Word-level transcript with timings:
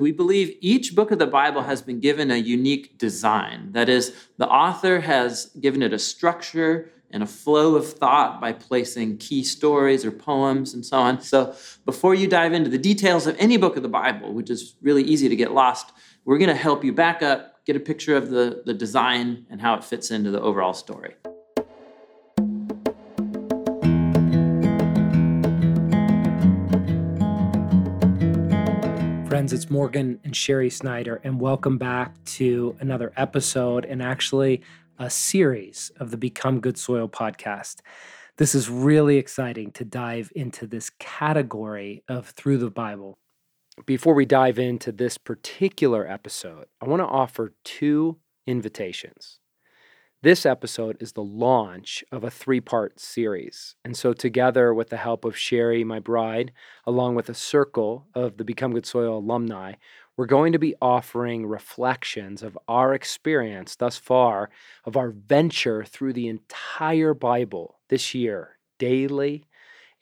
We 0.00 0.12
believe 0.12 0.56
each 0.60 0.94
book 0.94 1.10
of 1.10 1.18
the 1.18 1.26
Bible 1.26 1.62
has 1.62 1.82
been 1.82 1.98
given 1.98 2.30
a 2.30 2.36
unique 2.36 2.98
design. 2.98 3.72
That 3.72 3.88
is, 3.88 4.14
the 4.36 4.48
author 4.48 5.00
has 5.00 5.46
given 5.60 5.82
it 5.82 5.92
a 5.92 5.98
structure 5.98 6.92
and 7.10 7.20
a 7.20 7.26
flow 7.26 7.74
of 7.74 7.94
thought 7.94 8.40
by 8.40 8.52
placing 8.52 9.16
key 9.16 9.42
stories 9.42 10.04
or 10.04 10.12
poems 10.12 10.72
and 10.72 10.86
so 10.86 10.98
on. 10.98 11.20
So, 11.20 11.52
before 11.84 12.14
you 12.14 12.28
dive 12.28 12.52
into 12.52 12.70
the 12.70 12.78
details 12.78 13.26
of 13.26 13.34
any 13.40 13.56
book 13.56 13.76
of 13.76 13.82
the 13.82 13.88
Bible, 13.88 14.32
which 14.32 14.50
is 14.50 14.76
really 14.80 15.02
easy 15.02 15.28
to 15.28 15.34
get 15.34 15.50
lost, 15.50 15.90
we're 16.24 16.38
going 16.38 16.48
to 16.48 16.54
help 16.54 16.84
you 16.84 16.92
back 16.92 17.20
up, 17.24 17.64
get 17.64 17.74
a 17.74 17.80
picture 17.80 18.16
of 18.16 18.30
the, 18.30 18.62
the 18.66 18.74
design 18.74 19.46
and 19.50 19.60
how 19.60 19.74
it 19.74 19.82
fits 19.82 20.12
into 20.12 20.30
the 20.30 20.40
overall 20.40 20.74
story. 20.74 21.14
Friends. 29.38 29.52
It's 29.52 29.70
Morgan 29.70 30.18
and 30.24 30.34
Sherry 30.34 30.68
Snyder, 30.68 31.20
and 31.22 31.40
welcome 31.40 31.78
back 31.78 32.12
to 32.24 32.74
another 32.80 33.12
episode 33.16 33.84
and 33.84 34.02
actually 34.02 34.62
a 34.98 35.08
series 35.08 35.92
of 36.00 36.10
the 36.10 36.16
Become 36.16 36.58
Good 36.58 36.76
Soil 36.76 37.08
podcast. 37.08 37.76
This 38.36 38.52
is 38.52 38.68
really 38.68 39.16
exciting 39.16 39.70
to 39.74 39.84
dive 39.84 40.32
into 40.34 40.66
this 40.66 40.90
category 40.98 42.02
of 42.08 42.30
Through 42.30 42.58
the 42.58 42.68
Bible. 42.68 43.16
Before 43.86 44.12
we 44.12 44.26
dive 44.26 44.58
into 44.58 44.90
this 44.90 45.16
particular 45.16 46.04
episode, 46.04 46.66
I 46.80 46.88
want 46.88 46.98
to 47.02 47.06
offer 47.06 47.54
two 47.62 48.18
invitations. 48.44 49.38
This 50.20 50.44
episode 50.44 50.96
is 50.98 51.12
the 51.12 51.22
launch 51.22 52.04
of 52.10 52.24
a 52.24 52.30
three 52.30 52.60
part 52.60 52.98
series. 52.98 53.76
And 53.84 53.96
so, 53.96 54.12
together 54.12 54.74
with 54.74 54.88
the 54.88 54.96
help 54.96 55.24
of 55.24 55.36
Sherry, 55.36 55.84
my 55.84 56.00
bride, 56.00 56.50
along 56.84 57.14
with 57.14 57.28
a 57.28 57.34
circle 57.34 58.08
of 58.16 58.36
the 58.36 58.42
Become 58.42 58.72
Good 58.72 58.84
Soil 58.84 59.18
alumni, 59.18 59.74
we're 60.16 60.26
going 60.26 60.52
to 60.54 60.58
be 60.58 60.74
offering 60.82 61.46
reflections 61.46 62.42
of 62.42 62.58
our 62.66 62.94
experience 62.94 63.76
thus 63.76 63.96
far 63.96 64.50
of 64.84 64.96
our 64.96 65.10
venture 65.10 65.84
through 65.84 66.14
the 66.14 66.26
entire 66.26 67.14
Bible 67.14 67.78
this 67.88 68.12
year, 68.12 68.58
daily 68.80 69.44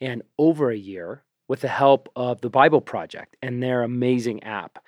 and 0.01 0.23
over 0.39 0.71
a 0.71 0.77
year, 0.77 1.25
with 1.47 1.61
the 1.61 1.67
help 1.67 2.09
of 2.15 2.41
the 2.41 2.49
Bible 2.49 2.81
Project 2.81 3.35
and 3.43 3.61
their 3.61 3.83
amazing 3.83 4.41
app. 4.41 4.79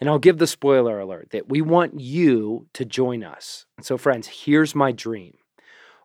And 0.00 0.08
I'll 0.08 0.18
give 0.18 0.38
the 0.38 0.46
spoiler 0.46 0.98
alert 0.98 1.30
that 1.30 1.48
we 1.48 1.62
want 1.62 2.00
you 2.00 2.66
to 2.74 2.84
join 2.84 3.22
us. 3.22 3.66
And 3.76 3.86
so, 3.86 3.96
friends, 3.96 4.26
here's 4.26 4.74
my 4.74 4.92
dream 4.92 5.34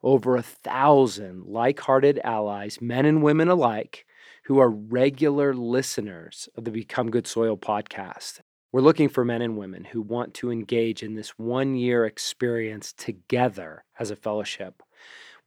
over 0.01 0.35
a 0.35 0.41
thousand 0.41 1.45
like 1.45 1.79
hearted 1.81 2.19
allies, 2.23 2.79
men 2.79 3.05
and 3.05 3.21
women 3.21 3.49
alike, 3.49 4.05
who 4.45 4.59
are 4.59 4.69
regular 4.69 5.53
listeners 5.53 6.49
of 6.55 6.63
the 6.63 6.71
Become 6.71 7.11
Good 7.11 7.27
Soil 7.27 7.57
podcast. 7.57 8.39
We're 8.71 8.81
looking 8.81 9.09
for 9.09 9.25
men 9.25 9.41
and 9.41 9.57
women 9.57 9.83
who 9.83 10.01
want 10.01 10.33
to 10.35 10.51
engage 10.51 11.01
in 11.01 11.15
this 11.15 11.29
one 11.37 11.75
year 11.75 12.05
experience 12.05 12.93
together 12.93 13.83
as 13.99 14.11
a 14.11 14.15
fellowship. 14.15 14.83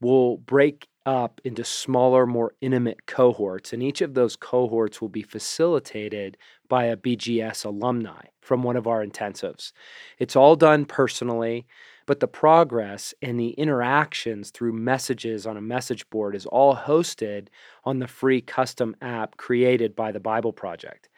We'll 0.00 0.36
break 0.38 0.88
up 1.04 1.40
into 1.44 1.64
smaller, 1.64 2.26
more 2.26 2.54
intimate 2.60 3.06
cohorts, 3.06 3.72
and 3.72 3.82
each 3.82 4.00
of 4.00 4.14
those 4.14 4.36
cohorts 4.36 5.00
will 5.00 5.08
be 5.08 5.22
facilitated 5.22 6.36
by 6.68 6.84
a 6.84 6.96
BGS 6.96 7.64
alumni 7.64 8.26
from 8.40 8.62
one 8.62 8.76
of 8.76 8.86
our 8.86 9.04
intensives. 9.04 9.72
It's 10.18 10.36
all 10.36 10.56
done 10.56 10.84
personally, 10.84 11.66
but 12.06 12.20
the 12.20 12.28
progress 12.28 13.14
and 13.22 13.38
the 13.38 13.50
interactions 13.50 14.50
through 14.50 14.72
messages 14.72 15.46
on 15.46 15.56
a 15.56 15.62
message 15.62 16.08
board 16.10 16.34
is 16.34 16.46
all 16.46 16.76
hosted 16.76 17.48
on 17.84 17.98
the 17.98 18.08
free 18.08 18.40
custom 18.40 18.96
app 19.00 19.36
created 19.36 19.94
by 19.94 20.12
the 20.12 20.20
Bible 20.20 20.52
Project. 20.52 21.08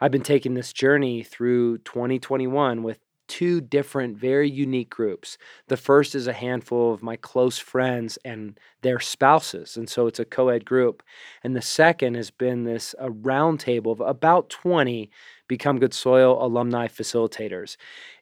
I've 0.00 0.10
been 0.10 0.22
taking 0.22 0.54
this 0.54 0.72
journey 0.72 1.22
through 1.22 1.78
2021 1.78 2.82
with 2.82 2.98
two 3.32 3.62
different, 3.62 4.18
very 4.18 4.50
unique 4.50 4.90
groups. 4.90 5.38
The 5.68 5.78
first 5.78 6.14
is 6.14 6.26
a 6.26 6.34
handful 6.34 6.92
of 6.92 7.02
my 7.02 7.16
close 7.16 7.58
friends 7.58 8.18
and 8.26 8.60
their 8.82 9.00
spouses, 9.00 9.74
and 9.74 9.88
so 9.88 10.06
it's 10.06 10.20
a 10.20 10.26
co 10.26 10.50
ed 10.50 10.66
group. 10.66 11.02
And 11.42 11.56
the 11.56 11.62
second 11.62 12.14
has 12.16 12.30
been 12.30 12.64
this 12.64 12.94
a 12.98 13.08
roundtable 13.08 13.90
of 13.90 14.02
about 14.02 14.50
20 14.50 15.10
Become 15.48 15.78
Good 15.78 15.94
Soil 15.94 16.44
alumni 16.44 16.88
facilitators. 16.88 17.78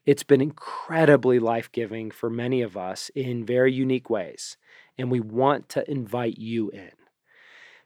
It's 0.07 0.23
been 0.23 0.41
incredibly 0.41 1.41
life 1.41 1.73
giving 1.73 2.13
for 2.13 2.31
many 2.31 2.63
of 2.63 2.77
us 2.77 3.11
in 3.17 3.45
very 3.45 3.73
unique 3.73 4.11
ways, 4.11 4.57
and 4.97 5.11
we 5.11 5.19
want 5.19 5.69
to 5.71 5.91
invite 5.91 6.39
you 6.39 6.71
in. 6.71 6.93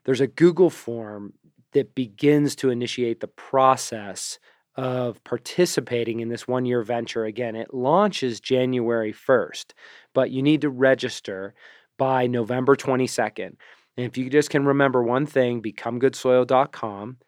There's 0.05 0.21
a 0.21 0.27
Google 0.27 0.69
form 0.69 1.33
that 1.73 1.95
begins 1.95 2.55
to 2.57 2.69
initiate 2.69 3.21
the 3.21 3.29
process 3.29 4.39
of 4.77 5.23
participating 5.25 6.21
in 6.21 6.29
this 6.29 6.49
one 6.49 6.65
year 6.65 6.83
venture. 6.83 7.25
Again, 7.25 7.55
it 7.55 7.73
launches 7.73 8.41
January 8.41 9.13
1st, 9.13 9.73
but 10.13 10.31
you 10.31 10.43
need 10.43 10.63
to 10.63 10.71
register 10.71 11.55
by 11.97 12.27
November 12.27 12.75
22nd. 12.75 13.57
And 13.97 14.07
if 14.07 14.17
you 14.17 14.29
just 14.29 14.51
can 14.51 14.65
remember 14.67 15.03
one 15.03 15.27
thing, 15.27 15.63
becomegoodsoil.com 15.63 17.19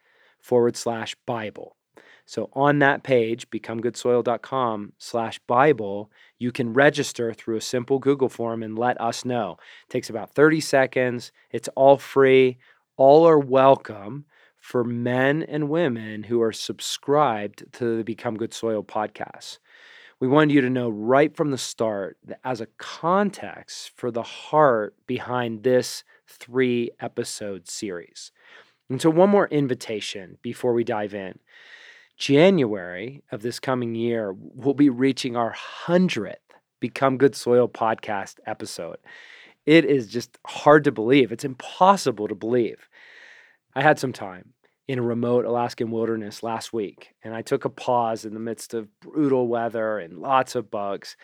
forward 0.41 0.75
slash 0.75 1.15
Bible. 1.25 1.77
So 2.25 2.49
on 2.51 2.79
that 2.79 3.03
page, 3.03 3.49
becomegoodsoil.com 3.49 4.93
slash 4.97 5.39
Bible, 5.47 6.11
you 6.37 6.51
can 6.51 6.73
register 6.73 7.33
through 7.33 7.55
a 7.55 7.61
simple 7.61 7.99
Google 7.99 8.27
form 8.27 8.63
and 8.63 8.77
let 8.77 8.99
us 8.99 9.23
know. 9.23 9.57
It 9.87 9.91
takes 9.91 10.09
about 10.09 10.35
30 10.35 10.59
seconds. 10.59 11.31
It's 11.51 11.69
all 11.69 11.97
free. 11.97 12.57
All 12.97 13.25
are 13.25 13.39
welcome 13.39 14.25
for 14.67 14.83
men 14.83 15.43
and 15.43 15.69
women 15.69 16.23
who 16.23 16.41
are 16.41 16.51
subscribed 16.51 17.63
to 17.71 17.95
the 17.95 18.03
Become 18.03 18.35
Good 18.35 18.53
Soil 18.53 18.83
podcast. 18.83 19.59
We 20.19 20.27
wanted 20.27 20.53
you 20.53 20.59
to 20.59 20.69
know 20.69 20.89
right 20.89 21.33
from 21.33 21.51
the 21.51 21.57
start 21.57 22.17
that 22.25 22.41
as 22.43 22.59
a 22.59 22.67
context 22.77 23.93
for 23.95 24.11
the 24.11 24.23
heart 24.23 24.93
behind 25.07 25.63
this 25.63 26.03
three 26.27 26.91
episode 26.99 27.69
series. 27.69 28.33
And 28.89 29.01
so, 29.01 29.09
one 29.09 29.29
more 29.29 29.47
invitation 29.47 30.37
before 30.41 30.73
we 30.73 30.83
dive 30.83 31.13
in. 31.13 31.39
January 32.17 33.23
of 33.31 33.43
this 33.43 33.61
coming 33.61 33.95
year, 33.95 34.35
we'll 34.37 34.73
be 34.73 34.89
reaching 34.89 35.37
our 35.37 35.55
100th 35.85 36.35
Become 36.81 37.17
Good 37.17 37.35
Soil 37.35 37.69
podcast 37.69 38.39
episode. 38.45 38.97
It 39.65 39.85
is 39.85 40.07
just 40.07 40.37
hard 40.45 40.83
to 40.83 40.91
believe. 40.91 41.31
It's 41.31 41.45
impossible 41.45 42.27
to 42.27 42.35
believe. 42.35 42.89
I 43.73 43.81
had 43.81 43.99
some 43.99 44.11
time 44.11 44.55
in 44.87 44.99
a 44.99 45.03
remote 45.03 45.45
Alaskan 45.45 45.91
wilderness 45.91 46.43
last 46.43 46.71
week. 46.71 47.13
And 47.23 47.33
I 47.33 47.41
took 47.41 47.65
a 47.65 47.69
pause 47.69 48.25
in 48.25 48.33
the 48.33 48.39
midst 48.39 48.73
of 48.73 48.87
brutal 48.99 49.47
weather 49.47 49.99
and 49.99 50.19
lots 50.19 50.55
of 50.55 50.71
bugs. 50.71 51.17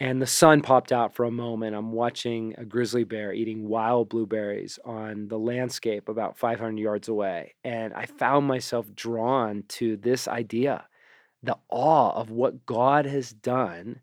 And 0.00 0.20
the 0.20 0.26
sun 0.26 0.60
popped 0.60 0.92
out 0.92 1.14
for 1.14 1.24
a 1.24 1.30
moment. 1.30 1.76
I'm 1.76 1.92
watching 1.92 2.54
a 2.58 2.64
grizzly 2.64 3.04
bear 3.04 3.32
eating 3.32 3.68
wild 3.68 4.08
blueberries 4.08 4.78
on 4.84 5.28
the 5.28 5.38
landscape 5.38 6.08
about 6.08 6.36
500 6.36 6.78
yards 6.78 7.08
away. 7.08 7.54
And 7.62 7.94
I 7.94 8.06
found 8.06 8.46
myself 8.46 8.92
drawn 8.94 9.64
to 9.68 9.96
this 9.96 10.28
idea 10.28 10.86
the 11.42 11.58
awe 11.68 12.10
of 12.12 12.30
what 12.30 12.64
God 12.64 13.04
has 13.04 13.30
done 13.30 14.00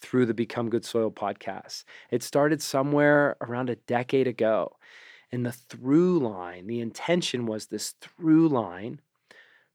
through 0.00 0.26
the 0.26 0.34
Become 0.34 0.70
Good 0.70 0.84
Soil 0.84 1.10
podcast. 1.10 1.84
It 2.10 2.22
started 2.22 2.62
somewhere 2.62 3.36
around 3.40 3.68
a 3.68 3.76
decade 3.76 4.26
ago. 4.26 4.72
And 5.30 5.44
the 5.44 5.52
through 5.52 6.20
line, 6.20 6.66
the 6.66 6.80
intention 6.80 7.46
was 7.46 7.66
this 7.66 7.94
through 8.00 8.48
line 8.48 9.00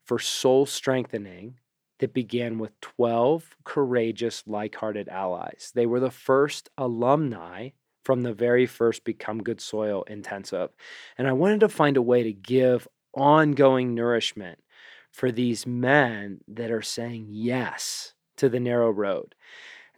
for 0.05 0.19
soul 0.19 0.65
strengthening 0.65 1.59
that 1.99 2.13
began 2.13 2.57
with 2.59 2.79
12 2.81 3.55
courageous, 3.63 4.43
like 4.47 4.75
hearted 4.75 5.07
allies. 5.09 5.71
They 5.73 5.85
were 5.85 5.99
the 5.99 6.11
first 6.11 6.69
alumni 6.77 7.69
from 8.03 8.21
the 8.21 8.33
very 8.33 8.65
first 8.65 9.03
Become 9.03 9.43
Good 9.43 9.61
Soil 9.61 10.03
intensive. 10.03 10.71
And 11.17 11.27
I 11.27 11.33
wanted 11.33 11.61
to 11.61 11.69
find 11.69 11.95
a 11.95 12.01
way 12.01 12.23
to 12.23 12.33
give 12.33 12.87
ongoing 13.13 13.93
nourishment 13.93 14.59
for 15.11 15.31
these 15.31 15.65
men 15.65 16.41
that 16.47 16.71
are 16.71 16.81
saying 16.81 17.27
yes 17.29 18.13
to 18.37 18.49
the 18.49 18.59
narrow 18.59 18.89
road. 18.89 19.35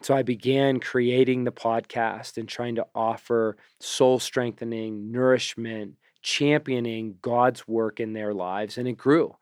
So 0.02 0.16
I 0.16 0.24
began 0.24 0.80
creating 0.80 1.44
the 1.44 1.52
podcast 1.52 2.38
and 2.38 2.48
trying 2.48 2.76
to 2.76 2.86
offer 2.94 3.58
soul 3.80 4.20
strengthening, 4.20 5.12
nourishment, 5.12 5.96
championing 6.22 7.16
God's 7.22 7.68
work 7.68 8.00
in 8.00 8.14
their 8.14 8.34
lives. 8.34 8.78
And 8.78 8.88
it 8.88 8.98
grew 8.98 9.36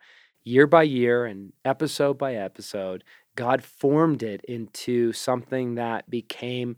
year 0.44 0.68
by 0.68 0.84
year 0.84 1.26
and 1.26 1.54
episode 1.66 2.18
by 2.18 2.36
episode. 2.36 3.04
God 3.36 3.64
formed 3.64 4.22
it 4.22 4.42
into 4.46 5.12
something 5.14 5.76
that 5.76 6.10
became 6.10 6.78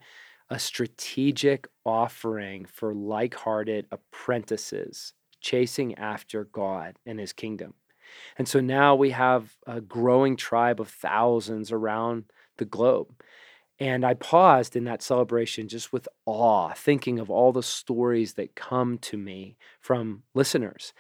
a 0.49 0.59
strategic 0.59 1.67
offering 1.83 2.65
for 2.65 2.93
like 2.93 3.33
hearted 3.33 3.87
apprentices 3.91 5.13
chasing 5.41 5.95
after 5.95 6.45
God 6.45 6.97
and 7.05 7.19
his 7.19 7.33
kingdom. 7.33 7.73
And 8.37 8.47
so 8.47 8.59
now 8.59 8.95
we 8.95 9.11
have 9.11 9.55
a 9.67 9.81
growing 9.81 10.35
tribe 10.35 10.79
of 10.79 10.87
thousands 10.89 11.71
around 11.71 12.25
the 12.57 12.65
globe. 12.65 13.13
And 13.79 14.05
I 14.05 14.13
paused 14.13 14.75
in 14.75 14.85
that 14.85 15.01
celebration 15.01 15.67
just 15.67 15.91
with 15.91 16.07
awe, 16.25 16.73
thinking 16.73 17.19
of 17.19 17.29
all 17.29 17.51
the 17.51 17.63
stories 17.63 18.35
that 18.35 18.55
come 18.55 18.97
to 18.99 19.17
me 19.17 19.57
from 19.79 20.23
listeners. 20.33 20.93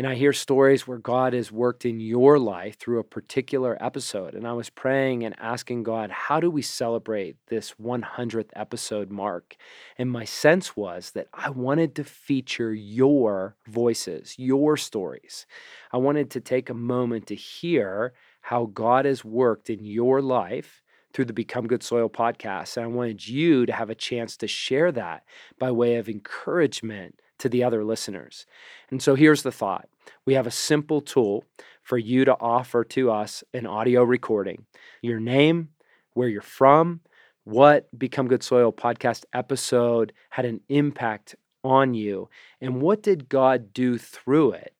and 0.00 0.06
I 0.06 0.14
hear 0.14 0.32
stories 0.32 0.88
where 0.88 0.96
God 0.96 1.34
has 1.34 1.52
worked 1.52 1.84
in 1.84 2.00
your 2.00 2.38
life 2.38 2.78
through 2.78 3.00
a 3.00 3.04
particular 3.04 3.76
episode. 3.84 4.34
And 4.34 4.46
I 4.46 4.54
was 4.54 4.70
praying 4.70 5.24
and 5.24 5.34
asking 5.38 5.82
God, 5.82 6.10
how 6.10 6.40
do 6.40 6.50
we 6.50 6.62
celebrate 6.62 7.36
this 7.48 7.74
100th 7.78 8.48
episode 8.56 9.10
mark? 9.10 9.56
And 9.98 10.10
my 10.10 10.24
sense 10.24 10.74
was 10.74 11.10
that 11.10 11.28
I 11.34 11.50
wanted 11.50 11.94
to 11.96 12.04
feature 12.04 12.72
your 12.72 13.56
voices, 13.66 14.34
your 14.38 14.78
stories. 14.78 15.44
I 15.92 15.98
wanted 15.98 16.30
to 16.30 16.40
take 16.40 16.70
a 16.70 16.74
moment 16.74 17.26
to 17.26 17.34
hear 17.34 18.14
how 18.40 18.70
God 18.72 19.04
has 19.04 19.22
worked 19.22 19.68
in 19.68 19.84
your 19.84 20.22
life 20.22 20.82
through 21.12 21.26
the 21.26 21.32
Become 21.32 21.66
Good 21.66 21.82
Soil 21.82 22.08
podcast. 22.08 22.76
And 22.76 22.84
I 22.84 22.88
wanted 22.88 23.26
you 23.26 23.66
to 23.66 23.72
have 23.72 23.90
a 23.90 23.94
chance 23.94 24.36
to 24.38 24.46
share 24.46 24.92
that 24.92 25.24
by 25.58 25.70
way 25.70 25.96
of 25.96 26.08
encouragement 26.08 27.20
to 27.38 27.48
the 27.48 27.64
other 27.64 27.84
listeners. 27.84 28.46
And 28.90 29.02
so 29.02 29.14
here's 29.14 29.42
the 29.42 29.52
thought 29.52 29.88
we 30.26 30.34
have 30.34 30.46
a 30.46 30.52
simple 30.52 31.00
tool 31.00 31.44
for 31.82 31.98
you 31.98 32.24
to 32.24 32.36
offer 32.40 32.84
to 32.84 33.10
us 33.10 33.42
an 33.52 33.66
audio 33.66 34.02
recording 34.02 34.66
your 35.02 35.20
name, 35.20 35.70
where 36.14 36.28
you're 36.28 36.42
from, 36.42 37.00
what 37.44 37.98
Become 37.98 38.28
Good 38.28 38.42
Soil 38.42 38.72
podcast 38.72 39.24
episode 39.32 40.12
had 40.30 40.44
an 40.44 40.60
impact 40.68 41.34
on 41.64 41.94
you, 41.94 42.28
and 42.60 42.80
what 42.80 43.02
did 43.02 43.28
God 43.28 43.72
do 43.72 43.98
through 43.98 44.52
it 44.52 44.74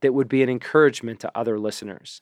that 0.00 0.12
would 0.12 0.28
be 0.28 0.42
an 0.42 0.48
encouragement 0.48 1.20
to 1.20 1.32
other 1.34 1.58
listeners. 1.58 2.20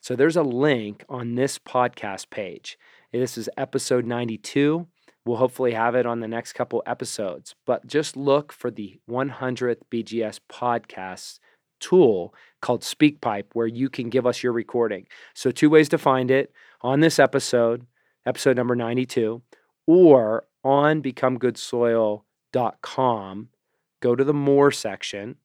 So 0.00 0.14
there's 0.14 0.36
a 0.36 0.42
link 0.42 1.04
on 1.08 1.34
this 1.34 1.58
podcast 1.58 2.30
page. 2.30 2.78
This 3.12 3.38
is 3.38 3.48
episode 3.56 4.04
92. 4.04 4.88
We'll 5.24 5.36
hopefully 5.36 5.72
have 5.72 5.94
it 5.94 6.06
on 6.06 6.18
the 6.20 6.26
next 6.28 6.54
couple 6.54 6.82
episodes, 6.86 7.54
but 7.64 7.86
just 7.86 8.16
look 8.16 8.52
for 8.52 8.70
the 8.70 8.98
100th 9.08 9.80
BGS 9.90 10.40
podcast 10.50 11.38
tool 11.78 12.34
called 12.60 12.82
SpeakPipe 12.82 13.44
where 13.52 13.66
you 13.66 13.88
can 13.88 14.10
give 14.10 14.26
us 14.26 14.42
your 14.42 14.52
recording. 14.52 15.06
So, 15.34 15.50
two 15.50 15.70
ways 15.70 15.88
to 15.90 15.98
find 15.98 16.30
it 16.30 16.52
on 16.80 17.00
this 17.00 17.18
episode, 17.18 17.86
episode 18.24 18.56
number 18.56 18.76
92, 18.76 19.42
or 19.86 20.46
on 20.64 21.02
becomegoodsoil.com. 21.02 23.48
Go 24.00 24.16
to 24.16 24.24
the 24.24 24.34
More 24.34 24.70
section 24.70 25.36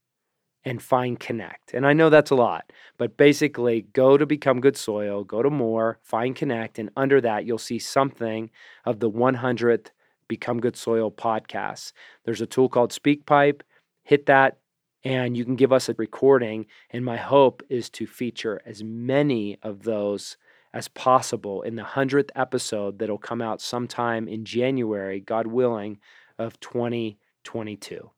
and 0.63 0.81
find 0.81 1.19
Connect. 1.19 1.73
And 1.73 1.85
I 1.85 1.93
know 1.93 2.09
that's 2.09 2.31
a 2.31 2.35
lot, 2.35 2.71
but 2.97 3.17
basically 3.17 3.87
go 3.93 4.17
to 4.17 4.25
Become 4.25 4.61
Good 4.61 4.77
Soil, 4.77 5.23
go 5.23 5.41
to 5.41 5.49
More, 5.49 5.99
find 6.03 6.35
Connect, 6.35 6.77
and 6.77 6.89
under 6.95 7.19
that 7.21 7.45
you'll 7.45 7.57
see 7.57 7.79
something 7.79 8.49
of 8.85 8.99
the 8.99 9.09
100th 9.09 9.87
Become 10.27 10.59
Good 10.59 10.77
Soil 10.77 11.11
podcast. 11.11 11.93
There's 12.25 12.41
a 12.41 12.45
tool 12.45 12.69
called 12.69 12.91
SpeakPipe. 12.91 13.61
Hit 14.03 14.27
that, 14.27 14.59
and 15.03 15.35
you 15.35 15.43
can 15.43 15.55
give 15.55 15.73
us 15.73 15.89
a 15.89 15.95
recording. 15.97 16.67
And 16.91 17.03
my 17.03 17.17
hope 17.17 17.63
is 17.69 17.89
to 17.91 18.05
feature 18.05 18.61
as 18.65 18.83
many 18.83 19.57
of 19.63 19.83
those 19.83 20.37
as 20.73 20.87
possible 20.87 21.63
in 21.63 21.75
the 21.75 21.83
100th 21.83 22.29
episode 22.35 22.99
that'll 22.99 23.17
come 23.17 23.41
out 23.41 23.61
sometime 23.61 24.27
in 24.27 24.45
January, 24.45 25.19
God 25.19 25.47
willing, 25.47 25.99
of 26.39 26.59
2022. 26.59 28.11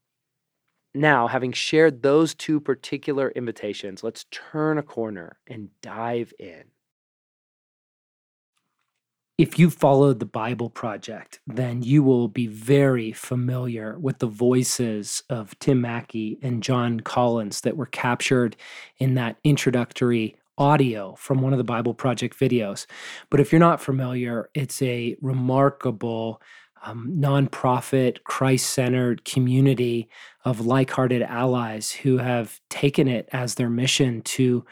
Now, 0.95 1.28
having 1.28 1.51
shared 1.51 2.04
those 2.04 2.36
two 2.36 2.60
particular 2.60 3.30
invitations, 3.31 4.04
let's 4.04 4.25
turn 4.30 4.78
a 4.78 4.84
corner 4.84 5.38
and 5.48 5.69
dive 5.81 6.34
in. 6.38 6.66
If 9.40 9.57
you 9.57 9.72
followed 9.72 10.19
the 10.19 10.28
Bible 10.28 10.69
Project, 10.69 11.40
then 11.48 11.81
you 11.81 12.04
will 12.04 12.28
be 12.28 12.45
very 12.45 13.12
familiar 13.12 13.98
with 13.98 14.19
the 14.19 14.28
voices 14.28 15.24
of 15.28 15.57
Tim 15.57 15.81
Mackie 15.81 16.38
and 16.44 16.62
John 16.62 17.00
Collins 17.00 17.62
that 17.62 17.75
were 17.75 17.88
captured 17.88 18.56
in 19.00 19.16
that 19.16 19.38
introductory 19.44 20.36
audio 20.60 21.16
from 21.16 21.42
one 21.42 21.51
of 21.51 21.57
the 21.57 21.63
Bible 21.63 21.95
Project 21.95 22.40
videos. 22.40 22.86
But 23.31 23.40
if 23.40 23.51
you're 23.51 23.57
not 23.57 23.81
familiar, 23.81 24.50
it's 24.54 24.80
a 24.84 25.18
remarkable 25.19 26.40
um, 26.83 27.15
nonprofit, 27.18 28.24
Christ 28.24 28.69
centered 28.69 29.25
community 29.25 30.09
of 30.45 30.65
like 30.65 30.91
hearted 30.91 31.21
allies 31.21 31.91
who 31.91 32.18
have 32.18 32.59
taken 32.69 33.07
it 33.07 33.27
as 33.31 33.56
their 33.56 33.69
mission 33.69 34.21
to 34.21 34.65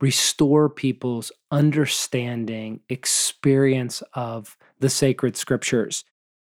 restore 0.00 0.68
people's 0.68 1.32
understanding, 1.50 2.80
experience 2.88 4.02
of 4.14 4.56
the 4.78 4.88
sacred 4.88 5.36
scriptures. 5.36 6.04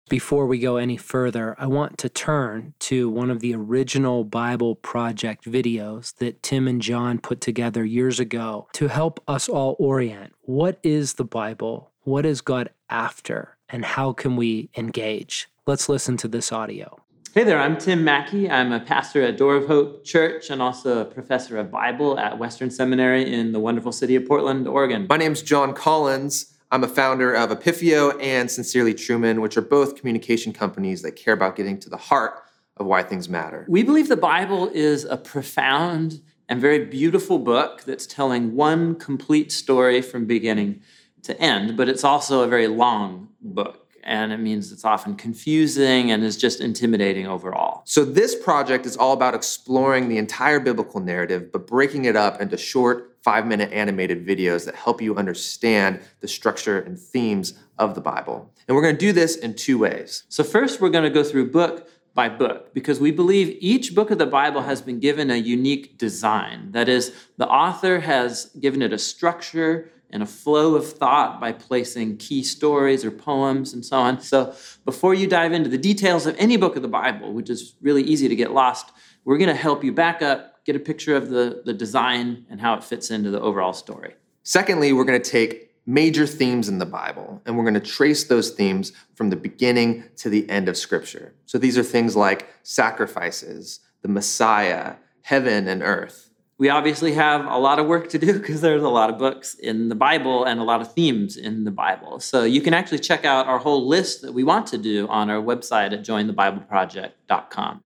Before 0.08 0.46
we 0.46 0.58
go 0.58 0.78
any 0.78 0.96
further, 0.96 1.54
I 1.58 1.66
want 1.66 1.98
to 1.98 2.08
turn 2.08 2.72
to 2.80 3.10
one 3.10 3.30
of 3.30 3.40
the 3.40 3.54
original 3.54 4.24
Bible 4.24 4.74
Project 4.74 5.44
videos 5.44 6.16
that 6.16 6.42
Tim 6.42 6.66
and 6.66 6.80
John 6.80 7.18
put 7.18 7.42
together 7.42 7.84
years 7.84 8.18
ago 8.18 8.68
to 8.72 8.88
help 8.88 9.22
us 9.28 9.50
all 9.50 9.76
orient 9.78 10.32
what 10.40 10.78
is 10.82 11.14
the 11.14 11.24
Bible? 11.24 11.92
What 12.04 12.24
is 12.24 12.40
God 12.40 12.70
after? 12.88 13.57
And 13.70 13.84
how 13.84 14.12
can 14.12 14.36
we 14.36 14.70
engage? 14.76 15.48
Let's 15.66 15.88
listen 15.88 16.16
to 16.18 16.28
this 16.28 16.52
audio. 16.52 16.98
Hey 17.34 17.44
there, 17.44 17.58
I'm 17.58 17.76
Tim 17.76 18.02
Mackie. 18.02 18.50
I'm 18.50 18.72
a 18.72 18.80
pastor 18.80 19.22
at 19.22 19.36
Door 19.36 19.56
of 19.56 19.66
Hope 19.66 20.04
Church 20.04 20.48
and 20.48 20.62
also 20.62 21.02
a 21.02 21.04
professor 21.04 21.58
of 21.58 21.70
Bible 21.70 22.18
at 22.18 22.38
Western 22.38 22.70
Seminary 22.70 23.30
in 23.30 23.52
the 23.52 23.60
wonderful 23.60 23.92
city 23.92 24.16
of 24.16 24.26
Portland, 24.26 24.66
Oregon. 24.66 25.06
My 25.10 25.18
name's 25.18 25.42
John 25.42 25.74
Collins. 25.74 26.56
I'm 26.70 26.82
a 26.82 26.88
founder 26.88 27.34
of 27.34 27.50
Epipheo 27.50 28.18
and 28.22 28.50
Sincerely 28.50 28.94
Truman, 28.94 29.42
which 29.42 29.58
are 29.58 29.62
both 29.62 29.96
communication 29.96 30.54
companies 30.54 31.02
that 31.02 31.12
care 31.12 31.34
about 31.34 31.54
getting 31.54 31.78
to 31.80 31.90
the 31.90 31.98
heart 31.98 32.42
of 32.78 32.86
why 32.86 33.02
things 33.02 33.28
matter. 33.28 33.66
We 33.68 33.82
believe 33.82 34.08
the 34.08 34.16
Bible 34.16 34.70
is 34.72 35.04
a 35.04 35.18
profound 35.18 36.22
and 36.48 36.60
very 36.60 36.86
beautiful 36.86 37.38
book 37.38 37.82
that's 37.84 38.06
telling 38.06 38.54
one 38.54 38.94
complete 38.94 39.52
story 39.52 40.00
from 40.00 40.24
beginning 40.24 40.80
to 41.22 41.40
end, 41.40 41.76
but 41.76 41.88
it's 41.88 42.04
also 42.04 42.42
a 42.42 42.48
very 42.48 42.66
long 42.66 43.28
book. 43.40 43.84
And 44.04 44.32
it 44.32 44.38
means 44.38 44.72
it's 44.72 44.84
often 44.84 45.16
confusing 45.16 46.10
and 46.10 46.24
is 46.24 46.38
just 46.38 46.60
intimidating 46.60 47.26
overall. 47.26 47.82
So, 47.84 48.06
this 48.06 48.34
project 48.34 48.86
is 48.86 48.96
all 48.96 49.12
about 49.12 49.34
exploring 49.34 50.08
the 50.08 50.16
entire 50.16 50.60
biblical 50.60 51.00
narrative, 51.00 51.52
but 51.52 51.66
breaking 51.66 52.06
it 52.06 52.16
up 52.16 52.40
into 52.40 52.56
short, 52.56 53.18
five 53.22 53.46
minute 53.46 53.70
animated 53.70 54.26
videos 54.26 54.64
that 54.64 54.74
help 54.74 55.02
you 55.02 55.16
understand 55.16 56.00
the 56.20 56.28
structure 56.28 56.78
and 56.80 56.98
themes 56.98 57.52
of 57.78 57.94
the 57.94 58.00
Bible. 58.00 58.50
And 58.66 58.74
we're 58.74 58.82
going 58.82 58.94
to 58.94 59.00
do 59.00 59.12
this 59.12 59.36
in 59.36 59.54
two 59.54 59.76
ways. 59.76 60.22
So, 60.30 60.42
first, 60.42 60.80
we're 60.80 60.88
going 60.88 61.04
to 61.04 61.10
go 61.10 61.22
through 61.22 61.50
book 61.50 61.86
by 62.18 62.28
book 62.28 62.74
because 62.74 62.98
we 62.98 63.12
believe 63.12 63.56
each 63.60 63.94
book 63.94 64.10
of 64.10 64.18
the 64.18 64.26
Bible 64.26 64.62
has 64.62 64.82
been 64.82 64.98
given 64.98 65.30
a 65.30 65.36
unique 65.36 65.98
design. 65.98 66.72
That 66.72 66.88
is, 66.88 67.12
the 67.36 67.46
author 67.46 68.00
has 68.00 68.46
given 68.58 68.82
it 68.82 68.92
a 68.92 68.98
structure 68.98 69.88
and 70.10 70.22
a 70.22 70.26
flow 70.26 70.74
of 70.74 70.90
thought 70.90 71.40
by 71.40 71.52
placing 71.52 72.16
key 72.16 72.42
stories 72.42 73.04
or 73.04 73.10
poems 73.10 73.72
and 73.72 73.84
so 73.84 73.98
on. 73.98 74.20
So, 74.20 74.54
before 74.84 75.14
you 75.14 75.26
dive 75.26 75.52
into 75.52 75.68
the 75.68 75.78
details 75.78 76.26
of 76.26 76.34
any 76.38 76.56
book 76.56 76.76
of 76.76 76.82
the 76.82 76.88
Bible, 76.88 77.32
which 77.32 77.50
is 77.50 77.74
really 77.80 78.02
easy 78.02 78.28
to 78.28 78.36
get 78.36 78.52
lost, 78.52 78.92
we're 79.24 79.38
going 79.38 79.48
to 79.48 79.54
help 79.54 79.84
you 79.84 79.92
back 79.92 80.22
up, 80.22 80.64
get 80.64 80.76
a 80.76 80.80
picture 80.80 81.14
of 81.14 81.28
the, 81.28 81.62
the 81.64 81.74
design 81.74 82.46
and 82.48 82.60
how 82.60 82.74
it 82.74 82.84
fits 82.84 83.10
into 83.10 83.30
the 83.30 83.40
overall 83.40 83.72
story. 83.72 84.14
Secondly, 84.42 84.92
we're 84.92 85.04
going 85.04 85.20
to 85.20 85.30
take 85.30 85.70
major 85.84 86.26
themes 86.26 86.68
in 86.68 86.78
the 86.78 86.86
Bible 86.86 87.42
and 87.44 87.56
we're 87.56 87.64
going 87.64 87.74
to 87.74 87.80
trace 87.80 88.24
those 88.24 88.50
themes 88.50 88.92
from 89.14 89.30
the 89.30 89.36
beginning 89.36 90.04
to 90.16 90.28
the 90.30 90.48
end 90.48 90.68
of 90.68 90.76
Scripture. 90.76 91.34
So, 91.46 91.58
these 91.58 91.76
are 91.76 91.82
things 91.82 92.16
like 92.16 92.48
sacrifices, 92.62 93.80
the 94.02 94.08
Messiah, 94.08 94.96
heaven 95.22 95.68
and 95.68 95.82
earth 95.82 96.27
we 96.58 96.68
obviously 96.68 97.12
have 97.12 97.46
a 97.46 97.56
lot 97.56 97.78
of 97.78 97.86
work 97.86 98.08
to 98.10 98.18
do 98.18 98.32
because 98.38 98.60
there's 98.60 98.82
a 98.82 98.88
lot 98.88 99.10
of 99.10 99.18
books 99.18 99.54
in 99.54 99.88
the 99.88 99.94
Bible 99.94 100.44
and 100.44 100.60
a 100.60 100.64
lot 100.64 100.80
of 100.80 100.92
themes 100.92 101.36
in 101.36 101.64
the 101.64 101.70
Bible. 101.70 102.20
So 102.20 102.44
you 102.44 102.60
can 102.60 102.74
actually 102.74 102.98
check 102.98 103.24
out 103.24 103.46
our 103.46 103.58
whole 103.58 103.86
list 103.86 104.22
that 104.22 104.32
we 104.32 104.44
want 104.44 104.66
to 104.68 104.78
do 104.78 105.06
on 105.08 105.30
our 105.30 105.40
website 105.40 105.92
at 105.92 106.04
jointhebibleproject.com. 106.04 107.82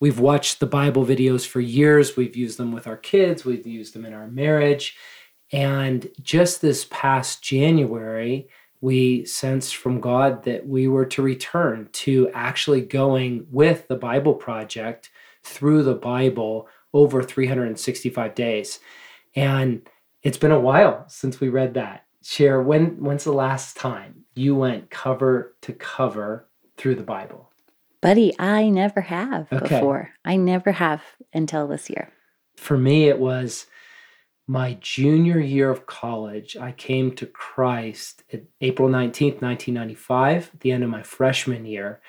We've 0.00 0.18
watched 0.18 0.60
the 0.60 0.66
Bible 0.66 1.04
videos 1.04 1.46
for 1.46 1.60
years. 1.60 2.16
We've 2.16 2.34
used 2.34 2.58
them 2.58 2.72
with 2.72 2.86
our 2.86 2.96
kids, 2.96 3.44
we've 3.44 3.66
used 3.66 3.94
them 3.94 4.06
in 4.06 4.14
our 4.14 4.26
marriage. 4.26 4.96
And 5.52 6.08
just 6.22 6.62
this 6.62 6.86
past 6.90 7.42
January, 7.42 8.48
we 8.80 9.26
sensed 9.26 9.76
from 9.76 10.00
God 10.00 10.44
that 10.44 10.66
we 10.66 10.88
were 10.88 11.04
to 11.06 11.20
return 11.20 11.88
to 11.92 12.30
actually 12.32 12.80
going 12.80 13.46
with 13.50 13.88
the 13.88 13.96
Bible 13.96 14.32
Project 14.32 15.10
through 15.42 15.82
the 15.82 15.94
Bible 15.94 16.68
over 16.92 17.22
365 17.22 18.34
days. 18.34 18.80
And 19.34 19.88
it's 20.22 20.38
been 20.38 20.50
a 20.50 20.60
while 20.60 21.04
since 21.08 21.40
we 21.40 21.48
read 21.48 21.74
that. 21.74 22.04
Sherry 22.22 22.62
when 22.62 23.02
when's 23.02 23.24
the 23.24 23.32
last 23.32 23.76
time 23.76 24.24
you 24.34 24.54
went 24.54 24.90
cover 24.90 25.56
to 25.62 25.72
cover 25.72 26.48
through 26.76 26.96
the 26.96 27.02
Bible? 27.02 27.50
Buddy, 28.02 28.34
I 28.38 28.68
never 28.68 29.00
have 29.02 29.52
okay. 29.52 29.76
before. 29.76 30.10
I 30.24 30.36
never 30.36 30.72
have 30.72 31.02
until 31.32 31.66
this 31.66 31.90
year. 31.90 32.12
For 32.56 32.76
me, 32.76 33.08
it 33.08 33.18
was 33.18 33.66
my 34.46 34.76
junior 34.80 35.38
year 35.38 35.70
of 35.70 35.86
college. 35.86 36.56
I 36.56 36.72
came 36.72 37.14
to 37.16 37.26
Christ 37.26 38.24
at 38.32 38.42
April 38.60 38.88
19th, 38.88 39.40
1995, 39.42 40.50
at 40.54 40.60
the 40.60 40.72
end 40.72 40.82
of 40.82 40.90
my 40.90 41.02
freshman 41.02 41.64
year. 41.64 42.00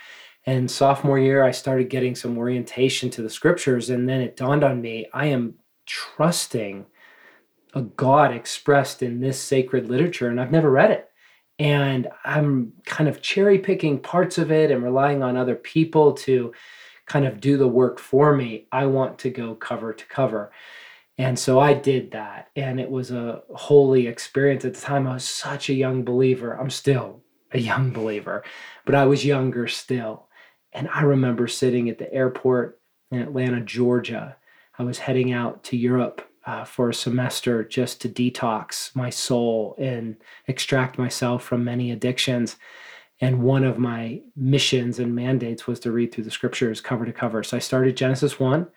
And 0.46 0.72
sophomore 0.72 1.20
year, 1.20 1.44
I 1.44 1.52
started 1.52 1.90
getting 1.90 2.16
some 2.16 2.38
orientation 2.38 3.10
to 3.12 3.22
the 3.22 3.30
scriptures. 3.30 3.90
And 3.90 4.10
then 4.10 4.22
it 4.22 4.36
dawned 4.36 4.64
on 4.64 4.82
me 4.82 5.08
I 5.14 5.28
am 5.28 5.56
trusting 5.86 6.86
a 7.74 7.82
God 7.82 8.34
expressed 8.34 9.02
in 9.02 9.20
this 9.20 9.40
sacred 9.40 9.88
literature, 9.90 10.28
and 10.28 10.42
I've 10.42 10.52
never 10.52 10.70
read 10.70 10.92
it. 10.92 11.10
And 11.60 12.08
I'm 12.26 12.74
kind 12.86 13.08
of 13.08 13.22
cherry 13.22 13.60
picking 13.60 14.00
parts 14.00 14.38
of 14.38 14.52
it 14.52 14.72
and 14.72 14.84
relying 14.84 15.22
on 15.22 15.38
other 15.38 15.56
people 15.56 16.14
to 16.14 16.54
kind 17.06 17.26
of 17.26 17.40
do 17.40 17.58
the 17.58 17.68
work 17.68 18.00
for 18.00 18.36
me. 18.36 18.68
I 18.72 18.88
want 18.88 19.20
to 19.20 19.30
go 19.30 19.56
cover 19.56 19.94
to 19.94 20.06
cover. 20.06 20.52
And 21.18 21.38
so 21.38 21.60
I 21.60 21.74
did 21.74 22.12
that. 22.12 22.50
And 22.56 22.80
it 22.80 22.90
was 22.90 23.12
a 23.12 23.44
holy 23.54 24.08
experience. 24.08 24.66
At 24.66 24.74
the 24.74 24.82
time, 24.82 25.06
I 25.06 25.14
was 25.14 25.24
such 25.24 25.70
a 25.70 25.74
young 25.74 26.04
believer. 26.04 26.54
I'm 26.54 26.70
still 26.70 27.22
a 27.52 27.60
young 27.60 27.92
believer, 27.92 28.44
but 28.86 28.96
I 28.96 29.06
was 29.06 29.26
younger 29.26 29.68
still. 29.68 30.28
And 30.74 30.88
I 30.94 31.02
remember 31.02 31.48
sitting 31.48 31.90
at 31.90 31.98
the 31.98 32.12
airport 32.14 32.80
in 33.12 33.20
Atlanta, 33.20 33.62
Georgia. 33.62 34.38
I 34.80 34.84
was 34.84 35.00
heading 35.00 35.32
out 35.32 35.64
to 35.66 35.78
Europe 35.78 36.28
uh, 36.46 36.64
for 36.64 36.90
a 36.90 36.94
semester 36.94 37.64
just 37.64 38.02
to 38.02 38.10
detox 38.10 38.96
my 38.96 39.10
soul 39.10 39.76
and 39.78 40.16
extract 40.48 40.98
myself 40.98 41.44
from 41.44 41.64
many 41.64 41.92
addictions. 41.92 42.58
And 43.20 43.44
one 43.44 43.64
of 43.64 43.78
my 43.78 44.22
missions 44.36 44.98
and 44.98 45.14
mandates 45.14 45.68
was 45.68 45.80
to 45.82 45.92
read 45.92 46.12
through 46.12 46.24
the 46.24 46.32
scriptures 46.32 46.82
cover 46.82 47.06
to 47.06 47.14
cover. 47.14 47.44
So 47.44 47.58
I 47.58 47.60
started 47.60 47.96
Genesis 47.96 48.40
1 48.40 48.68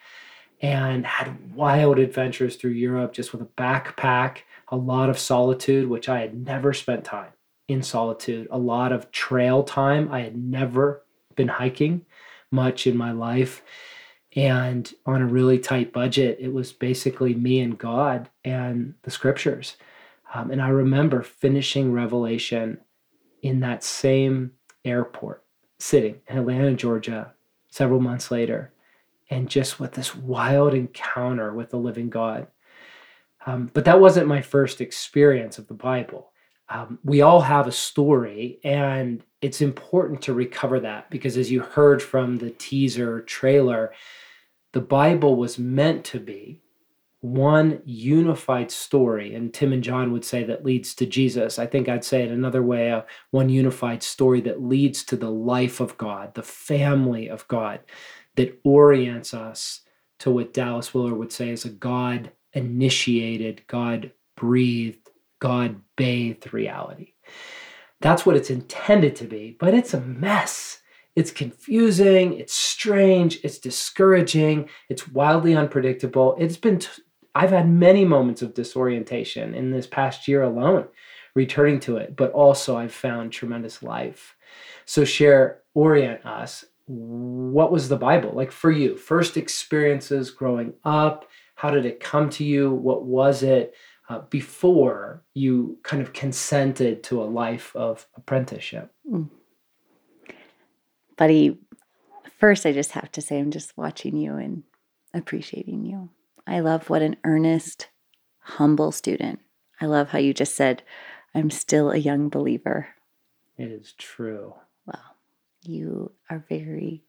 and 0.60 1.06
had 1.06 1.54
wild 1.54 1.98
adventures 1.98 2.56
through 2.56 2.72
Europe 2.72 3.12
just 3.12 3.32
with 3.32 3.40
a 3.40 3.46
backpack, 3.46 4.38
a 4.68 4.76
lot 4.76 5.08
of 5.08 5.18
solitude, 5.18 5.88
which 5.88 6.08
I 6.08 6.20
had 6.20 6.34
never 6.34 6.74
spent 6.74 7.04
time 7.04 7.32
in 7.68 7.82
solitude, 7.82 8.46
a 8.50 8.58
lot 8.58 8.92
of 8.92 9.10
trail 9.10 9.62
time. 9.62 10.12
I 10.12 10.20
had 10.20 10.36
never 10.36 11.03
been 11.34 11.48
hiking 11.48 12.04
much 12.50 12.86
in 12.86 12.96
my 12.96 13.12
life. 13.12 13.62
And 14.36 14.92
on 15.06 15.22
a 15.22 15.26
really 15.26 15.58
tight 15.58 15.92
budget, 15.92 16.38
it 16.40 16.52
was 16.52 16.72
basically 16.72 17.34
me 17.34 17.60
and 17.60 17.78
God 17.78 18.28
and 18.44 18.94
the 19.02 19.10
scriptures. 19.10 19.76
Um, 20.34 20.50
and 20.50 20.60
I 20.60 20.68
remember 20.68 21.22
finishing 21.22 21.92
Revelation 21.92 22.80
in 23.42 23.60
that 23.60 23.84
same 23.84 24.52
airport, 24.84 25.44
sitting 25.78 26.20
in 26.28 26.38
Atlanta, 26.38 26.74
Georgia, 26.74 27.32
several 27.68 28.00
months 28.00 28.30
later, 28.30 28.72
and 29.30 29.48
just 29.48 29.78
with 29.78 29.92
this 29.92 30.16
wild 30.16 30.74
encounter 30.74 31.52
with 31.52 31.70
the 31.70 31.76
living 31.76 32.10
God. 32.10 32.48
Um, 33.46 33.70
but 33.72 33.84
that 33.84 34.00
wasn't 34.00 34.26
my 34.26 34.42
first 34.42 34.80
experience 34.80 35.58
of 35.58 35.68
the 35.68 35.74
Bible. 35.74 36.30
Um, 36.68 36.98
we 37.04 37.20
all 37.20 37.42
have 37.42 37.66
a 37.66 37.72
story, 37.72 38.58
and 38.64 39.22
it's 39.42 39.60
important 39.60 40.22
to 40.22 40.34
recover 40.34 40.80
that 40.80 41.10
because, 41.10 41.36
as 41.36 41.50
you 41.50 41.60
heard 41.60 42.02
from 42.02 42.38
the 42.38 42.50
teaser 42.50 43.20
trailer, 43.20 43.92
the 44.72 44.80
Bible 44.80 45.36
was 45.36 45.58
meant 45.58 46.04
to 46.06 46.20
be 46.20 46.60
one 47.24 47.80
unified 47.86 48.70
story. 48.70 49.34
And 49.34 49.52
Tim 49.52 49.72
and 49.72 49.82
John 49.82 50.12
would 50.12 50.26
say 50.26 50.44
that 50.44 50.64
leads 50.64 50.94
to 50.96 51.06
Jesus. 51.06 51.58
I 51.58 51.66
think 51.66 51.88
I'd 51.88 52.04
say 52.04 52.22
it 52.22 52.30
another 52.30 52.62
way 52.62 52.90
uh, 52.90 53.00
one 53.30 53.48
unified 53.48 54.02
story 54.02 54.42
that 54.42 54.62
leads 54.62 55.02
to 55.04 55.16
the 55.16 55.30
life 55.30 55.80
of 55.80 55.96
God, 55.96 56.34
the 56.34 56.42
family 56.42 57.30
of 57.30 57.48
God, 57.48 57.80
that 58.36 58.60
orients 58.62 59.32
us 59.32 59.80
to 60.18 60.30
what 60.30 60.52
Dallas 60.52 60.92
Willard 60.92 61.16
would 61.16 61.32
say 61.32 61.48
is 61.48 61.64
a 61.64 61.70
God 61.70 62.30
initiated, 62.52 63.62
God 63.68 64.12
breathed, 64.36 65.03
God 65.44 65.82
bathed 65.94 66.54
reality. 66.54 67.12
That's 68.00 68.24
what 68.24 68.34
it's 68.34 68.48
intended 68.48 69.14
to 69.16 69.24
be, 69.24 69.58
but 69.60 69.74
it's 69.74 69.92
a 69.92 70.00
mess. 70.00 70.78
It's 71.16 71.30
confusing, 71.30 72.32
it's 72.38 72.54
strange, 72.54 73.40
it's 73.44 73.58
discouraging, 73.58 74.70
it's 74.88 75.06
wildly 75.06 75.54
unpredictable. 75.54 76.34
It's 76.38 76.56
been 76.56 76.78
t- 76.78 76.88
I've 77.34 77.50
had 77.50 77.68
many 77.68 78.06
moments 78.06 78.40
of 78.40 78.54
disorientation 78.54 79.54
in 79.54 79.70
this 79.70 79.86
past 79.86 80.26
year 80.26 80.44
alone, 80.44 80.88
returning 81.34 81.78
to 81.80 81.98
it, 81.98 82.16
but 82.16 82.32
also 82.32 82.78
I've 82.78 82.94
found 82.94 83.30
tremendous 83.30 83.82
life. 83.82 84.36
So, 84.86 85.04
Sherry, 85.04 85.56
orient 85.74 86.24
us. 86.24 86.64
What 86.86 87.70
was 87.70 87.90
the 87.90 87.98
Bible 87.98 88.32
like 88.32 88.50
for 88.50 88.70
you? 88.70 88.96
First 88.96 89.36
experiences 89.36 90.30
growing 90.30 90.72
up, 90.84 91.28
how 91.54 91.70
did 91.70 91.84
it 91.84 92.00
come 92.00 92.30
to 92.30 92.44
you? 92.44 92.72
What 92.72 93.04
was 93.04 93.42
it 93.42 93.74
uh, 94.08 94.20
before 94.30 95.22
you 95.34 95.78
kind 95.82 96.02
of 96.02 96.12
consented 96.12 97.02
to 97.04 97.22
a 97.22 97.24
life 97.24 97.74
of 97.74 98.06
apprenticeship? 98.16 98.92
Mm. 99.10 99.30
Buddy, 101.16 101.58
first, 102.38 102.66
I 102.66 102.72
just 102.72 102.92
have 102.92 103.10
to 103.12 103.22
say, 103.22 103.38
I'm 103.38 103.50
just 103.50 103.76
watching 103.76 104.16
you 104.16 104.34
and 104.36 104.64
appreciating 105.14 105.86
you. 105.86 106.10
I 106.46 106.60
love 106.60 106.90
what 106.90 107.02
an 107.02 107.16
earnest, 107.24 107.88
humble 108.40 108.92
student. 108.92 109.40
I 109.80 109.86
love 109.86 110.10
how 110.10 110.18
you 110.18 110.34
just 110.34 110.54
said, 110.54 110.82
I'm 111.34 111.50
still 111.50 111.90
a 111.90 111.96
young 111.96 112.28
believer. 112.28 112.88
It 113.56 113.70
is 113.70 113.94
true. 113.96 114.54
Well, 114.86 115.16
you 115.62 116.12
are 116.28 116.44
very, 116.48 117.04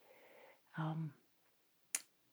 um, 0.78 1.12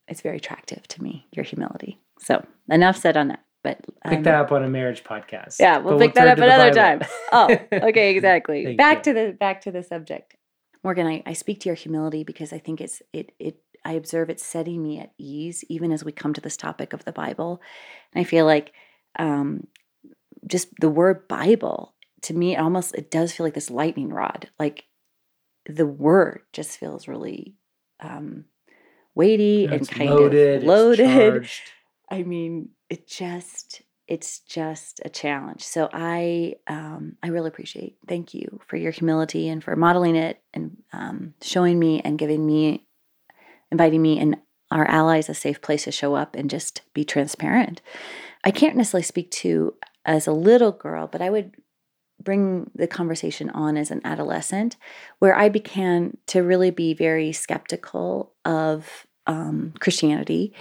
it's 0.07 0.21
very 0.21 0.37
attractive 0.37 0.87
to 0.89 1.03
me, 1.03 1.27
your 1.33 1.45
humility. 1.45 2.01
So, 2.19 2.47
enough 2.69 2.97
said 2.97 3.17
on 3.17 3.29
that. 3.29 3.45
But 3.63 3.81
um, 4.05 4.11
pick 4.11 4.25
that 4.25 4.35
up 4.35 4.53
on 4.53 4.65
a 4.65 4.69
marriage 4.69 5.05
podcast. 5.05 5.57
Yeah, 5.61 5.79
we'll 5.79 5.99
pick 5.99 6.15
we'll 6.15 6.25
that 6.25 6.39
up 6.39 6.45
another 6.45 6.73
time. 6.73 7.03
oh, 7.31 7.57
okay, 7.73 8.11
exactly. 8.15 8.75
back 8.77 8.99
you. 8.99 9.13
to 9.13 9.21
the 9.21 9.33
back 9.33 9.61
to 9.63 9.71
the 9.71 9.83
subject. 9.83 10.37
Morgan, 10.83 11.07
I, 11.07 11.23
I 11.25 11.33
speak 11.33 11.61
to 11.61 11.69
your 11.69 11.77
humility 11.77 12.25
because 12.25 12.53
I 12.53 12.59
think 12.59 12.81
it's 12.81 13.03
it 13.13 13.33
it 13.39 13.59
I 13.85 13.93
observe 13.93 14.31
it 14.31 14.41
setting 14.41 14.83
me 14.83 14.99
at 14.99 15.13
ease, 15.19 15.65
even 15.69 15.93
as 15.93 16.05
we 16.05 16.13
come 16.13 16.35
to 16.35 16.41
this 16.41 16.57
topic 16.57 16.93
of 16.93 17.05
the 17.05 17.13
Bible. 17.13 17.61
And 18.13 18.21
I 18.21 18.25
feel 18.25 18.47
like 18.47 18.73
um, 19.19 19.67
just 20.47 20.69
the 20.81 20.91
word 20.91 21.29
Bible 21.29 21.95
to 22.23 22.35
me, 22.35 22.55
it 22.55 22.61
almost 22.61 22.95
it 22.95 23.11
does 23.11 23.33
feel 23.33 23.45
like 23.45 23.55
this 23.55 23.71
lightning 23.71 24.11
rod. 24.11 24.49
Like 24.59 24.85
the 25.67 25.87
word 25.87 26.43
just 26.53 26.79
feels 26.79 27.07
really 27.07 27.55
um, 28.01 28.47
weighty 29.15 29.67
and 29.67 29.89
kind 29.89 30.11
loaded, 30.11 30.63
of 30.63 30.69
loaded. 30.69 31.49
I 32.11 32.23
mean, 32.23 32.71
it 32.93 33.09
just 33.09 33.81
it's 34.07 34.41
just 34.41 35.01
a 35.03 35.09
challenge. 35.09 35.63
So 35.63 35.89
I 35.95 36.57
um, 36.67 37.17
I 37.23 37.29
really 37.29 37.49
appreciate. 37.49 37.97
Thank 38.07 38.35
you 38.35 38.61
for 38.67 38.77
your 38.77 38.93
humility 38.93 39.49
and 39.49 39.65
for 39.65 39.75
modeling 39.77 40.15
it 40.15 40.43
and 40.53 40.77
um, 40.93 41.33
showing 41.41 41.79
me 41.79 42.03
and 42.05 42.19
giving 42.19 42.45
me 42.45 42.85
inviting 43.71 44.03
me 44.03 44.19
and 44.19 44.37
our 44.71 44.85
allies 44.85 45.31
a 45.31 45.35
safe 45.35 45.63
place 45.63 45.85
to 45.85 45.91
show 45.91 46.15
up 46.15 46.37
and 46.37 46.51
just 46.51 46.83
be 46.93 47.03
transparent. 47.03 47.81
I 48.45 48.51
can't 48.51 48.77
necessarily 48.77 49.05
speak 49.05 49.31
to 49.31 49.75
as 50.05 50.27
a 50.27 50.33
little 50.33 50.73
girl, 50.73 51.07
but 51.07 51.23
I 51.23 51.31
would 51.31 51.57
bring 52.23 52.71
the 52.75 52.87
conversation 52.87 53.49
on 53.51 53.79
as 53.79 53.91
an 53.91 54.03
adolescent, 54.05 54.77
where 55.19 55.35
I 55.35 55.49
began 55.49 56.19
to 56.27 56.41
really 56.41 56.71
be 56.71 56.93
very 56.93 57.33
skeptical 57.33 58.35
of 58.45 59.07
um, 59.27 59.73
Christianity. 59.81 60.53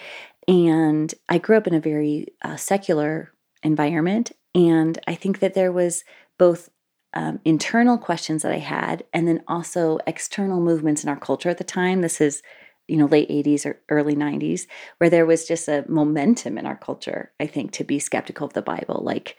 And 0.48 1.14
I 1.30 1.38
grew 1.38 1.58
up 1.58 1.68
in 1.68 1.74
a 1.74 1.80
very 1.80 2.28
uh, 2.44 2.56
secular 2.56 3.32
environment. 3.64 4.32
And 4.56 5.00
I 5.08 5.16
think 5.16 5.40
that 5.40 5.54
there 5.54 5.72
was 5.72 6.04
both 6.38 6.70
um, 7.14 7.40
internal 7.44 7.98
questions 7.98 8.44
that 8.44 8.54
I 8.54 8.60
had, 8.60 9.04
and 9.14 9.28
then 9.28 9.44
also 9.48 10.00
external 10.08 10.62
movements 10.62 11.04
in 11.04 11.10
our 11.10 11.18
culture 11.18 11.50
at 11.50 11.58
the 11.58 11.64
time. 11.64 12.02
This 12.02 12.22
is 12.22 12.42
you 12.88 12.98
know 12.98 13.06
late 13.06 13.30
80s 13.30 13.66
or 13.66 13.80
early 13.90 14.16
90s 14.16 14.68
where 14.98 15.10
there 15.10 15.26
was 15.26 15.48
just 15.48 15.68
a 15.68 15.86
momentum 15.88 16.58
in 16.58 16.66
our 16.66 16.76
culture 16.76 17.32
i 17.40 17.46
think 17.46 17.72
to 17.72 17.84
be 17.84 18.00
skeptical 18.00 18.48
of 18.48 18.54
the 18.54 18.62
bible 18.62 19.02
like 19.04 19.38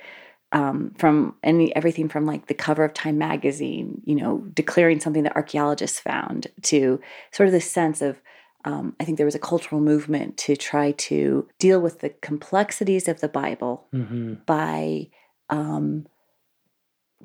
um, 0.53 0.93
from 0.99 1.37
any 1.43 1.75
everything 1.75 2.09
from 2.09 2.25
like 2.25 2.47
the 2.47 2.55
cover 2.55 2.85
of 2.85 2.95
time 2.95 3.19
magazine 3.19 4.01
you 4.05 4.15
know 4.15 4.39
declaring 4.55 5.01
something 5.01 5.25
that 5.25 5.37
archaeologists 5.37 6.01
found 6.01 6.47
to 6.63 7.01
sort 7.33 7.47
of 7.47 7.53
this 7.53 7.71
sense 7.71 8.01
of 8.01 8.23
um, 8.65 8.95
i 9.01 9.05
think 9.05 9.17
there 9.17 9.27
was 9.27 9.35
a 9.35 9.41
cultural 9.41 9.81
movement 9.81 10.37
to 10.37 10.57
try 10.57 10.93
to 10.93 11.49
deal 11.59 11.81
with 11.81 12.01
the 12.01 12.11
complexities 12.21 13.09
of 13.09 13.21
the 13.21 13.29
bible 13.29 13.87
mm-hmm. 13.95 14.35
by 14.47 15.09
um, 15.51 16.07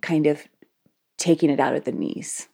kind 0.01 0.27
of 0.27 0.47
taking 1.17 1.49
it 1.49 1.59
out 1.59 1.75
of 1.75 1.85
the 1.85 1.91
knees 1.91 2.47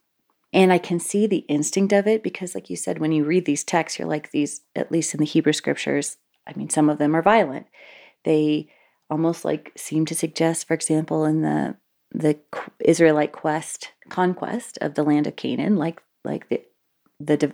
and 0.54 0.72
I 0.72 0.78
can 0.78 1.00
see 1.00 1.26
the 1.26 1.44
instinct 1.48 1.92
of 1.92 2.06
it 2.06 2.22
because, 2.22 2.54
like 2.54 2.70
you 2.70 2.76
said, 2.76 3.00
when 3.00 3.10
you 3.10 3.24
read 3.24 3.44
these 3.44 3.64
texts, 3.64 3.98
you're 3.98 4.06
like, 4.06 4.30
these, 4.30 4.60
at 4.76 4.92
least 4.92 5.12
in 5.12 5.18
the 5.18 5.26
Hebrew 5.26 5.52
scriptures, 5.52 6.16
I 6.46 6.52
mean, 6.54 6.70
some 6.70 6.88
of 6.88 6.98
them 6.98 7.16
are 7.16 7.22
violent. 7.22 7.66
They 8.24 8.68
almost 9.10 9.44
like 9.44 9.72
seem 9.76 10.06
to 10.06 10.14
suggest, 10.14 10.66
for 10.66 10.74
example, 10.74 11.24
in 11.24 11.42
the 11.42 11.76
the 12.12 12.38
Israelite 12.78 13.32
quest 13.32 13.90
conquest 14.08 14.78
of 14.80 14.94
the 14.94 15.02
land 15.02 15.26
of 15.26 15.34
Canaan, 15.34 15.76
like 15.76 16.00
like 16.24 16.48
the 16.48 16.62
the 17.20 17.52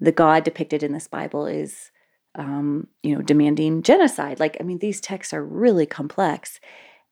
the 0.00 0.12
God 0.12 0.44
depicted 0.44 0.82
in 0.82 0.92
this 0.92 1.08
Bible 1.08 1.46
is, 1.46 1.90
um, 2.34 2.88
you 3.02 3.14
know, 3.14 3.22
demanding 3.22 3.82
genocide. 3.82 4.40
Like 4.40 4.56
I 4.60 4.62
mean, 4.62 4.78
these 4.78 5.00
texts 5.00 5.32
are 5.32 5.44
really 5.44 5.86
complex, 5.86 6.60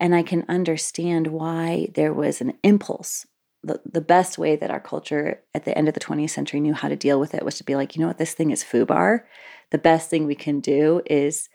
and 0.00 0.14
I 0.14 0.22
can 0.22 0.44
understand 0.48 1.28
why 1.28 1.88
there 1.94 2.12
was 2.12 2.40
an 2.40 2.54
impulse 2.62 3.26
the, 3.64 3.80
the 3.90 4.00
best 4.00 4.38
way 4.38 4.56
that 4.56 4.70
our 4.70 4.80
culture 4.80 5.42
at 5.54 5.64
the 5.64 5.76
end 5.76 5.88
of 5.88 5.94
the 5.94 6.00
20th 6.00 6.30
century 6.30 6.60
knew 6.60 6.74
how 6.74 6.88
to 6.88 6.96
deal 6.96 7.18
with 7.18 7.34
it 7.34 7.44
was 7.44 7.56
to 7.56 7.64
be 7.64 7.74
like, 7.74 7.96
you 7.96 8.02
know 8.02 8.08
what, 8.08 8.18
this 8.18 8.34
thing 8.34 8.50
is 8.50 8.62
foobar. 8.62 9.22
The 9.70 9.78
best 9.78 10.10
thing 10.10 10.26
we 10.26 10.34
can 10.34 10.60
do 10.60 11.00
is 11.06 11.48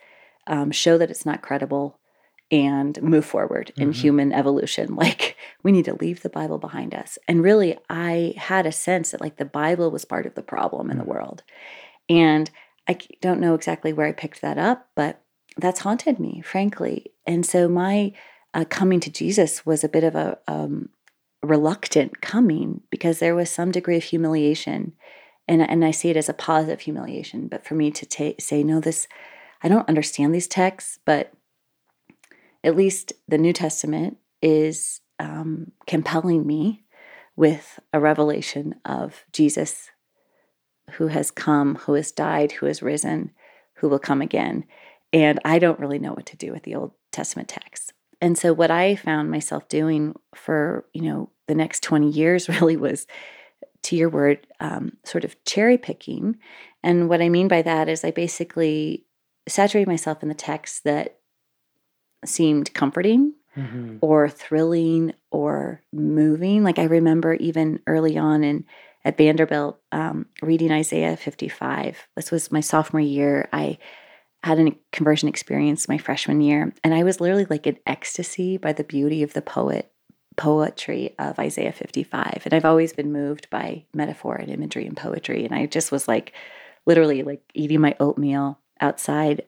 um, 0.47 0.71
show 0.71 0.97
that 0.97 1.11
it's 1.11 1.25
not 1.25 1.43
credible, 1.43 1.98
and 2.51 3.01
move 3.01 3.25
forward 3.25 3.71
in 3.77 3.89
mm-hmm. 3.89 4.01
human 4.01 4.33
evolution. 4.33 4.95
Like 4.99 5.37
we 5.63 5.71
need 5.71 5.85
to 5.85 5.95
leave 5.95 6.21
the 6.21 6.29
Bible 6.29 6.57
behind 6.57 6.93
us. 6.93 7.17
And 7.27 7.43
really, 7.43 7.77
I 7.89 8.33
had 8.37 8.65
a 8.65 8.71
sense 8.71 9.11
that 9.11 9.21
like 9.21 9.37
the 9.37 9.45
Bible 9.45 9.91
was 9.91 10.03
part 10.03 10.25
of 10.25 10.35
the 10.35 10.41
problem 10.41 10.91
in 10.91 10.97
the 10.97 11.03
mm. 11.03 11.07
world. 11.07 11.43
And 12.09 12.49
I 12.87 12.97
don't 13.21 13.39
know 13.39 13.53
exactly 13.53 13.93
where 13.93 14.07
I 14.07 14.11
picked 14.11 14.41
that 14.41 14.57
up, 14.57 14.89
but 14.95 15.21
that's 15.57 15.81
haunted 15.81 16.19
me, 16.19 16.41
frankly. 16.41 17.11
And 17.25 17.45
so 17.45 17.67
my 17.67 18.13
uh, 18.53 18.65
coming 18.65 18.99
to 19.01 19.11
Jesus 19.11 19.65
was 19.65 19.83
a 19.83 19.89
bit 19.89 20.03
of 20.03 20.15
a 20.15 20.37
um, 20.47 20.89
reluctant 21.41 22.21
coming 22.21 22.81
because 22.89 23.19
there 23.19 23.35
was 23.35 23.49
some 23.49 23.71
degree 23.71 23.97
of 23.97 24.03
humiliation. 24.03 24.93
And, 25.47 25.61
and 25.61 25.85
I 25.85 25.91
see 25.91 26.09
it 26.09 26.17
as 26.17 26.29
a 26.29 26.33
positive 26.33 26.81
humiliation. 26.81 27.47
But 27.47 27.65
for 27.65 27.75
me 27.75 27.91
to 27.91 28.05
ta- 28.05 28.39
say, 28.39 28.63
no, 28.63 28.79
this, 28.79 29.07
I 29.61 29.67
don't 29.67 29.87
understand 29.87 30.33
these 30.33 30.47
texts, 30.47 30.99
but 31.05 31.31
at 32.63 32.75
least 32.75 33.13
the 33.27 33.37
New 33.37 33.53
Testament 33.53 34.17
is 34.41 35.01
um, 35.19 35.71
compelling 35.87 36.45
me 36.45 36.83
with 37.35 37.79
a 37.93 37.99
revelation 37.99 38.75
of 38.85 39.23
Jesus 39.31 39.91
who 40.93 41.07
has 41.07 41.31
come, 41.31 41.75
who 41.75 41.93
has 41.93 42.11
died, 42.11 42.53
who 42.53 42.65
has 42.65 42.81
risen, 42.81 43.31
who 43.75 43.87
will 43.87 43.99
come 43.99 44.21
again. 44.21 44.65
And 45.13 45.39
I 45.45 45.59
don't 45.59 45.79
really 45.79 45.99
know 45.99 46.13
what 46.13 46.25
to 46.27 46.37
do 46.37 46.51
with 46.51 46.63
the 46.63 46.75
Old 46.75 46.91
Testament 47.11 47.47
text. 47.47 47.93
And 48.21 48.37
so 48.37 48.53
what 48.53 48.71
I 48.71 48.95
found 48.95 49.31
myself 49.31 49.69
doing 49.69 50.15
for, 50.35 50.85
you 50.93 51.03
know, 51.03 51.29
the 51.47 51.55
next 51.55 51.81
20 51.83 52.09
years 52.09 52.49
really 52.61 52.77
was 52.77 53.07
to 53.83 53.95
your 53.95 54.09
word, 54.09 54.45
um, 54.59 54.97
sort 55.05 55.23
of 55.23 55.41
cherry 55.45 55.77
picking. 55.77 56.37
And 56.83 57.07
what 57.07 57.21
I 57.21 57.29
mean 57.29 57.47
by 57.47 57.61
that 57.61 57.87
is 57.87 58.03
I 58.03 58.11
basically 58.11 59.05
saturated 59.47 59.87
myself 59.87 60.21
in 60.21 60.29
the 60.29 60.35
text 60.35 60.83
that 60.83 61.18
seemed 62.25 62.73
comforting 62.73 63.33
mm-hmm. 63.55 63.97
or 64.01 64.29
thrilling 64.29 65.13
or 65.31 65.81
moving. 65.91 66.63
Like 66.63 66.79
I 66.79 66.83
remember 66.83 67.33
even 67.35 67.79
early 67.87 68.17
on 68.17 68.43
in 68.43 68.65
at 69.05 69.17
Vanderbilt 69.17 69.79
um, 69.91 70.25
reading 70.41 70.71
Isaiah 70.71 71.15
55. 71.15 72.07
This 72.15 72.31
was 72.31 72.51
my 72.51 72.59
sophomore 72.59 73.01
year. 73.01 73.47
I 73.53 73.77
had 74.43 74.59
a 74.59 74.75
conversion 74.91 75.29
experience 75.29 75.87
my 75.87 75.97
freshman 75.97 76.41
year, 76.41 76.73
and 76.83 76.93
I 76.93 77.03
was 77.03 77.19
literally 77.19 77.47
like 77.49 77.67
in 77.67 77.77
ecstasy 77.85 78.57
by 78.57 78.73
the 78.73 78.83
beauty 78.83 79.23
of 79.23 79.33
the 79.33 79.41
poet 79.41 79.91
poetry 80.37 81.13
of 81.19 81.37
Isaiah 81.37 81.73
55. 81.73 82.43
And 82.45 82.53
I've 82.53 82.63
always 82.63 82.93
been 82.93 83.11
moved 83.11 83.49
by 83.49 83.83
metaphor 83.93 84.35
and 84.35 84.49
imagery 84.49 84.87
and 84.87 84.95
poetry. 84.95 85.43
And 85.43 85.53
I 85.53 85.65
just 85.65 85.91
was 85.91 86.07
like 86.07 86.31
literally 86.85 87.23
like 87.23 87.41
eating 87.53 87.81
my 87.81 87.93
oatmeal 87.99 88.57
outside 88.79 89.41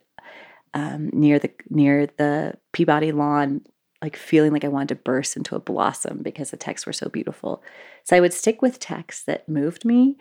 um, 0.73 1.09
near 1.13 1.39
the 1.39 1.51
near 1.69 2.07
the 2.17 2.55
Peabody 2.71 3.11
lawn, 3.11 3.61
like 4.01 4.15
feeling 4.15 4.51
like 4.51 4.63
I 4.63 4.69
wanted 4.69 4.89
to 4.89 4.95
burst 4.95 5.37
into 5.37 5.55
a 5.55 5.59
blossom 5.59 6.19
because 6.21 6.51
the 6.51 6.57
texts 6.57 6.85
were 6.85 6.93
so 6.93 7.09
beautiful. 7.09 7.63
So 8.03 8.15
I 8.15 8.19
would 8.19 8.33
stick 8.33 8.61
with 8.61 8.79
texts 8.79 9.23
that 9.25 9.49
moved 9.49 9.85
me, 9.85 10.17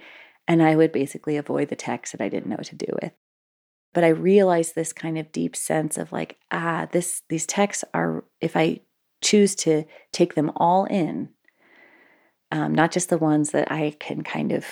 and 0.49 0.63
I 0.63 0.77
would 0.77 0.93
basically 0.93 1.37
avoid 1.37 1.69
the 1.69 1.77
texts 1.77 2.13
that 2.13 2.25
I 2.25 2.29
didn't 2.29 2.49
know 2.49 2.57
what 2.57 2.67
to 2.67 2.77
do 2.77 2.93
with. 3.03 3.13
But 3.93 4.05
I 4.05 4.09
realized 4.09 4.75
this 4.75 4.93
kind 4.93 5.19
of 5.19 5.33
deep 5.33 5.57
sense 5.57 5.99
of 5.99 6.13
like, 6.13 6.39
ah, 6.51 6.89
this 6.91 7.23
these 7.29 7.47
texts 7.47 7.85
are 7.95 8.25
if 8.41 8.57
I 8.57 8.81
choose 9.23 9.55
to 9.55 9.85
take 10.13 10.35
them 10.35 10.51
all 10.57 10.85
in, 10.87 11.29
um, 12.51 12.75
not 12.75 12.91
just 12.91 13.09
the 13.09 13.19
ones 13.19 13.51
that 13.51 13.71
I 13.71 13.95
can 13.99 14.23
kind 14.23 14.53
of 14.53 14.65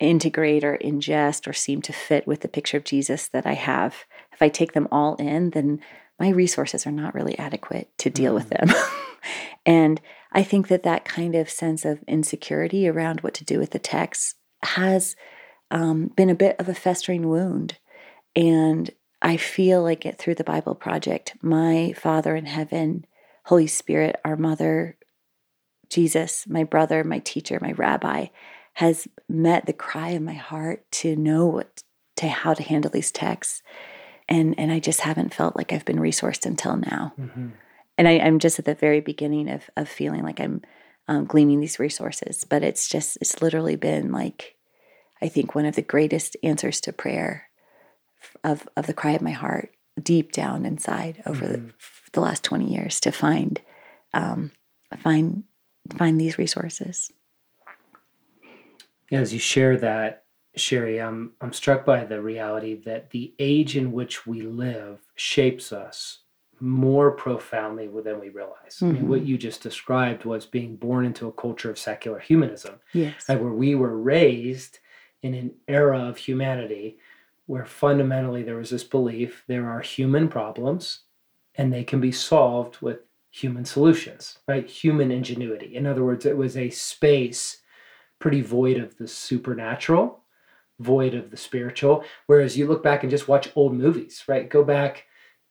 integrate 0.00 0.64
or 0.64 0.78
ingest 0.78 1.48
or 1.48 1.52
seem 1.52 1.82
to 1.82 1.92
fit 1.92 2.26
with 2.26 2.40
the 2.40 2.48
picture 2.48 2.76
of 2.76 2.84
Jesus 2.84 3.28
that 3.28 3.46
I 3.46 3.54
have. 3.54 4.04
If 4.38 4.42
I 4.42 4.50
take 4.50 4.72
them 4.72 4.86
all 4.92 5.16
in, 5.16 5.50
then 5.50 5.80
my 6.16 6.28
resources 6.28 6.86
are 6.86 6.92
not 6.92 7.12
really 7.12 7.36
adequate 7.40 7.90
to 7.98 8.08
deal 8.08 8.30
mm. 8.30 8.36
with 8.36 8.50
them. 8.50 8.68
and 9.66 10.00
I 10.30 10.44
think 10.44 10.68
that 10.68 10.84
that 10.84 11.04
kind 11.04 11.34
of 11.34 11.50
sense 11.50 11.84
of 11.84 12.04
insecurity 12.06 12.86
around 12.86 13.22
what 13.22 13.34
to 13.34 13.44
do 13.44 13.58
with 13.58 13.70
the 13.70 13.80
text 13.80 14.36
has 14.62 15.16
um, 15.72 16.12
been 16.14 16.30
a 16.30 16.36
bit 16.36 16.54
of 16.60 16.68
a 16.68 16.74
festering 16.74 17.28
wound. 17.28 17.78
And 18.36 18.88
I 19.20 19.38
feel 19.38 19.82
like 19.82 20.06
it 20.06 20.18
through 20.18 20.36
the 20.36 20.44
Bible 20.44 20.76
Project, 20.76 21.34
my 21.42 21.94
Father 21.94 22.36
in 22.36 22.46
heaven, 22.46 23.06
Holy 23.46 23.66
Spirit, 23.66 24.20
our 24.24 24.36
mother, 24.36 24.96
Jesus, 25.90 26.46
my 26.46 26.62
brother, 26.62 27.02
my 27.02 27.18
teacher, 27.18 27.58
my 27.60 27.72
rabbi, 27.72 28.26
has 28.74 29.08
met 29.28 29.66
the 29.66 29.72
cry 29.72 30.10
of 30.10 30.22
my 30.22 30.34
heart 30.34 30.88
to 30.92 31.16
know 31.16 31.46
what 31.46 31.82
to 32.18 32.28
how 32.28 32.54
to 32.54 32.62
handle 32.62 32.92
these 32.92 33.10
texts. 33.10 33.62
And 34.28 34.58
and 34.58 34.70
I 34.70 34.78
just 34.78 35.00
haven't 35.00 35.34
felt 35.34 35.56
like 35.56 35.72
I've 35.72 35.84
been 35.84 35.98
resourced 35.98 36.46
until 36.46 36.76
now. 36.76 37.12
Mm-hmm. 37.18 37.48
And 37.96 38.06
I, 38.06 38.12
am 38.12 38.38
just 38.38 38.58
at 38.58 38.64
the 38.64 38.74
very 38.74 39.00
beginning 39.00 39.48
of 39.48 39.70
of 39.76 39.88
feeling 39.88 40.22
like 40.22 40.40
I'm 40.40 40.62
um, 41.08 41.24
gleaning 41.24 41.60
these 41.60 41.78
resources. 41.78 42.44
But 42.44 42.62
it's 42.62 42.88
just 42.88 43.18
it's 43.20 43.40
literally 43.40 43.76
been 43.76 44.12
like 44.12 44.56
I 45.22 45.28
think 45.28 45.54
one 45.54 45.64
of 45.64 45.76
the 45.76 45.82
greatest 45.82 46.36
answers 46.42 46.80
to 46.82 46.92
prayer 46.92 47.48
of 48.44 48.68
of 48.76 48.86
the 48.86 48.94
cry 48.94 49.12
of 49.12 49.22
my 49.22 49.32
heart 49.32 49.70
deep 50.00 50.32
down 50.32 50.64
inside 50.64 51.22
over 51.26 51.44
mm-hmm. 51.46 51.66
the, 51.66 51.72
the 52.12 52.20
last 52.20 52.44
20 52.44 52.72
years 52.72 53.00
to 53.00 53.10
find 53.10 53.60
um, 54.14 54.52
find 54.96 55.44
find 55.96 56.20
these 56.20 56.38
resources 56.38 57.10
as 59.10 59.32
you 59.32 59.38
share 59.38 59.76
that, 59.78 60.24
Sherry, 60.58 61.00
I'm 61.00 61.32
I'm 61.40 61.52
struck 61.52 61.84
by 61.84 62.04
the 62.04 62.20
reality 62.20 62.74
that 62.82 63.10
the 63.10 63.34
age 63.38 63.76
in 63.76 63.92
which 63.92 64.26
we 64.26 64.42
live 64.42 65.00
shapes 65.14 65.72
us 65.72 66.20
more 66.60 67.12
profoundly 67.12 67.86
than 67.86 68.20
we 68.20 68.30
realize. 68.30 68.76
Mm-hmm. 68.76 68.86
I 68.86 68.92
mean, 68.92 69.08
what 69.08 69.20
mm-hmm. 69.20 69.28
you 69.28 69.38
just 69.38 69.62
described 69.62 70.24
was 70.24 70.44
being 70.44 70.76
born 70.76 71.04
into 71.04 71.28
a 71.28 71.32
culture 71.32 71.70
of 71.70 71.78
secular 71.78 72.18
humanism, 72.18 72.74
yes, 72.92 73.28
Right, 73.28 73.40
where 73.40 73.52
we 73.52 73.74
were 73.74 73.96
raised 73.96 74.80
in 75.22 75.34
an 75.34 75.52
era 75.66 76.00
of 76.00 76.16
humanity 76.16 76.98
where 77.46 77.64
fundamentally 77.64 78.42
there 78.42 78.56
was 78.56 78.70
this 78.70 78.84
belief 78.84 79.42
there 79.46 79.68
are 79.70 79.80
human 79.80 80.28
problems 80.28 81.00
and 81.54 81.72
they 81.72 81.82
can 81.82 82.00
be 82.00 82.12
solved 82.12 82.78
with 82.80 83.00
human 83.30 83.64
solutions, 83.64 84.38
right? 84.46 84.68
Human 84.68 85.10
ingenuity. 85.10 85.74
In 85.74 85.86
other 85.86 86.04
words, 86.04 86.26
it 86.26 86.36
was 86.36 86.56
a 86.56 86.70
space 86.70 87.58
pretty 88.18 88.40
void 88.40 88.78
of 88.78 88.96
the 88.98 89.08
supernatural, 89.08 90.20
void 90.78 91.14
of 91.14 91.30
the 91.30 91.36
spiritual. 91.36 92.04
Whereas 92.26 92.56
you 92.56 92.66
look 92.66 92.82
back 92.82 93.02
and 93.02 93.10
just 93.10 93.28
watch 93.28 93.50
old 93.54 93.74
movies, 93.74 94.24
right? 94.28 94.48
Go 94.48 94.62
back 94.64 95.06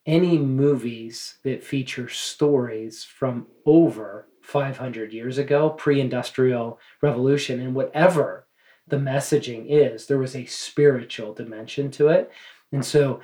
any 0.05 0.37
movies 0.37 1.37
that 1.43 1.63
feature 1.63 2.07
stories 2.07 3.03
from 3.03 3.47
over 3.65 4.27
500 4.41 5.11
years 5.11 5.37
ago, 5.37 5.69
pre 5.69 5.99
industrial 5.99 6.79
revolution, 7.01 7.59
and 7.59 7.75
whatever 7.75 8.47
the 8.87 8.97
messaging 8.97 9.65
is, 9.67 10.07
there 10.07 10.17
was 10.17 10.35
a 10.35 10.45
spiritual 10.45 11.33
dimension 11.33 11.91
to 11.91 12.07
it. 12.07 12.31
And 12.71 12.85
so 12.85 13.19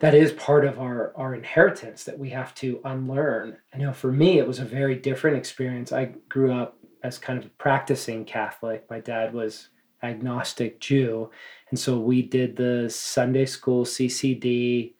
that 0.00 0.14
is 0.14 0.32
part 0.32 0.66
of 0.66 0.78
our, 0.78 1.14
our 1.16 1.34
inheritance 1.34 2.04
that 2.04 2.18
we 2.18 2.30
have 2.30 2.54
to 2.56 2.80
unlearn. 2.84 3.56
I 3.72 3.78
know 3.78 3.94
for 3.94 4.12
me, 4.12 4.38
it 4.38 4.46
was 4.46 4.58
a 4.58 4.64
very 4.64 4.96
different 4.96 5.38
experience. 5.38 5.92
I 5.92 6.12
grew 6.28 6.52
up 6.52 6.76
as 7.02 7.16
kind 7.16 7.38
of 7.38 7.46
a 7.46 7.50
practicing 7.50 8.26
Catholic. 8.26 8.84
My 8.90 9.00
dad 9.00 9.32
was 9.32 9.68
agnostic 10.04 10.80
Jew, 10.80 11.30
and 11.70 11.78
so 11.78 11.98
we 11.98 12.22
did 12.22 12.56
the 12.56 12.88
Sunday 12.90 13.46
school 13.46 13.84
CCD 13.84 14.94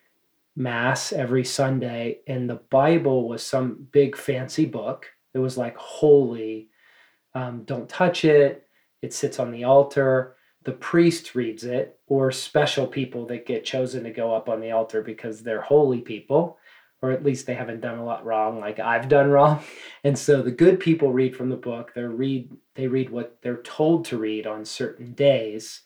mass 0.57 1.13
every 1.13 1.45
Sunday, 1.45 2.19
and 2.27 2.49
the 2.49 2.61
Bible 2.71 3.29
was 3.29 3.43
some 3.45 3.87
big 3.93 4.17
fancy 4.17 4.67
book. 4.67 5.07
It 5.35 5.39
was 5.39 5.59
like 5.59 5.77
holy, 5.77 6.69
um, 7.35 7.65
don't 7.65 7.89
touch 7.89 8.25
it. 8.25 8.67
It 9.03 9.13
sits 9.13 9.39
on 9.39 9.51
the 9.51 9.65
altar. 9.65 10.37
The 10.65 10.73
priest 10.73 11.35
reads 11.35 11.65
it, 11.65 11.99
or 12.07 12.33
special 12.33 12.87
people 12.87 13.27
that 13.27 13.47
get 13.47 13.65
chosen 13.65 14.05
to 14.05 14.11
go 14.11 14.35
up 14.35 14.49
on 14.49 14.61
the 14.61 14.71
altar 14.71 15.03
because 15.03 15.43
they're 15.43 15.61
holy 15.61 16.01
people 16.01 16.59
or 17.05 17.11
at 17.11 17.23
least 17.23 17.47
they 17.47 17.55
haven't 17.55 17.83
done 17.83 17.99
a 17.99 18.05
lot 18.05 18.25
wrong 18.25 18.59
like 18.61 18.81
I've 18.81 19.09
done 19.09 19.31
wrong. 19.31 19.63
And 20.05 20.19
so 20.19 20.43
the 20.43 20.51
good 20.51 20.81
people 20.81 21.13
read 21.13 21.35
from 21.35 21.49
the 21.49 21.57
book. 21.57 21.93
They 21.95 22.03
read 22.03 22.51
they 22.75 22.87
read 22.89 23.11
what 23.11 23.39
they're 23.43 23.63
told 23.63 24.05
to 24.07 24.19
read 24.19 24.47
on 24.47 24.65
certain 24.65 25.13
days. 25.13 25.83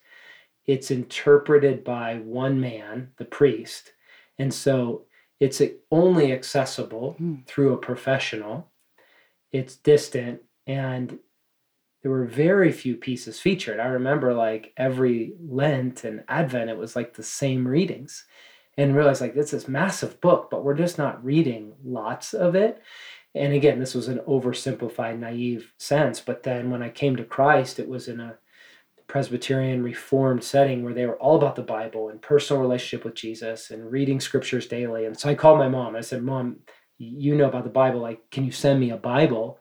It's 0.67 0.91
interpreted 0.91 1.85
by 1.85 2.17
one 2.17 2.61
man, 2.61 3.13
the 3.17 3.25
priest. 3.25 3.93
And 4.39 4.53
so 4.53 5.05
it's 5.41 5.63
only 5.91 6.33
accessible 6.33 7.17
mm. 7.21 7.47
through 7.47 7.73
a 7.73 7.79
professional. 7.79 8.71
It's 9.53 9.77
distant 9.77 10.43
and 10.67 11.19
there 12.03 12.11
were 12.11 12.27
very 12.27 12.71
few 12.71 12.97
pieces 12.97 13.41
featured. 13.41 13.81
I 13.81 13.87
remember 13.87 14.33
like 14.33 14.73
every 14.77 15.35
Lent 15.41 16.05
and 16.05 16.23
Advent, 16.29 16.71
it 16.71 16.79
was 16.79 16.95
like 16.95 17.15
the 17.15 17.23
same 17.23 17.67
readings 17.67 18.25
and 18.77 18.95
realized 18.95 19.21
like 19.21 19.35
it's 19.35 19.51
this 19.51 19.67
massive 19.67 20.21
book, 20.21 20.49
but 20.51 20.65
we're 20.65 20.75
just 20.75 20.99
not 20.99 21.23
reading 21.25 21.73
lots 21.85 22.35
of 22.35 22.55
it. 22.55 22.81
And 23.35 23.53
again, 23.53 23.79
this 23.79 23.95
was 23.95 24.09
an 24.09 24.21
oversimplified, 24.27 25.19
naive 25.19 25.73
sense. 25.79 26.21
But 26.21 26.43
then 26.43 26.71
when 26.71 26.83
I 26.83 26.89
came 26.89 27.17
to 27.17 27.25
Christ, 27.25 27.79
it 27.79 27.89
was 27.89 28.09
in 28.09 28.21
a 28.21 28.39
Presbyterian 29.07 29.83
Reformed 29.83 30.45
setting 30.45 30.85
where 30.85 30.93
they 30.93 31.07
were 31.07 31.19
all 31.19 31.37
about 31.37 31.57
the 31.57 31.63
Bible 31.63 32.09
and 32.09 32.21
personal 32.21 32.61
relationship 32.61 33.05
with 33.05 33.15
Jesus 33.15 33.71
and 33.71 33.91
reading 33.91 34.21
scriptures 34.21 34.67
daily. 34.67 35.07
And 35.07 35.19
so 35.19 35.31
I 35.31 35.35
called 35.35 35.59
my 35.59 35.69
mom. 35.69 35.97
I 35.97 36.03
said, 36.03 36.23
Mom, 36.23 36.59
you 36.99 37.35
know 37.35 37.49
about 37.49 37.65
the 37.65 37.71
Bible. 37.71 38.01
Like, 38.01 38.31
can 38.31 38.45
you 38.45 38.53
send 38.53 38.81
me 38.81 38.91
a 38.91 38.97
Bible? 38.97 39.59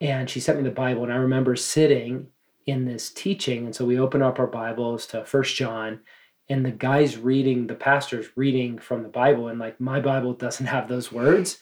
And 0.00 0.30
she 0.30 0.40
sent 0.40 0.58
me 0.58 0.64
the 0.64 0.70
Bible. 0.70 1.02
And 1.02 1.12
I 1.12 1.16
remember 1.16 1.54
sitting 1.56 2.28
in 2.66 2.84
this 2.84 3.10
teaching. 3.10 3.66
And 3.66 3.74
so 3.74 3.84
we 3.84 3.98
opened 3.98 4.22
up 4.22 4.38
our 4.38 4.46
Bibles 4.46 5.06
to 5.08 5.24
First 5.24 5.56
John, 5.56 6.00
and 6.48 6.64
the 6.64 6.70
guy's 6.70 7.16
reading, 7.16 7.66
the 7.66 7.74
pastor's 7.74 8.28
reading 8.36 8.78
from 8.78 9.02
the 9.02 9.08
Bible. 9.08 9.48
And 9.48 9.58
like, 9.58 9.80
my 9.80 10.00
Bible 10.00 10.34
doesn't 10.34 10.66
have 10.66 10.88
those 10.88 11.10
words. 11.12 11.58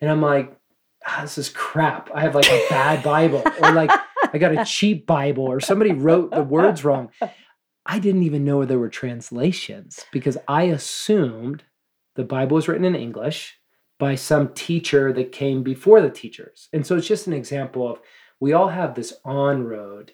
And 0.00 0.10
I'm 0.10 0.22
like, 0.22 0.56
ah, 1.06 1.20
this 1.22 1.38
is 1.38 1.48
crap. 1.48 2.10
I 2.14 2.20
have 2.20 2.34
like 2.34 2.50
a 2.50 2.66
bad 2.68 3.02
Bible. 3.02 3.42
Or 3.60 3.72
like, 3.72 3.90
I 4.32 4.38
got 4.38 4.56
a 4.56 4.64
cheap 4.66 5.06
Bible 5.06 5.44
or 5.44 5.60
somebody 5.60 5.92
wrote 5.92 6.30
the 6.30 6.42
words 6.42 6.84
wrong. 6.84 7.10
I 7.84 7.98
didn't 7.98 8.22
even 8.22 8.44
know 8.44 8.64
there 8.64 8.78
were 8.78 8.88
translations 8.88 10.04
because 10.12 10.38
I 10.46 10.64
assumed 10.64 11.64
the 12.14 12.24
Bible 12.24 12.54
was 12.56 12.68
written 12.68 12.84
in 12.84 12.94
English 12.94 13.58
by 13.98 14.14
some 14.14 14.52
teacher 14.54 15.12
that 15.12 15.32
came 15.32 15.62
before 15.62 16.00
the 16.00 16.10
teachers. 16.10 16.68
And 16.72 16.86
so 16.86 16.96
it's 16.96 17.06
just 17.06 17.26
an 17.26 17.32
example 17.32 17.88
of 17.90 18.00
we 18.40 18.52
all 18.52 18.68
have 18.68 18.94
this 18.94 19.14
on 19.24 19.64
road 19.64 20.12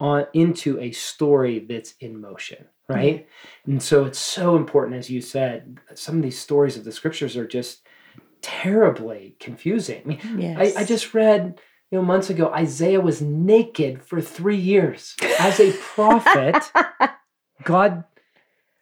on 0.00 0.26
into 0.32 0.80
a 0.80 0.90
story 0.92 1.58
that's 1.58 1.94
in 2.00 2.20
motion, 2.20 2.66
right? 2.88 3.26
Mm-hmm. 3.26 3.72
And 3.72 3.82
so 3.82 4.06
it's 4.06 4.18
so 4.18 4.56
important 4.56 4.96
as 4.96 5.10
you 5.10 5.20
said, 5.20 5.78
some 5.94 6.16
of 6.16 6.22
these 6.22 6.38
stories 6.38 6.78
of 6.78 6.84
the 6.84 6.92
scriptures 6.92 7.36
are 7.36 7.46
just 7.46 7.86
terribly 8.42 9.36
confusing. 9.40 10.02
I 10.22 10.26
mean, 10.26 10.38
yes. 10.40 10.76
I, 10.76 10.80
I 10.80 10.84
just 10.84 11.14
read 11.14 11.60
you 11.90 11.98
know, 11.98 12.04
months 12.04 12.30
ago, 12.30 12.52
Isaiah 12.52 13.00
was 13.00 13.20
naked 13.20 14.02
for 14.02 14.20
three 14.20 14.56
years. 14.56 15.16
As 15.40 15.58
a 15.58 15.72
prophet, 15.72 16.62
God 17.64 18.04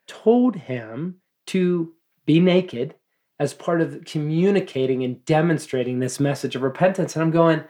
told 0.07 0.57
him 0.57 1.17
to 1.47 1.95
be 2.27 2.39
naked 2.39 2.95
as 3.41 3.55
part 3.55 3.81
of 3.81 4.05
communicating 4.05 5.05
and 5.05 5.25
demonstrating 5.25 6.01
this 6.01 6.21
message 6.21 6.55
of 6.55 6.63
repentance. 6.63 7.15
And 7.15 7.23
I'm 7.23 7.31
going, 7.31 7.65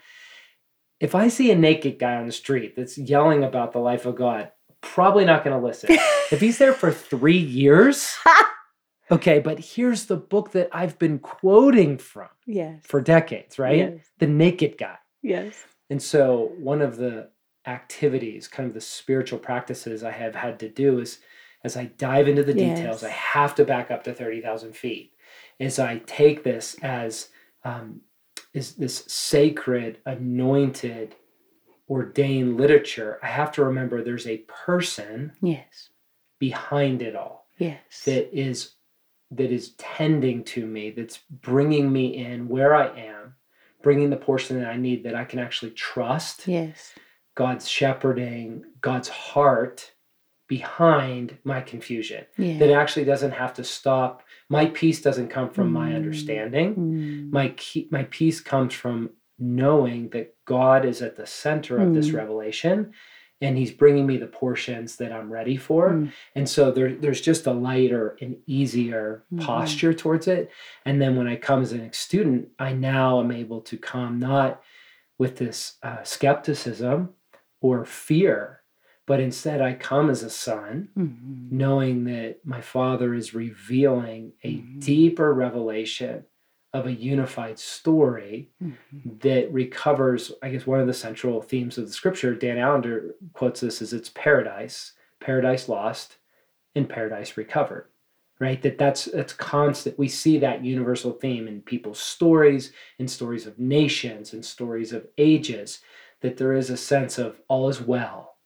if 0.98 1.14
I 1.14 1.28
see 1.28 1.52
a 1.52 1.56
naked 1.56 1.98
guy 1.98 2.16
on 2.16 2.26
the 2.26 2.32
street 2.32 2.74
that's 2.74 2.98
yelling 2.98 3.44
about 3.44 3.72
the 3.72 3.78
life 3.78 4.06
of 4.06 4.16
God, 4.16 4.50
probably 4.80 5.24
not 5.24 5.44
going 5.44 5.58
to 5.58 5.64
listen. 5.64 5.90
if 6.32 6.40
he's 6.40 6.58
there 6.58 6.72
for 6.72 6.90
three 6.90 7.38
years, 7.38 8.16
okay, 9.10 9.38
but 9.38 9.58
here's 9.58 10.06
the 10.06 10.16
book 10.16 10.52
that 10.52 10.68
I've 10.72 10.98
been 10.98 11.18
quoting 11.18 11.98
from 11.98 12.28
yes. 12.46 12.82
for 12.84 13.00
decades, 13.00 13.58
right? 13.58 13.78
Yes. 13.78 14.10
The 14.18 14.26
Naked 14.26 14.78
Guy. 14.78 14.96
Yes. 15.22 15.54
And 15.90 16.02
so 16.02 16.52
one 16.58 16.82
of 16.82 16.96
the 16.96 17.30
activities, 17.66 18.48
kind 18.48 18.66
of 18.66 18.74
the 18.74 18.80
spiritual 18.80 19.38
practices 19.38 20.02
I 20.02 20.12
have 20.12 20.34
had 20.34 20.58
to 20.60 20.68
do 20.68 21.00
is 21.00 21.18
as 21.64 21.76
I 21.76 21.86
dive 21.86 22.28
into 22.28 22.42
the 22.42 22.54
details. 22.54 23.02
I 23.02 23.10
have 23.10 23.54
to 23.56 23.64
back 23.64 23.90
up 23.90 24.04
to 24.04 24.14
30,000 24.14 24.74
feet. 24.74 25.12
Is 25.58 25.78
I 25.78 25.98
take 26.06 26.44
this 26.44 26.76
as 26.82 27.28
um, 27.64 28.02
is 28.54 28.74
this 28.74 29.04
sacred, 29.08 29.98
anointed, 30.06 31.16
ordained 31.90 32.56
literature. 32.56 33.18
I 33.22 33.26
have 33.26 33.52
to 33.52 33.64
remember 33.64 34.02
there's 34.02 34.26
a 34.26 34.38
person 34.46 35.32
yes 35.42 35.90
behind 36.38 37.02
it 37.02 37.16
all. 37.16 37.48
Yes. 37.58 38.04
That 38.04 38.32
is 38.32 38.74
that 39.30 39.52
is 39.52 39.70
tending 39.78 40.42
to 40.44 40.66
me, 40.66 40.90
that's 40.90 41.18
bringing 41.30 41.92
me 41.92 42.16
in 42.16 42.48
where 42.48 42.74
I 42.74 42.88
am 42.98 43.18
bringing 43.82 44.10
the 44.10 44.16
portion 44.16 44.60
that 44.60 44.68
I 44.68 44.76
need 44.76 45.04
that 45.04 45.14
I 45.14 45.24
can 45.24 45.38
actually 45.38 45.70
trust. 45.72 46.48
Yes. 46.48 46.92
God's 47.34 47.68
shepherding, 47.68 48.64
God's 48.80 49.08
heart 49.08 49.92
behind 50.48 51.36
my 51.44 51.60
confusion. 51.60 52.24
Yeah. 52.36 52.58
That 52.58 52.72
actually 52.72 53.04
doesn't 53.04 53.32
have 53.32 53.54
to 53.54 53.64
stop. 53.64 54.22
My 54.48 54.66
peace 54.66 55.00
doesn't 55.00 55.28
come 55.28 55.50
from 55.50 55.68
mm. 55.68 55.72
my 55.72 55.94
understanding. 55.94 56.74
Mm. 56.74 57.32
My 57.32 57.50
key, 57.50 57.88
my 57.90 58.04
peace 58.04 58.40
comes 58.40 58.74
from 58.74 59.10
knowing 59.38 60.08
that 60.08 60.34
God 60.46 60.84
is 60.84 61.00
at 61.00 61.16
the 61.16 61.26
center 61.26 61.78
of 61.78 61.90
mm. 61.90 61.94
this 61.94 62.10
revelation 62.10 62.92
and 63.40 63.56
he's 63.56 63.70
bringing 63.70 64.06
me 64.06 64.16
the 64.16 64.26
portions 64.26 64.96
that 64.96 65.12
I'm 65.12 65.32
ready 65.32 65.56
for. 65.56 65.90
Mm. 65.90 66.12
And 66.34 66.48
so 66.48 66.70
there, 66.70 66.94
there's 66.94 67.20
just 67.20 67.46
a 67.46 67.52
lighter 67.52 68.16
and 68.20 68.36
easier 68.46 69.24
mm-hmm. 69.32 69.44
posture 69.44 69.94
towards 69.94 70.26
it. 70.26 70.50
And 70.84 71.00
then 71.00 71.16
when 71.16 71.28
I 71.28 71.36
come 71.36 71.62
as 71.62 71.72
a 71.72 71.92
student, 71.92 72.48
I 72.58 72.72
now 72.72 73.20
am 73.20 73.30
able 73.30 73.60
to 73.62 73.76
come 73.76 74.18
not 74.18 74.60
with 75.18 75.36
this 75.36 75.76
uh, 75.82 76.02
skepticism 76.02 77.10
or 77.60 77.84
fear, 77.84 78.62
but 79.06 79.20
instead 79.20 79.60
I 79.60 79.74
come 79.74 80.10
as 80.10 80.22
a 80.22 80.30
son, 80.30 80.88
mm-hmm. 80.96 81.56
knowing 81.56 82.04
that 82.04 82.38
my 82.44 82.60
father 82.60 83.14
is 83.14 83.34
revealing 83.34 84.32
a 84.42 84.54
mm-hmm. 84.54 84.80
deeper 84.80 85.32
revelation 85.32 86.24
of 86.74 86.86
a 86.86 86.92
unified 86.92 87.58
story 87.58 88.50
mm-hmm. 88.62 89.16
that 89.20 89.52
recovers, 89.52 90.32
I 90.42 90.50
guess, 90.50 90.66
one 90.66 90.80
of 90.80 90.86
the 90.86 90.94
central 90.94 91.40
themes 91.40 91.78
of 91.78 91.86
the 91.86 91.92
scripture. 91.92 92.34
Dan 92.34 92.58
Allender 92.58 93.14
quotes 93.32 93.60
this 93.60 93.80
as 93.80 93.92
it's 93.92 94.10
paradise, 94.10 94.92
paradise 95.20 95.68
lost, 95.68 96.18
and 96.74 96.88
paradise 96.88 97.36
recovered. 97.36 97.86
Right? 98.40 98.62
That 98.62 98.78
that's 98.78 99.06
that's 99.06 99.32
constant. 99.32 99.98
We 99.98 100.06
see 100.06 100.38
that 100.38 100.64
universal 100.64 101.12
theme 101.12 101.48
in 101.48 101.60
people's 101.62 101.98
stories, 101.98 102.72
in 102.98 103.08
stories 103.08 103.46
of 103.46 103.58
nations, 103.58 104.32
in 104.32 104.44
stories 104.44 104.92
of 104.92 105.08
ages, 105.18 105.80
that 106.20 106.36
there 106.36 106.52
is 106.52 106.70
a 106.70 106.76
sense 106.76 107.18
of 107.18 107.40
all 107.48 107.68
is 107.68 107.80
well, 107.80 108.36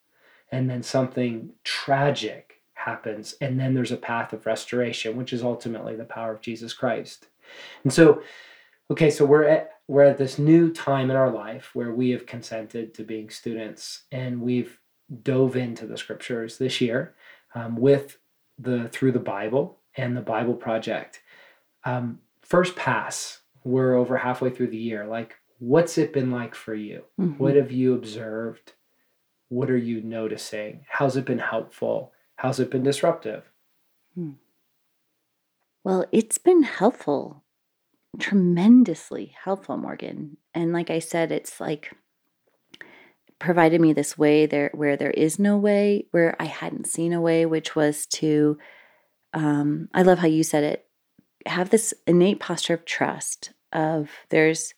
and 0.51 0.67
then 0.67 0.81
something 0.81 1.51
tragic 1.63 2.61
happens, 2.73 3.35
and 3.39 3.59
then 3.59 3.75
there's 3.75 3.91
a 3.91 3.97
path 3.97 4.33
of 4.33 4.47
restoration, 4.47 5.15
which 5.15 5.31
is 5.31 5.43
ultimately 5.43 5.95
the 5.95 6.05
power 6.05 6.33
of 6.33 6.41
Jesus 6.41 6.73
Christ. 6.73 7.27
And 7.83 7.93
so, 7.93 8.21
okay, 8.91 9.09
so 9.09 9.25
we're 9.25 9.45
at 9.45 9.69
we're 9.87 10.03
at 10.03 10.17
this 10.17 10.39
new 10.39 10.71
time 10.71 11.11
in 11.11 11.17
our 11.17 11.29
life 11.29 11.71
where 11.73 11.93
we 11.93 12.11
have 12.11 12.25
consented 12.25 12.93
to 12.93 13.03
being 13.03 13.29
students, 13.29 14.03
and 14.11 14.41
we've 14.41 14.79
dove 15.21 15.55
into 15.55 15.85
the 15.85 15.97
scriptures 15.97 16.57
this 16.57 16.81
year 16.81 17.15
um, 17.55 17.75
with 17.75 18.17
the 18.57 18.87
through 18.89 19.11
the 19.11 19.19
Bible 19.19 19.79
and 19.95 20.15
the 20.15 20.21
Bible 20.21 20.55
Project. 20.55 21.21
Um, 21.83 22.19
first 22.41 22.75
pass, 22.75 23.41
we're 23.63 23.95
over 23.95 24.17
halfway 24.17 24.49
through 24.49 24.67
the 24.67 24.77
year. 24.77 25.05
Like, 25.05 25.35
what's 25.59 25.97
it 25.97 26.13
been 26.13 26.31
like 26.31 26.55
for 26.55 26.73
you? 26.73 27.03
Mm-hmm. 27.19 27.43
What 27.43 27.55
have 27.55 27.71
you 27.71 27.93
observed? 27.93 28.73
What 29.49 29.69
are 29.69 29.77
you 29.77 30.01
noticing? 30.01 30.85
How's 30.87 31.15
it 31.15 31.25
been 31.25 31.39
helpful? 31.39 32.11
How's 32.37 32.59
it 32.59 32.71
been 32.71 32.83
disruptive? 32.83 33.43
Hmm. 34.15 34.31
Well, 35.83 36.05
it's 36.11 36.37
been 36.37 36.63
helpful, 36.63 37.42
tremendously 38.19 39.35
helpful, 39.43 39.77
Morgan. 39.77 40.37
And 40.53 40.73
like 40.73 40.89
I 40.89 40.99
said, 40.99 41.31
it's 41.31 41.59
like 41.59 41.91
provided 43.39 43.81
me 43.81 43.91
this 43.91 44.17
way 44.17 44.45
there 44.45 44.71
where 44.73 44.95
there 44.95 45.11
is 45.11 45.37
no 45.37 45.57
way, 45.57 46.05
where 46.11 46.35
I 46.39 46.45
hadn't 46.45 46.87
seen 46.87 47.11
a 47.13 47.21
way, 47.21 47.45
which 47.45 47.75
was 47.75 48.05
to 48.07 48.57
um, 49.33 49.89
I 49.93 50.03
love 50.03 50.19
how 50.19 50.27
you 50.27 50.43
said 50.43 50.63
it, 50.63 50.85
have 51.45 51.69
this 51.69 51.93
innate 52.07 52.39
posture 52.39 52.75
of 52.75 52.85
trust 52.85 53.51
of 53.71 54.09
there's 54.29 54.73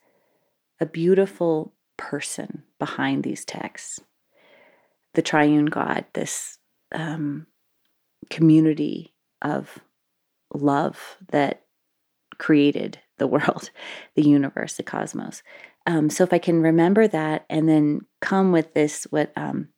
a 0.80 0.86
beautiful 0.86 1.74
person 1.98 2.64
behind 2.80 3.24
these 3.24 3.46
texts, 3.46 4.00
the 5.14 5.22
triune 5.22 5.66
God, 5.66 6.06
this 6.14 6.58
um, 6.94 7.48
community 8.30 9.14
of 9.42 9.80
love 10.54 11.18
that 11.30 11.64
created 12.38 13.00
the 13.18 13.28
world, 13.28 13.70
the 14.16 14.24
universe, 14.24 14.76
the 14.76 14.84
cosmos. 14.84 15.44
Um, 15.86 16.10
so 16.10 16.24
if 16.24 16.34
I 16.34 16.40
can 16.40 16.62
remember 16.62 17.08
that 17.08 17.46
and 17.50 17.70
then 17.70 18.02
come 18.20 18.52
with 18.52 18.74
this, 18.74 19.06
what 19.12 19.32
um, 19.36 19.70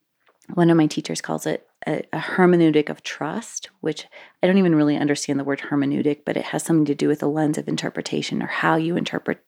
one 0.54 0.69
of 0.69 0.78
my 0.78 0.88
teachers 0.88 1.21
calls 1.21 1.45
it 1.45 1.67
a, 1.86 2.04
a, 2.13 2.19
hermeneutic 2.19 2.89
of 2.89 3.04
trust, 3.04 3.69
which 3.82 4.06
I 4.41 4.47
don't 4.47 4.58
even 4.58 4.76
really 4.76 4.97
understand 4.97 5.39
the 5.39 5.43
word 5.43 5.60
hermeneutic, 5.69 6.21
but 6.26 6.38
it 6.38 6.45
has 6.45 6.63
something 6.63 6.86
to 6.86 6.95
do 6.95 7.08
with 7.08 7.19
the 7.19 7.28
lens 7.28 7.58
of 7.58 7.67
interpretation 7.67 8.41
or 8.41 8.47
how 8.47 8.76
you 8.76 8.95
interpret. 8.95 9.43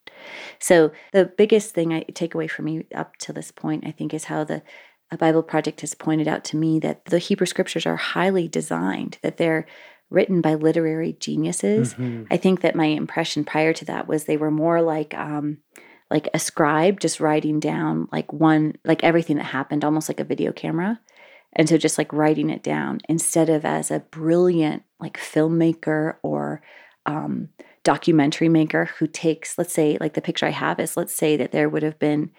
So 0.60 0.92
the 1.14 1.26
biggest 1.26 1.74
thing 1.74 1.94
I 1.94 2.02
take 2.02 2.36
away 2.36 2.48
from 2.48 2.66
me 2.66 2.86
up 2.94 3.16
to 3.18 3.34
this 3.34 3.52
point, 3.52 3.88
I 3.88 3.92
think, 3.92 4.14
is 4.14 4.26
how 4.26 4.44
the 4.44 4.62
Bible 5.18 5.42
Project 5.42 5.82
has 5.82 5.96
pointed 5.96 6.28
out 6.28 6.44
to 6.46 6.58
me 6.58 6.80
that 6.80 7.06
the 7.06 7.18
Hebrew 7.18 7.48
scriptures 7.48 7.86
are 7.86 7.96
highly 7.96 8.48
designed, 8.48 9.18
that 9.24 9.38
they're 9.38 9.66
written 10.10 10.42
by 10.42 10.56
literary 10.56 11.14
geniuses. 11.14 11.94
Mm-hmm. 11.94 12.24
I 12.32 12.38
think 12.38 12.62
that 12.62 12.76
my 12.76 12.86
impression 12.86 13.44
prior 13.44 13.74
to 13.74 13.86
that 13.86 14.08
was 14.08 14.24
they 14.24 14.38
were 14.38 14.52
more 14.52 14.82
like 14.82 15.14
um, 15.14 15.60
like 16.10 16.28
a 16.34 16.40
scribe 16.40 17.00
just 17.00 17.20
writing 17.20 17.60
down 17.60 18.08
like 18.12 18.34
one 18.34 18.76
like 18.84 19.04
everything 19.04 19.38
that 19.38 19.44
happened 19.44 19.86
almost 19.86 20.10
like 20.10 20.20
a 20.20 20.26
video 20.26 20.52
camera. 20.52 21.00
And 21.54 21.68
so 21.68 21.78
just 21.78 21.98
like 21.98 22.14
writing 22.14 22.50
it 22.50 22.64
down 22.64 23.00
instead 23.10 23.50
of 23.50 23.66
as 23.66 23.90
a 23.90 24.00
brilliant 24.00 24.84
like 25.00 25.18
filmmaker 25.18 26.16
or 26.22 26.62
um, 27.06 27.50
documentary 27.84 28.50
maker 28.50 28.86
who 28.86 29.08
takes, 29.08 29.58
let's 29.58 29.74
say, 29.74 29.98
like 30.00 30.14
the 30.14 30.22
picture 30.22 30.46
I 30.46 30.52
have 30.52 30.80
is 30.80 30.96
let's 30.96 31.16
say 31.16 31.38
that 31.38 31.52
there 31.52 31.70
would 31.70 31.84
have 31.84 31.98
been, 31.98 32.32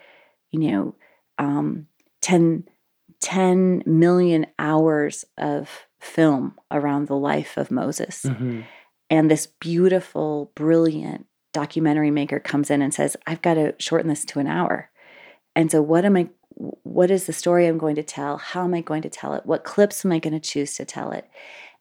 you 0.51 0.59
know, 0.59 0.95
um, 1.37 1.87
10 2.21 2.65
10 3.19 3.83
million 3.85 4.47
hours 4.57 5.25
of 5.37 5.87
film 6.01 6.59
around 6.71 7.07
the 7.07 7.15
life 7.15 7.57
of 7.57 7.71
Moses. 7.71 8.23
Mm-hmm. 8.23 8.61
And 9.09 9.29
this 9.29 9.45
beautiful, 9.45 10.51
brilliant 10.55 11.27
documentary 11.53 12.11
maker 12.11 12.39
comes 12.39 12.69
in 12.69 12.81
and 12.81 12.93
says, 12.93 13.17
I've 13.27 13.41
got 13.41 13.55
to 13.55 13.75
shorten 13.77 14.09
this 14.09 14.25
to 14.25 14.39
an 14.39 14.47
hour. 14.47 14.89
And 15.55 15.71
so, 15.71 15.81
what 15.81 16.05
am 16.05 16.17
I? 16.17 16.29
What 16.83 17.11
is 17.11 17.25
the 17.25 17.33
story 17.33 17.67
I'm 17.67 17.77
going 17.77 17.95
to 17.95 18.03
tell? 18.03 18.37
How 18.37 18.63
am 18.63 18.73
I 18.73 18.81
going 18.81 19.01
to 19.03 19.09
tell 19.09 19.33
it? 19.33 19.45
What 19.45 19.63
clips 19.63 20.05
am 20.05 20.11
I 20.11 20.19
going 20.19 20.33
to 20.33 20.39
choose 20.39 20.75
to 20.75 20.85
tell 20.85 21.11
it? 21.11 21.29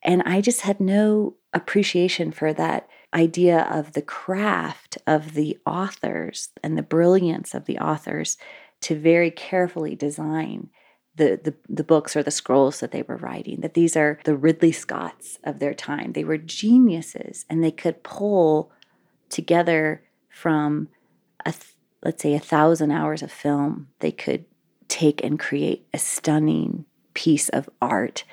And 0.02 0.22
I 0.22 0.40
just 0.40 0.62
had 0.62 0.80
no 0.80 1.36
appreciation 1.52 2.32
for 2.32 2.52
that 2.54 2.88
idea 3.12 3.68
of 3.70 3.92
the 3.92 4.02
craft 4.02 4.96
of 5.06 5.34
the 5.34 5.58
authors 5.66 6.48
and 6.62 6.78
the 6.78 6.82
brilliance 6.82 7.54
of 7.54 7.66
the 7.66 7.78
authors 7.78 8.38
to 8.82 8.98
very 8.98 9.30
carefully 9.30 9.94
design 9.94 10.70
the, 11.16 11.40
the, 11.42 11.54
the 11.68 11.84
books 11.84 12.16
or 12.16 12.22
the 12.22 12.30
scrolls 12.30 12.80
that 12.80 12.92
they 12.92 13.02
were 13.02 13.16
writing, 13.16 13.60
that 13.60 13.74
these 13.74 13.96
are 13.96 14.18
the 14.24 14.36
Ridley 14.36 14.72
Scotts 14.72 15.38
of 15.44 15.58
their 15.58 15.74
time. 15.74 16.12
They 16.12 16.24
were 16.24 16.38
geniuses 16.38 17.44
and 17.50 17.62
they 17.62 17.72
could 17.72 18.02
pull 18.02 18.70
together 19.28 20.02
from 20.28 20.88
a 21.44 21.54
let's 22.02 22.22
say 22.22 22.34
a 22.34 22.40
thousand 22.40 22.90
hours 22.90 23.22
of 23.22 23.30
film, 23.30 23.88
they 24.00 24.12
could 24.12 24.44
take 24.88 25.22
and 25.22 25.38
create 25.38 25.86
a 25.92 25.98
stunning 25.98 26.84
piece 27.14 27.48
of 27.50 27.68
art. 27.82 28.24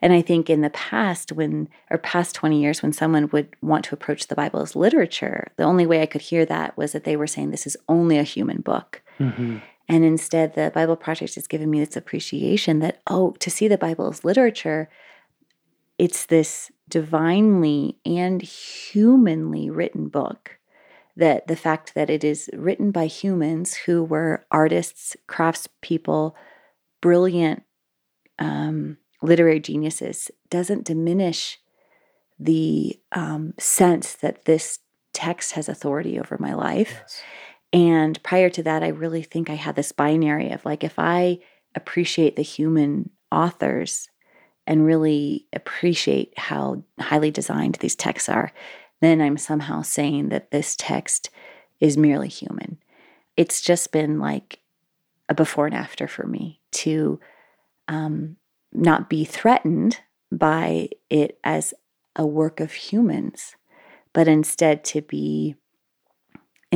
And 0.00 0.12
I 0.12 0.22
think 0.22 0.48
in 0.48 0.60
the 0.60 0.70
past, 0.70 1.32
when, 1.32 1.68
or 1.90 1.98
past 1.98 2.34
20 2.34 2.60
years, 2.60 2.82
when 2.82 2.92
someone 2.92 3.28
would 3.32 3.48
want 3.62 3.84
to 3.86 3.94
approach 3.94 4.26
the 4.26 4.34
Bible 4.34 4.60
as 4.60 4.76
literature, 4.76 5.52
the 5.56 5.64
only 5.64 5.86
way 5.86 6.02
I 6.02 6.06
could 6.06 6.20
hear 6.20 6.44
that 6.46 6.76
was 6.76 6.92
that 6.92 7.04
they 7.04 7.16
were 7.16 7.26
saying 7.26 7.50
this 7.50 7.66
is 7.66 7.76
only 7.88 8.18
a 8.18 8.22
human 8.22 8.60
book. 8.60 9.02
Mm-hmm. 9.18 9.58
And 9.88 10.04
instead, 10.04 10.54
the 10.54 10.72
Bible 10.74 10.96
Project 10.96 11.36
has 11.36 11.46
given 11.46 11.70
me 11.70 11.84
this 11.84 11.96
appreciation 11.96 12.80
that, 12.80 13.00
oh, 13.06 13.32
to 13.38 13.50
see 13.50 13.68
the 13.68 13.78
Bible 13.78 14.08
as 14.08 14.24
literature, 14.24 14.88
it's 15.98 16.26
this 16.26 16.70
divinely 16.88 17.96
and 18.04 18.42
humanly 18.42 19.70
written 19.70 20.08
book. 20.08 20.58
That 21.16 21.46
the 21.46 21.56
fact 21.56 21.94
that 21.94 22.10
it 22.10 22.24
is 22.24 22.50
written 22.52 22.90
by 22.90 23.06
humans 23.06 23.74
who 23.74 24.04
were 24.04 24.44
artists, 24.50 25.16
craftspeople, 25.28 26.34
brilliant 27.00 27.62
um, 28.38 28.98
literary 29.22 29.60
geniuses 29.60 30.30
doesn't 30.50 30.84
diminish 30.84 31.58
the 32.38 32.98
um, 33.12 33.54
sense 33.58 34.12
that 34.14 34.44
this 34.44 34.80
text 35.14 35.52
has 35.52 35.68
authority 35.68 36.18
over 36.18 36.36
my 36.38 36.52
life. 36.52 36.98
Yes. 37.00 37.22
And 37.76 38.22
prior 38.22 38.48
to 38.48 38.62
that, 38.62 38.82
I 38.82 38.88
really 38.88 39.22
think 39.22 39.50
I 39.50 39.54
had 39.54 39.76
this 39.76 39.92
binary 39.92 40.50
of 40.50 40.64
like, 40.64 40.82
if 40.82 40.98
I 40.98 41.40
appreciate 41.74 42.34
the 42.34 42.42
human 42.42 43.10
authors 43.30 44.08
and 44.66 44.86
really 44.86 45.46
appreciate 45.52 46.32
how 46.38 46.84
highly 46.98 47.30
designed 47.30 47.74
these 47.74 47.94
texts 47.94 48.30
are, 48.30 48.50
then 49.02 49.20
I'm 49.20 49.36
somehow 49.36 49.82
saying 49.82 50.30
that 50.30 50.50
this 50.50 50.74
text 50.74 51.28
is 51.78 51.98
merely 51.98 52.28
human. 52.28 52.78
It's 53.36 53.60
just 53.60 53.92
been 53.92 54.20
like 54.20 54.60
a 55.28 55.34
before 55.34 55.66
and 55.66 55.74
after 55.74 56.08
for 56.08 56.26
me 56.26 56.62
to 56.72 57.20
um, 57.88 58.38
not 58.72 59.10
be 59.10 59.26
threatened 59.26 59.98
by 60.32 60.88
it 61.10 61.38
as 61.44 61.74
a 62.16 62.24
work 62.24 62.58
of 62.58 62.72
humans, 62.72 63.54
but 64.14 64.28
instead 64.28 64.82
to 64.84 65.02
be 65.02 65.56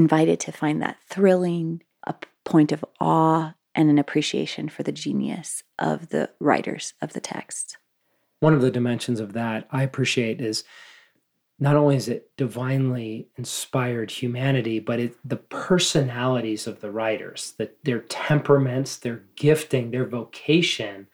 invited 0.01 0.41
to 0.41 0.51
find 0.51 0.81
that 0.81 0.97
thrilling, 1.07 1.83
a 2.07 2.15
point 2.47 2.73
of 2.73 2.83
awe, 3.01 3.53
and 3.75 3.91
an 3.91 3.99
appreciation 3.99 4.67
for 4.71 4.83
the 4.83 4.93
genius 4.93 5.63
of 5.79 6.09
the 6.09 6.31
writers 6.41 6.95
of 7.03 7.13
the 7.13 7.21
text. 7.21 7.77
One 8.41 8.55
of 8.55 8.63
the 8.63 8.71
dimensions 8.71 9.21
of 9.21 9.35
that 9.35 9.69
I 9.71 9.83
appreciate 9.83 10.41
is 10.41 10.65
not 11.59 11.77
only 11.77 11.97
is 11.97 12.09
it 12.09 12.31
divinely 12.39 13.29
inspired 13.37 14.11
humanity, 14.11 14.79
but 14.81 14.99
it, 14.99 15.17
the 15.23 15.37
personalities 15.37 16.67
of 16.67 16.81
the 16.81 16.91
writers, 16.91 17.53
that 17.59 17.77
their 17.85 18.01
temperaments, 18.01 18.97
their 18.97 19.25
gifting, 19.37 19.91
their 19.91 20.07
vocation, 20.07 21.07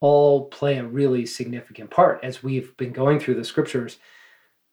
all 0.00 0.46
play 0.46 0.78
a 0.78 0.86
really 0.86 1.26
significant 1.26 1.90
part. 1.90 2.20
As 2.22 2.42
we've 2.42 2.74
been 2.78 2.92
going 2.92 3.20
through 3.20 3.34
the 3.34 3.44
scriptures, 3.44 3.98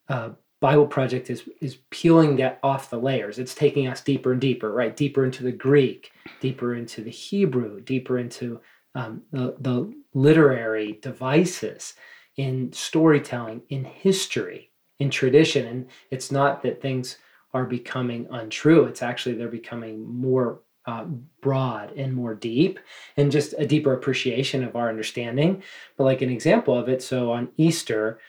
uh, 0.08 0.30
Bible 0.62 0.88
Project 0.88 1.30
is 1.30 1.44
is 1.62 1.78
peeling 1.89 2.38
that 2.38 2.60
off 2.63 2.89
the 2.89 3.00
layers. 3.00 3.39
It's 3.39 3.56
taking 3.56 3.88
us 3.88 4.02
deeper 4.02 4.32
and 4.32 4.41
deeper, 4.41 4.72
right? 4.72 4.96
Deeper 4.96 5.26
into 5.26 5.44
the 5.44 5.52
Greek, 5.52 6.12
deeper 6.39 6.76
into 6.76 7.02
the 7.02 7.12
Hebrew, 7.12 7.82
deeper 7.82 8.18
into 8.18 8.62
um, 8.96 9.22
the, 9.32 9.56
the 9.60 9.94
literary 10.13 11.00
devices 11.02 11.94
in 12.38 12.72
storytelling, 12.72 13.62
in 13.70 13.84
history, 13.84 14.72
in 15.00 15.10
tradition. 15.10 15.68
And 15.68 15.88
it's 16.12 16.32
not 16.32 16.63
that 16.63 16.82
things 16.82 17.18
are 17.54 17.65
becoming 17.65 18.28
untrue. 18.32 18.86
It's 18.86 19.02
actually 19.02 19.36
they're 19.36 19.48
becoming 19.48 20.06
more 20.08 20.62
uh, 20.86 21.06
broad 21.41 21.91
and 21.94 22.13
more 22.13 22.36
deep 22.36 22.80
and 23.18 23.32
just 23.32 23.54
a 23.58 23.65
deeper 23.65 23.94
appreciation 23.94 24.63
of 24.63 24.76
our 24.76 24.89
understanding. 24.89 25.63
But 25.98 26.04
like 26.04 26.22
an 26.22 26.30
example 26.30 26.78
of 26.78 26.89
it, 26.89 27.02
so 27.02 27.32
on 27.32 27.50
Easter, 27.58 28.20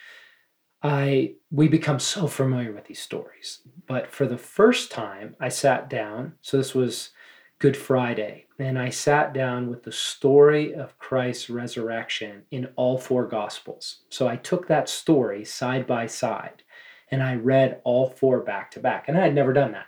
I 0.87 1.35
we 1.51 1.66
become 1.66 1.99
so 1.99 2.29
familiar 2.29 2.72
with 2.72 2.85
these 2.85 3.01
stories. 3.01 3.61
But 3.88 4.11
for 4.11 4.27
the 4.27 4.38
first 4.38 4.90
time, 4.90 5.35
I 5.40 5.49
sat 5.49 5.90
down. 5.90 6.35
So 6.42 6.57
this 6.57 6.75
was 6.75 7.11
Good 7.59 7.77
Friday, 7.77 8.46
and 8.59 8.79
I 8.79 8.90
sat 8.90 9.33
down 9.33 9.68
with 9.68 9.83
the 9.83 9.92
story 9.92 10.75
of 10.75 10.99
Christ's 10.99 11.51
resurrection 11.51 12.42
in 12.51 12.68
all 12.77 12.99
four 12.99 13.27
gospels. 13.27 14.03
So 14.11 14.29
I 14.29 14.37
took 14.37 14.68
that 14.68 14.88
story 14.88 15.44
side 15.44 15.87
by 15.87 16.07
side 16.07 16.62
and 17.11 17.22
I 17.22 17.35
read 17.35 17.81
all 17.85 18.11
four 18.11 18.40
back 18.40 18.70
to 18.72 18.81
back. 18.81 19.09
And 19.09 19.16
I 19.16 19.22
had 19.22 19.35
never 19.35 19.53
done 19.53 19.72
that. 19.72 19.87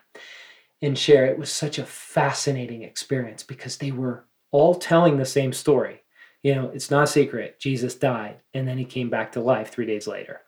And 0.81 0.99
Sherry 0.99 1.29
it 1.29 1.39
was 1.39 1.51
such 1.51 1.79
a 1.79 1.87
fascinating 1.87 2.83
experience 2.83 3.43
because 3.43 3.77
they 3.77 3.91
were 3.91 4.25
all 4.51 4.75
telling 4.75 5.17
the 5.17 5.25
same 5.25 5.53
story. 5.53 6.03
You 6.43 6.55
know, 6.55 6.71
it's 6.73 6.91
not 6.91 7.05
a 7.05 7.09
secret. 7.09 7.59
Jesus 7.59 7.95
died 7.95 8.43
and 8.55 8.67
then 8.67 8.79
he 8.79 8.85
came 8.85 9.11
back 9.11 9.33
to 9.33 9.41
life 9.41 9.71
three 9.71 9.87
days 9.87 10.07
later. 10.07 10.43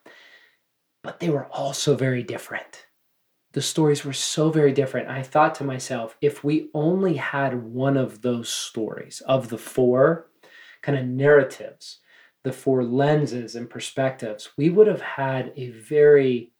But 1.02 1.20
they 1.20 1.30
were 1.30 1.46
all 1.46 1.72
so 1.72 1.94
very 1.94 2.22
different. 2.22 2.86
The 3.52 3.62
stories 3.62 4.04
were 4.04 4.12
so 4.12 4.50
very 4.50 4.72
different. 4.72 5.08
I 5.08 5.22
thought 5.22 5.54
to 5.56 5.64
myself, 5.64 6.16
if 6.20 6.44
we 6.44 6.70
only 6.72 7.16
had 7.16 7.64
one 7.64 7.96
of 7.96 8.22
those 8.22 8.48
stories 8.48 9.22
of 9.26 9.48
the 9.48 9.58
four 9.58 10.30
kind 10.82 10.96
of 10.96 11.06
narratives, 11.06 11.98
the 12.44 12.52
four 12.52 12.84
lenses 12.84 13.56
and 13.56 13.68
perspectives, 13.68 14.50
we 14.56 14.70
would 14.70 14.86
have 14.86 15.00
had 15.00 15.52
a 15.56 15.70
very 15.70 16.52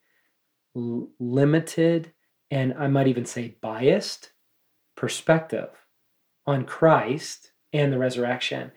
l- 0.75 1.09
limited 1.19 2.11
and 2.51 2.73
I 2.77 2.87
might 2.87 3.07
even 3.07 3.25
say 3.25 3.55
biased 3.61 4.33
perspective 4.95 5.69
on 6.45 6.65
Christ 6.65 7.53
and 7.71 7.93
the 7.93 7.97
resurrection. 7.97 8.71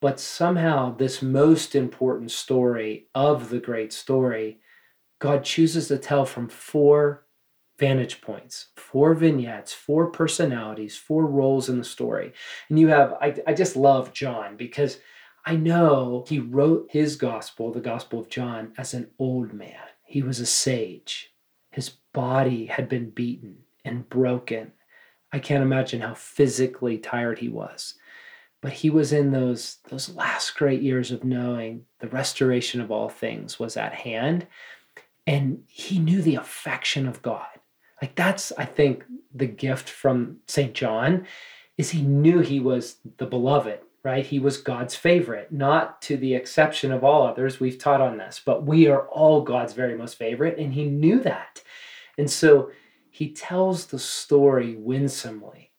But 0.00 0.20
somehow, 0.20 0.94
this 0.94 1.22
most 1.22 1.74
important 1.74 2.30
story 2.30 3.08
of 3.14 3.48
the 3.48 3.58
great 3.58 3.92
story, 3.92 4.60
God 5.18 5.44
chooses 5.44 5.88
to 5.88 5.98
tell 5.98 6.26
from 6.26 6.48
four 6.48 7.26
vantage 7.78 8.20
points, 8.20 8.66
four 8.76 9.14
vignettes, 9.14 9.72
four 9.72 10.10
personalities, 10.10 10.96
four 10.96 11.26
roles 11.26 11.68
in 11.68 11.78
the 11.78 11.84
story. 11.84 12.32
And 12.68 12.78
you 12.78 12.88
have, 12.88 13.14
I, 13.20 13.34
I 13.46 13.54
just 13.54 13.76
love 13.76 14.12
John 14.12 14.56
because 14.56 14.98
I 15.44 15.56
know 15.56 16.24
he 16.26 16.40
wrote 16.40 16.88
his 16.90 17.16
gospel, 17.16 17.72
the 17.72 17.80
Gospel 17.80 18.20
of 18.20 18.28
John, 18.28 18.72
as 18.76 18.94
an 18.94 19.08
old 19.18 19.52
man. 19.52 19.78
He 20.04 20.22
was 20.22 20.40
a 20.40 20.46
sage. 20.46 21.32
His 21.70 21.90
body 22.12 22.66
had 22.66 22.88
been 22.88 23.10
beaten 23.10 23.58
and 23.84 24.08
broken. 24.08 24.72
I 25.32 25.38
can't 25.38 25.62
imagine 25.62 26.00
how 26.00 26.14
physically 26.14 26.98
tired 26.98 27.38
he 27.38 27.48
was. 27.48 27.94
But 28.62 28.72
he 28.72 28.90
was 28.90 29.12
in 29.12 29.30
those, 29.30 29.78
those 29.88 30.08
last 30.08 30.56
great 30.56 30.82
years 30.82 31.12
of 31.12 31.22
knowing 31.22 31.84
the 32.00 32.08
restoration 32.08 32.80
of 32.80 32.90
all 32.90 33.08
things 33.08 33.60
was 33.60 33.76
at 33.76 33.92
hand. 33.92 34.46
And 35.26 35.64
he 35.66 35.98
knew 35.98 36.22
the 36.22 36.36
affection 36.36 37.06
of 37.06 37.22
God. 37.22 37.46
Like 38.00 38.14
that's, 38.14 38.52
I 38.56 38.64
think, 38.64 39.04
the 39.34 39.46
gift 39.46 39.88
from 39.88 40.38
St. 40.46 40.74
John 40.74 41.26
is 41.76 41.90
he 41.90 42.02
knew 42.02 42.40
he 42.40 42.60
was 42.60 42.96
the 43.18 43.26
beloved 43.26 43.80
right? 44.06 44.24
He 44.24 44.38
was 44.38 44.58
God's 44.58 44.94
favorite, 44.94 45.50
not 45.50 46.00
to 46.02 46.16
the 46.16 46.36
exception 46.36 46.92
of 46.92 47.02
all 47.02 47.26
others. 47.26 47.58
We've 47.58 47.76
taught 47.76 48.00
on 48.00 48.18
this, 48.18 48.40
but 48.42 48.64
we 48.64 48.86
are 48.86 49.08
all 49.08 49.42
God's 49.42 49.72
very 49.72 49.98
most 49.98 50.16
favorite, 50.16 50.56
and 50.60 50.72
he 50.72 50.84
knew 50.84 51.18
that. 51.22 51.60
And 52.16 52.30
so 52.30 52.70
he 53.10 53.32
tells 53.32 53.86
the 53.86 53.98
story 53.98 54.76
winsomely 54.76 55.72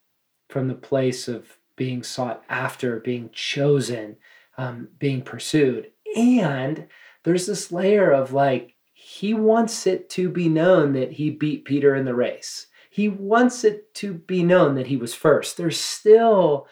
from 0.50 0.68
the 0.68 0.76
place 0.76 1.30
of 1.30 1.58
being 1.78 2.04
sought 2.04 2.44
after, 2.50 3.00
being 3.00 3.30
chosen, 3.32 4.18
um, 4.58 4.90
being 5.00 5.22
pursued. 5.22 5.92
And 6.14 6.88
there's 7.24 7.46
this 7.46 7.72
layer 7.72 8.12
of 8.12 8.34
like, 8.34 8.76
he 9.10 9.34
wants 9.34 9.88
it 9.88 10.10
to 10.10 10.28
be 10.28 10.50
known 10.50 10.92
that 10.92 11.14
he 11.14 11.30
beat 11.30 11.64
Peter 11.64 11.96
in 11.96 12.04
the 12.04 12.14
race. 12.14 12.68
He 12.90 13.08
wants 13.08 13.64
it 13.64 13.94
to 13.96 14.14
be 14.14 14.44
known 14.44 14.76
that 14.76 14.88
he 14.88 14.98
was 14.98 15.16
first. 15.16 15.56
There's 15.56 15.80
still 15.80 16.68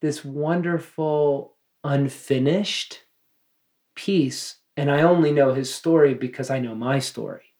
this 0.00 0.24
wonderful 0.24 1.56
unfinished 1.84 3.02
piece. 3.94 4.56
And 4.78 4.90
I 4.90 5.02
only 5.02 5.30
know 5.30 5.52
his 5.52 5.74
story 5.74 6.14
because 6.14 6.48
I 6.48 6.58
know 6.58 6.74
my 6.74 7.00
story. 7.00 7.52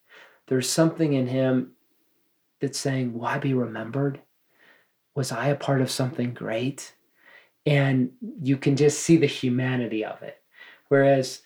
There's 0.46 0.70
something 0.70 1.12
in 1.12 1.26
him 1.26 1.72
that's 2.62 2.78
saying, 2.78 3.12
Why 3.12 3.36
be 3.36 3.52
remembered? 3.52 4.22
Was 5.14 5.32
I 5.32 5.48
a 5.48 5.54
part 5.54 5.82
of 5.82 5.90
something 5.90 6.32
great? 6.32 6.94
And 7.66 8.12
you 8.40 8.56
can 8.56 8.74
just 8.74 9.00
see 9.00 9.18
the 9.18 9.26
humanity 9.26 10.02
of 10.02 10.22
it. 10.22 10.40
Whereas 10.88 11.42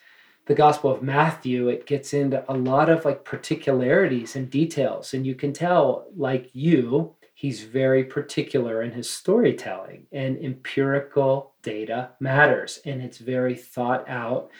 the 0.49 0.55
Gospel 0.55 0.91
of 0.91 1.03
Matthew, 1.03 1.69
it 1.69 1.85
gets 1.85 2.15
into 2.15 2.43
a 2.51 2.57
lot 2.57 2.89
of 2.89 3.05
like 3.05 3.23
particularities 3.23 4.35
and 4.35 4.51
details. 4.51 5.13
And 5.13 5.27
you 5.27 5.35
can 5.35 5.53
tell, 5.53 6.07
like 6.17 6.49
you, 6.55 7.15
he's 7.35 7.63
very 7.65 8.03
particular 8.03 8.83
in 8.83 8.93
his 8.93 9.11
storytelling, 9.11 10.07
and 10.11 10.39
empirical 10.43 11.53
data 11.63 12.11
matters. 12.19 12.81
And 12.87 13.03
it's 13.03 13.19
very 13.19 13.55
thought 13.55 14.09
out. 14.09 14.51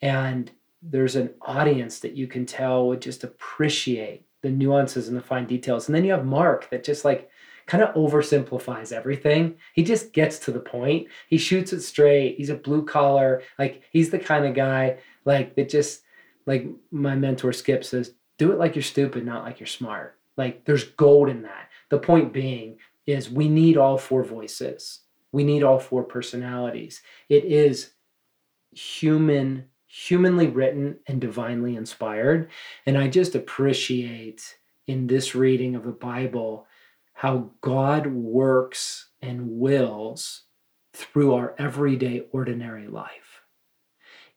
And 0.00 0.52
there's 0.80 1.16
an 1.16 1.34
audience 1.42 1.98
that 1.98 2.16
you 2.16 2.28
can 2.28 2.46
tell 2.46 2.86
would 2.86 3.02
just 3.02 3.24
appreciate 3.24 4.24
the 4.42 4.50
nuances 4.50 5.08
and 5.08 5.16
the 5.16 5.22
fine 5.22 5.46
details. 5.46 5.88
And 5.88 5.94
then 5.94 6.04
you 6.04 6.12
have 6.12 6.24
Mark 6.24 6.70
that 6.70 6.84
just 6.84 7.04
like 7.04 7.28
kind 7.66 7.82
of 7.82 7.94
oversimplifies 7.94 8.92
everything. 8.92 9.56
He 9.74 9.82
just 9.82 10.12
gets 10.12 10.38
to 10.40 10.52
the 10.52 10.60
point. 10.60 11.08
He 11.28 11.38
shoots 11.38 11.72
it 11.72 11.80
straight. 11.82 12.36
He's 12.36 12.50
a 12.50 12.54
blue 12.54 12.84
collar. 12.84 13.42
Like 13.58 13.82
he's 13.90 14.10
the 14.10 14.18
kind 14.18 14.44
of 14.44 14.54
guy 14.54 14.98
like 15.24 15.52
it 15.56 15.68
just 15.68 16.02
like 16.46 16.66
my 16.90 17.14
mentor 17.14 17.52
Skip 17.52 17.84
says, 17.84 18.14
do 18.38 18.52
it 18.52 18.58
like 18.58 18.74
you're 18.74 18.82
stupid, 18.82 19.24
not 19.24 19.44
like 19.44 19.60
you're 19.60 19.66
smart. 19.66 20.18
Like 20.36 20.64
there's 20.64 20.84
gold 20.84 21.28
in 21.28 21.42
that. 21.42 21.68
The 21.90 21.98
point 21.98 22.32
being 22.32 22.78
is 23.06 23.30
we 23.30 23.48
need 23.48 23.76
all 23.76 23.98
four 23.98 24.24
voices. 24.24 25.00
We 25.30 25.44
need 25.44 25.62
all 25.62 25.78
four 25.78 26.02
personalities. 26.02 27.02
It 27.28 27.44
is 27.44 27.92
human 28.72 29.66
humanly 29.92 30.46
written 30.46 30.96
and 31.06 31.20
divinely 31.20 31.76
inspired. 31.76 32.48
And 32.86 32.96
I 32.96 33.08
just 33.08 33.34
appreciate 33.34 34.56
in 34.86 35.06
this 35.06 35.34
reading 35.34 35.74
of 35.74 35.84
the 35.84 35.92
Bible 35.92 36.66
how 37.12 37.50
God 37.60 38.06
works 38.06 39.10
and 39.20 39.58
wills 39.58 40.44
through 40.94 41.34
our 41.34 41.54
everyday, 41.58 42.22
ordinary 42.32 42.88
life. 42.88 43.21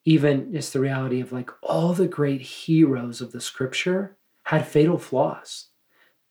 Even 0.06 0.54
just 0.54 0.72
the 0.72 0.80
reality 0.80 1.20
of 1.20 1.32
like 1.32 1.50
all 1.62 1.94
the 1.94 2.08
great 2.08 2.41
heroes 2.41 3.22
of 3.22 3.32
the 3.32 3.41
scripture 3.41 4.15
had 4.44 4.68
fatal 4.68 4.98
flaws. 4.98 5.70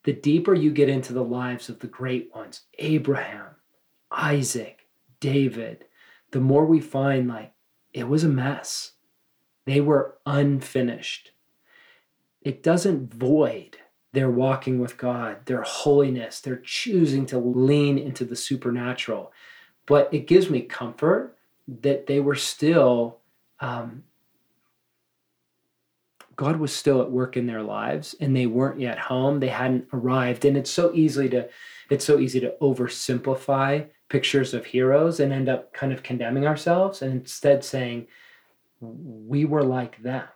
The 0.04 0.12
deeper 0.12 0.54
you 0.54 0.70
get 0.70 0.88
into 0.88 1.12
the 1.12 1.24
lives 1.24 1.68
of 1.68 1.80
the 1.80 1.86
great 1.86 2.30
ones, 2.34 2.62
Abraham, 2.78 3.56
Isaac, 4.10 4.86
David, 5.18 5.86
the 6.30 6.40
more 6.40 6.64
we 6.64 6.80
find 6.80 7.28
like 7.28 7.52
it 7.92 8.08
was 8.08 8.24
a 8.24 8.28
mess 8.28 8.92
they 9.66 9.80
were 9.80 10.18
unfinished. 10.26 11.32
It 12.42 12.62
doesn't 12.62 13.14
void 13.14 13.78
their 14.12 14.30
walking 14.30 14.78
with 14.78 14.96
God, 14.96 15.46
their 15.46 15.62
holiness, 15.62 16.40
their 16.40 16.56
choosing 16.56 17.26
to 17.26 17.38
lean 17.38 17.98
into 17.98 18.24
the 18.24 18.36
supernatural. 18.36 19.32
But 19.86 20.12
it 20.12 20.26
gives 20.26 20.50
me 20.50 20.60
comfort 20.62 21.36
that 21.66 22.06
they 22.06 22.20
were 22.20 22.34
still, 22.34 23.18
um, 23.64 24.04
God 26.36 26.58
was 26.58 26.74
still 26.74 27.00
at 27.00 27.10
work 27.10 27.36
in 27.36 27.46
their 27.46 27.62
lives 27.62 28.14
and 28.20 28.36
they 28.36 28.46
weren't 28.46 28.80
yet 28.80 28.98
home. 28.98 29.40
They 29.40 29.48
hadn't 29.48 29.86
arrived. 29.92 30.44
And 30.44 30.56
it's 30.56 30.70
so 30.70 30.92
easily 30.92 31.30
to, 31.30 31.48
it's 31.88 32.04
so 32.04 32.18
easy 32.18 32.40
to 32.40 32.54
oversimplify 32.60 33.86
pictures 34.10 34.52
of 34.52 34.66
heroes 34.66 35.18
and 35.18 35.32
end 35.32 35.48
up 35.48 35.72
kind 35.72 35.92
of 35.92 36.02
condemning 36.02 36.46
ourselves 36.46 37.00
and 37.00 37.12
instead 37.12 37.64
saying, 37.64 38.06
we 38.80 39.46
were 39.46 39.62
like 39.62 40.02
them 40.02 40.26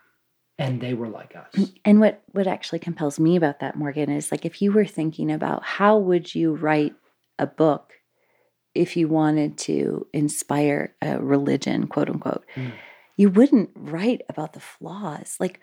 and 0.58 0.80
they 0.80 0.94
were 0.94 1.08
like 1.08 1.36
us. 1.36 1.68
And 1.84 2.00
what 2.00 2.22
what 2.32 2.46
actually 2.46 2.78
compels 2.78 3.20
me 3.20 3.36
about 3.36 3.60
that 3.60 3.76
Morgan 3.76 4.10
is 4.10 4.30
like 4.32 4.46
if 4.46 4.62
you 4.62 4.72
were 4.72 4.86
thinking 4.86 5.30
about 5.30 5.62
how 5.62 5.98
would 5.98 6.34
you 6.34 6.54
write 6.54 6.94
a 7.38 7.46
book 7.46 7.92
if 8.74 8.96
you 8.96 9.06
wanted 9.08 9.58
to 9.58 10.06
inspire 10.12 10.94
a 11.02 11.18
religion, 11.18 11.88
quote 11.88 12.08
unquote, 12.08 12.44
mm. 12.54 12.72
You 13.18 13.28
wouldn't 13.28 13.70
write 13.74 14.22
about 14.30 14.54
the 14.54 14.60
flaws 14.60 15.36
like 15.38 15.60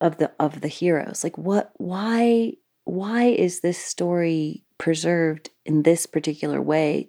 of 0.00 0.18
the 0.18 0.30
of 0.38 0.60
the 0.60 0.68
heroes. 0.68 1.24
Like 1.24 1.36
what 1.36 1.72
why 1.78 2.52
why 2.84 3.24
is 3.24 3.60
this 3.60 3.78
story 3.78 4.62
preserved 4.78 5.50
in 5.64 5.82
this 5.82 6.06
particular 6.06 6.62
way 6.62 7.08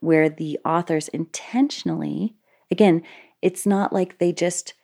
where 0.00 0.28
the 0.28 0.60
authors 0.64 1.08
intentionally 1.08 2.36
again 2.70 3.02
it's 3.42 3.66
not 3.66 3.92
like 3.92 4.18
they 4.18 4.32
just 4.32 4.74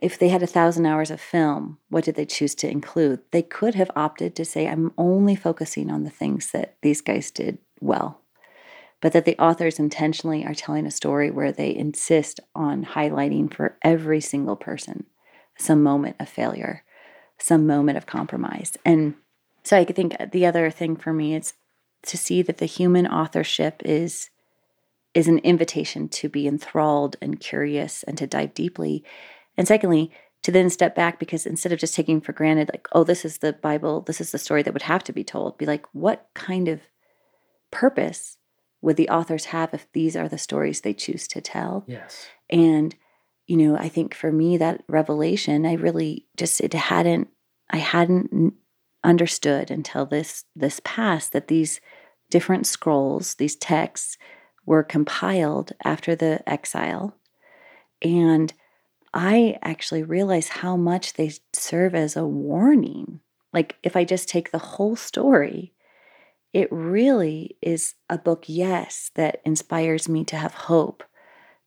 if 0.00 0.16
they 0.16 0.28
had 0.28 0.44
a 0.44 0.46
thousand 0.46 0.86
hours 0.86 1.10
of 1.10 1.20
film, 1.20 1.78
what 1.88 2.04
did 2.04 2.14
they 2.14 2.24
choose 2.24 2.54
to 2.54 2.70
include? 2.70 3.18
They 3.32 3.42
could 3.42 3.74
have 3.74 3.90
opted 3.96 4.36
to 4.36 4.44
say, 4.44 4.68
I'm 4.68 4.92
only 4.96 5.34
focusing 5.34 5.90
on 5.90 6.04
the 6.04 6.10
things 6.10 6.52
that 6.52 6.76
these 6.82 7.00
guys 7.00 7.32
did 7.32 7.58
well. 7.80 8.20
But 9.00 9.12
that 9.12 9.24
the 9.24 9.38
authors 9.38 9.78
intentionally 9.78 10.44
are 10.44 10.54
telling 10.54 10.86
a 10.86 10.90
story 10.90 11.30
where 11.30 11.52
they 11.52 11.74
insist 11.74 12.40
on 12.54 12.84
highlighting 12.84 13.52
for 13.52 13.78
every 13.82 14.20
single 14.20 14.56
person 14.56 15.06
some 15.56 15.82
moment 15.82 16.16
of 16.20 16.28
failure, 16.28 16.84
some 17.38 17.66
moment 17.66 17.98
of 17.98 18.06
compromise. 18.06 18.76
And 18.84 19.14
so 19.64 19.76
I 19.76 19.84
think 19.84 20.16
the 20.32 20.46
other 20.46 20.70
thing 20.70 20.96
for 20.96 21.12
me 21.12 21.34
is 21.34 21.54
to 22.06 22.16
see 22.16 22.42
that 22.42 22.58
the 22.58 22.66
human 22.66 23.06
authorship 23.06 23.82
is 23.84 24.30
is 25.14 25.28
an 25.28 25.38
invitation 25.38 26.08
to 26.08 26.28
be 26.28 26.46
enthralled 26.46 27.16
and 27.20 27.40
curious 27.40 28.02
and 28.04 28.16
to 28.18 28.26
dive 28.26 28.54
deeply. 28.54 29.04
And 29.56 29.66
secondly, 29.66 30.12
to 30.42 30.52
then 30.52 30.70
step 30.70 30.94
back 30.94 31.18
because 31.18 31.44
instead 31.44 31.72
of 31.72 31.78
just 31.78 31.94
taking 31.94 32.20
for 32.20 32.32
granted, 32.32 32.70
like, 32.72 32.88
oh, 32.92 33.04
this 33.04 33.24
is 33.24 33.38
the 33.38 33.52
Bible, 33.52 34.02
this 34.02 34.20
is 34.20 34.30
the 34.30 34.38
story 34.38 34.62
that 34.62 34.72
would 34.72 34.82
have 34.82 35.02
to 35.04 35.12
be 35.12 35.24
told, 35.24 35.58
be 35.58 35.66
like, 35.66 35.86
what 35.92 36.28
kind 36.34 36.68
of 36.68 36.80
purpose 37.70 38.37
would 38.80 38.96
the 38.96 39.08
authors 39.08 39.46
have 39.46 39.74
if 39.74 39.86
these 39.92 40.16
are 40.16 40.28
the 40.28 40.38
stories 40.38 40.80
they 40.80 40.94
choose 40.94 41.26
to 41.28 41.40
tell? 41.40 41.84
Yes. 41.86 42.26
And, 42.48 42.94
you 43.46 43.56
know, 43.56 43.76
I 43.76 43.88
think 43.88 44.14
for 44.14 44.30
me, 44.30 44.56
that 44.56 44.84
revelation, 44.88 45.66
I 45.66 45.74
really 45.74 46.26
just, 46.36 46.60
it 46.60 46.74
hadn't, 46.74 47.28
I 47.70 47.78
hadn't 47.78 48.54
understood 49.04 49.70
until 49.70 50.06
this 50.06 50.44
this 50.56 50.80
past 50.84 51.32
that 51.32 51.48
these 51.48 51.80
different 52.30 52.66
scrolls 52.66 53.34
these 53.34 53.56
texts 53.56 54.18
were 54.66 54.82
compiled 54.82 55.72
after 55.84 56.14
the 56.14 56.46
exile. 56.48 57.16
And 58.02 58.52
I 59.14 59.58
actually 59.62 60.02
realized 60.02 60.50
how 60.50 60.76
much 60.76 61.14
they 61.14 61.32
serve 61.52 61.94
as 61.94 62.16
a 62.16 62.26
warning. 62.26 63.20
Like, 63.52 63.76
if 63.82 63.96
I 63.96 64.04
just 64.04 64.28
take 64.28 64.50
the 64.50 64.58
whole 64.58 64.94
story, 64.94 65.72
it 66.52 66.68
really 66.70 67.56
is 67.60 67.94
a 68.08 68.18
book, 68.18 68.44
yes, 68.46 69.10
that 69.14 69.40
inspires 69.44 70.08
me 70.08 70.24
to 70.24 70.36
have 70.36 70.54
hope, 70.54 71.04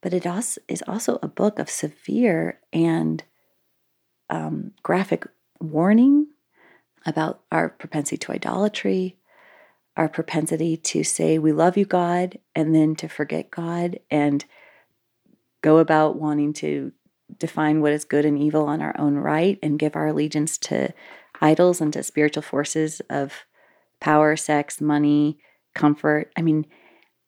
but 0.02 0.14
it 0.14 0.26
also 0.26 0.62
is 0.68 0.84
also 0.88 1.20
a 1.22 1.28
book 1.28 1.60
of 1.60 1.70
severe 1.70 2.60
and 2.74 3.24
um, 4.30 4.72
graphic 4.82 5.28
warning 5.60 6.28
about 7.06 7.42
our 7.52 7.70
propensity 7.70 8.18
to 8.18 8.32
idolatry, 8.32 9.18
our 9.98 10.10
propensity 10.10 10.78
to 10.78 11.04
say, 11.04 11.38
We 11.38 11.52
love 11.52 11.78
you, 11.78 11.86
God, 11.86 12.40
and 12.56 12.74
then 12.74 12.96
to 12.96 13.08
forget 13.08 13.52
God 13.52 14.00
and 14.10 14.44
go 15.62 15.78
about 15.78 16.20
wanting 16.20 16.54
to 16.54 16.92
define 17.38 17.82
what 17.82 17.94
is 17.94 18.04
good 18.04 18.26
and 18.26 18.38
evil 18.38 18.66
on 18.66 18.82
our 18.82 18.96
own 19.00 19.16
right 19.16 19.60
and 19.62 19.80
give 19.80 19.96
our 19.96 20.08
allegiance 20.08 20.58
to 20.58 20.94
idols 21.40 21.82
and 21.82 21.94
to 21.94 22.04
spiritual 22.04 22.44
forces 22.44 23.02
of 23.10 23.46
power, 24.02 24.36
sex, 24.36 24.82
money, 24.82 25.40
comfort. 25.74 26.32
I 26.38 26.42
mean, 26.42 26.66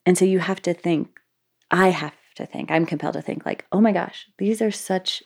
and 0.05 0.17
so 0.17 0.25
you 0.25 0.39
have 0.39 0.61
to 0.63 0.73
think, 0.73 1.19
I 1.71 1.89
have 1.89 2.13
to 2.35 2.45
think, 2.45 2.69
I'm 2.69 2.85
compelled 2.85 3.13
to 3.13 3.21
think, 3.21 3.45
like, 3.45 3.65
oh 3.71 3.79
my 3.79 3.93
gosh, 3.93 4.27
these 4.37 4.61
are 4.61 4.71
such, 4.71 5.23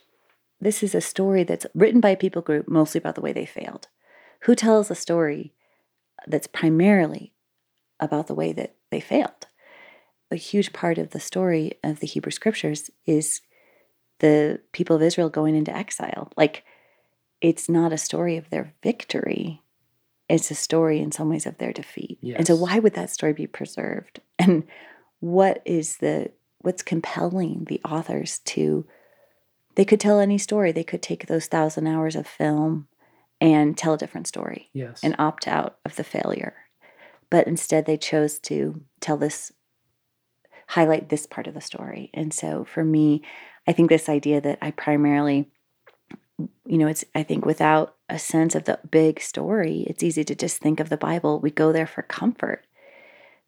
this 0.61 0.83
is 0.83 0.93
a 0.93 1.01
story 1.01 1.43
that's 1.43 1.65
written 1.73 1.99
by 1.99 2.09
a 2.09 2.17
people 2.17 2.43
group 2.43 2.67
mostly 2.67 2.99
about 2.99 3.15
the 3.15 3.21
way 3.21 3.33
they 3.33 3.45
failed. 3.45 3.87
Who 4.41 4.53
tells 4.53 4.91
a 4.91 4.95
story 4.95 5.53
that's 6.27 6.47
primarily 6.47 7.33
about 7.99 8.27
the 8.27 8.35
way 8.35 8.53
that 8.53 8.75
they 8.91 8.99
failed. 8.99 9.47
A 10.31 10.35
huge 10.35 10.73
part 10.73 10.97
of 10.97 11.11
the 11.11 11.19
story 11.19 11.73
of 11.83 11.99
the 11.99 12.07
Hebrew 12.07 12.31
scriptures 12.31 12.89
is 13.05 13.41
the 14.19 14.59
people 14.71 14.95
of 14.95 15.01
Israel 15.01 15.29
going 15.29 15.55
into 15.55 15.75
exile. 15.75 16.31
Like, 16.35 16.63
it's 17.39 17.69
not 17.69 17.93
a 17.93 17.97
story 17.97 18.35
of 18.35 18.49
their 18.49 18.73
victory, 18.83 19.61
it's 20.29 20.51
a 20.51 20.55
story 20.55 20.99
in 20.99 21.11
some 21.11 21.29
ways 21.29 21.45
of 21.45 21.57
their 21.57 21.71
defeat. 21.71 22.17
Yes. 22.21 22.37
And 22.37 22.47
so, 22.47 22.55
why 22.55 22.79
would 22.79 22.93
that 22.95 23.09
story 23.09 23.33
be 23.33 23.47
preserved? 23.47 24.21
And 24.39 24.65
what 25.19 25.63
is 25.65 25.97
the 25.97 26.31
what's 26.59 26.83
compelling 26.83 27.65
the 27.65 27.81
authors 27.83 28.37
to 28.39 28.85
they 29.73 29.83
could 29.83 29.99
tell 29.99 30.19
any 30.19 30.37
story 30.37 30.71
they 30.71 30.83
could 30.83 31.01
take 31.01 31.25
those 31.25 31.47
thousand 31.47 31.87
hours 31.87 32.15
of 32.15 32.27
film 32.27 32.87
and 33.41 33.77
tell 33.77 33.93
a 33.93 33.97
different 33.97 34.27
story 34.27 34.69
yes. 34.73 34.99
and 35.03 35.15
opt 35.19 35.47
out 35.47 35.77
of 35.85 35.95
the 35.95 36.03
failure. 36.03 36.55
But 37.29 37.47
instead, 37.47 37.85
they 37.85 37.97
chose 37.97 38.39
to 38.41 38.81
tell 38.99 39.17
this 39.17 39.51
highlight 40.69 41.09
this 41.09 41.25
part 41.25 41.47
of 41.47 41.53
the 41.53 41.61
story. 41.61 42.09
And 42.13 42.33
so 42.33 42.65
for 42.65 42.83
me, 42.83 43.21
I 43.67 43.73
think 43.73 43.89
this 43.89 44.09
idea 44.09 44.41
that 44.41 44.59
I 44.61 44.71
primarily 44.71 45.49
you 46.37 46.77
know, 46.77 46.87
it's 46.87 47.03
I 47.15 47.23
think 47.23 47.45
without 47.45 47.95
a 48.09 48.19
sense 48.19 48.55
of 48.55 48.65
the 48.65 48.79
big 48.89 49.21
story, 49.21 49.85
it's 49.87 50.03
easy 50.03 50.23
to 50.25 50.35
just 50.35 50.59
think 50.59 50.79
of 50.79 50.89
the 50.89 50.97
Bible. 50.97 51.39
We 51.39 51.51
go 51.51 51.71
there 51.71 51.87
for 51.87 52.03
comfort. 52.03 52.65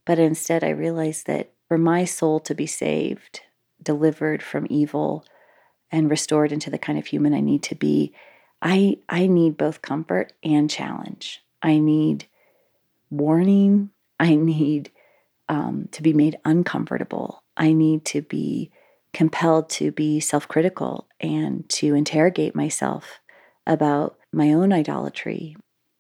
But 0.06 0.20
instead 0.20 0.64
I 0.64 0.70
realized 0.70 1.28
that 1.28 1.52
for 1.68 1.78
my 1.78 2.06
soul 2.06 2.40
to 2.42 2.56
be 2.56 2.66
saved, 2.66 3.42
delivered 3.82 4.42
from 4.42 4.68
evil, 4.70 5.24
and 5.92 6.10
restored 6.10 6.52
into 6.52 6.70
the 6.70 6.78
kind 6.78 6.98
of 6.98 7.08
human 7.08 7.34
I 7.34 7.42
need 7.42 7.64
to 7.64 7.76
be, 7.76 8.14
I 8.62 8.98
I 9.08 9.28
need 9.28 9.58
both 9.58 9.82
comfort 9.82 10.34
and 10.44 10.70
challenge. 10.70 11.44
I 11.62 11.80
need 11.80 12.26
warning. 13.10 13.92
I 14.20 14.36
need 14.36 14.92
um, 15.48 15.90
to 15.92 16.04
be 16.04 16.14
made 16.14 16.38
uncomfortable. 16.46 17.44
I 17.56 17.74
need 17.74 18.06
to 18.06 18.22
be 18.22 18.72
compelled 19.14 19.70
to 19.70 19.92
be 19.92 20.20
self 20.20 20.48
critical 20.48 21.08
and 21.20 21.68
to 21.70 21.96
interrogate 21.96 22.56
myself 22.56 23.20
about 23.66 24.18
my 24.32 24.54
own 24.54 24.72
idolatry. 24.74 25.56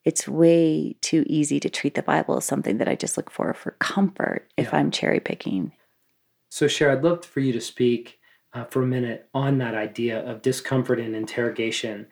It's 0.05 0.27
way 0.27 0.95
too 1.01 1.23
easy 1.27 1.59
to 1.59 1.69
treat 1.69 1.95
the 1.95 2.01
Bible 2.01 2.37
as 2.37 2.45
something 2.45 2.77
that 2.77 2.87
I 2.87 2.95
just 2.95 3.17
look 3.17 3.29
for 3.29 3.53
for 3.53 3.71
comfort 3.79 4.49
if 4.57 4.71
yeah. 4.71 4.77
I'm 4.77 4.91
cherry 4.91 5.19
picking. 5.19 5.73
So, 6.49 6.67
Cher, 6.67 6.91
I'd 6.91 7.03
love 7.03 7.25
for 7.25 7.41
you 7.41 7.53
to 7.53 7.61
speak 7.61 8.19
uh, 8.53 8.63
for 8.65 8.81
a 8.81 8.87
minute 8.87 9.29
on 9.33 9.59
that 9.59 9.75
idea 9.75 10.25
of 10.25 10.41
discomfort 10.41 10.99
and 10.99 11.15
interrogation. 11.15 12.07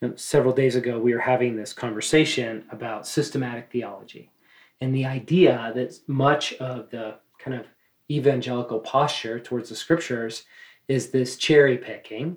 You 0.00 0.08
know, 0.08 0.16
several 0.16 0.54
days 0.54 0.76
ago, 0.76 0.98
we 0.98 1.12
were 1.12 1.20
having 1.20 1.56
this 1.56 1.72
conversation 1.72 2.64
about 2.70 3.06
systematic 3.06 3.70
theology 3.70 4.30
and 4.80 4.94
the 4.94 5.06
idea 5.06 5.72
that 5.74 5.98
much 6.06 6.54
of 6.54 6.90
the 6.90 7.16
kind 7.38 7.56
of 7.56 7.66
evangelical 8.10 8.80
posture 8.80 9.40
towards 9.40 9.68
the 9.68 9.76
scriptures 9.76 10.44
is 10.88 11.10
this 11.10 11.36
cherry 11.36 11.78
picking 11.78 12.36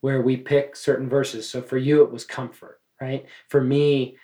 where 0.00 0.20
we 0.22 0.36
pick 0.36 0.76
certain 0.76 1.08
verses. 1.08 1.48
So 1.48 1.62
for 1.62 1.78
you, 1.78 2.02
it 2.02 2.12
was 2.12 2.24
comfort, 2.24 2.80
right? 3.00 3.24
For 3.48 3.62
me, 3.62 4.16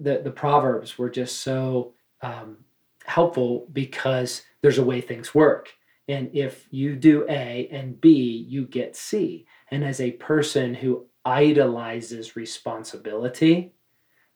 the, 0.00 0.20
the 0.22 0.30
Proverbs 0.30 0.96
were 0.96 1.10
just 1.10 1.40
so 1.40 1.94
um, 2.22 2.58
helpful 3.04 3.66
because 3.72 4.42
there's 4.62 4.78
a 4.78 4.84
way 4.84 5.00
things 5.00 5.34
work. 5.34 5.70
And 6.06 6.30
if 6.32 6.66
you 6.70 6.96
do 6.96 7.26
A 7.28 7.68
and 7.70 8.00
B, 8.00 8.46
you 8.48 8.66
get 8.66 8.96
C. 8.96 9.46
And 9.70 9.84
as 9.84 10.00
a 10.00 10.12
person 10.12 10.72
who 10.72 11.06
idolizes 11.24 12.36
responsibility, 12.36 13.74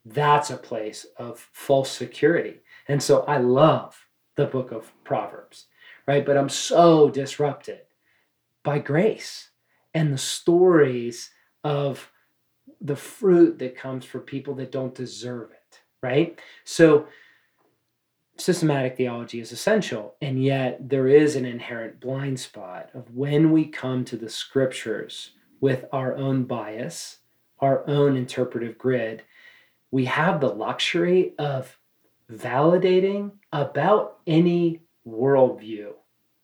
that's 0.05 0.50
a 0.50 0.57
place 0.57 1.07
of 1.16 1.48
false 1.53 1.90
security. 1.90 2.61
And 2.88 3.03
so 3.03 3.22
I 3.22 3.38
love 3.38 3.96
the 4.36 4.46
book 4.46 4.72
of 4.72 4.92
Proverbs 5.05 5.66
right? 6.07 6.24
But 6.24 6.36
I'm 6.36 6.48
so 6.48 7.11
disrupted 7.11 7.80
by 8.62 8.78
grace 8.78 9.50
and 9.94 10.12
the 10.12 10.18
stories 10.18 11.30
of 11.64 12.11
the 12.80 12.96
fruit 12.96 13.59
that 13.59 13.76
comes 13.76 14.05
for 14.05 14.20
people 14.20 14.55
that 14.55 14.72
don't 14.72 14.94
deserve 14.94 15.50
it, 15.53 15.80
right? 16.03 16.38
So, 16.64 17.07
systematic 18.36 18.96
theology 18.96 19.40
is 19.40 19.53
essential, 19.53 20.16
and 20.20 20.42
yet 20.42 20.88
there 20.88 21.07
is 21.07 21.36
an 21.36 21.44
inherent 21.44 22.00
blind 22.00 22.40
spot 22.40 22.90
of 22.94 23.14
when 23.14 23.53
we 23.53 23.66
come 23.66 24.05
to 24.07 24.16
the 24.16 24.28
scriptures 24.28 25.32
with 25.61 25.84
our 25.92 26.16
own 26.16 26.44
bias, 26.44 27.18
our 27.61 27.86
own 27.88 28.16
interpretive 28.16 28.76
grid, 28.76 29.22
we 29.92 30.07
have 30.07 30.40
the 30.40 30.48
luxury 30.53 31.34
of 31.38 31.78
validating 32.30 33.30
about 33.53 34.18
any 34.26 34.80
worldview 35.07 35.92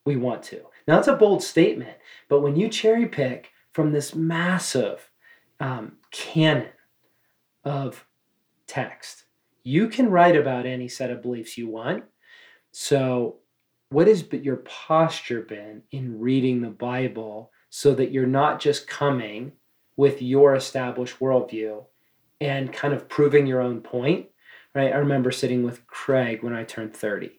we 0.04 0.16
want 0.16 0.42
to. 0.42 0.62
Now, 0.86 0.96
that's 0.96 1.09
a 1.09 1.16
bold 1.16 1.42
statement, 1.42 1.96
but 2.28 2.40
when 2.40 2.56
you 2.56 2.68
cherry 2.68 3.06
pick 3.06 3.50
from 3.72 3.92
this 3.92 4.14
massive 4.14 5.11
um, 5.61 5.98
canon 6.11 6.68
of 7.64 8.06
text, 8.66 9.24
you 9.64 9.88
can 9.88 10.11
write 10.11 10.36
about 10.36 10.64
any 10.64 10.88
set 10.88 11.11
of 11.11 11.22
beliefs 11.22 11.59
you 11.59 11.68
want. 11.68 12.04
So, 12.72 13.36
what 13.90 14.06
has 14.06 14.24
your 14.32 14.56
posture 14.56 15.42
been 15.42 15.82
in 15.90 16.18
reading 16.18 16.61
the 16.61 16.68
Bible 16.68 17.50
so 17.70 17.94
that 17.94 18.11
you're 18.11 18.26
not 18.26 18.61
just 18.61 18.86
coming 18.86 19.52
with 19.96 20.22
your 20.22 20.54
established 20.54 21.18
worldview 21.20 21.84
and 22.40 22.72
kind 22.72 22.94
of 22.94 23.09
proving 23.09 23.46
your 23.46 23.61
own 23.61 23.80
point? 23.80 24.26
Right? 24.74 24.92
I 24.92 24.96
remember 24.96 25.30
sitting 25.30 25.64
with 25.64 25.86
Craig 25.86 26.42
when 26.42 26.52
I 26.52 26.64
turned 26.64 26.94
30 26.94 27.38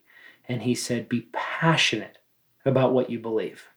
and 0.49 0.63
he 0.63 0.75
said, 0.75 1.07
Be 1.07 1.29
passionate 1.31 2.17
about 2.65 2.91
what 2.91 3.09
you 3.09 3.19
believe. 3.19 3.67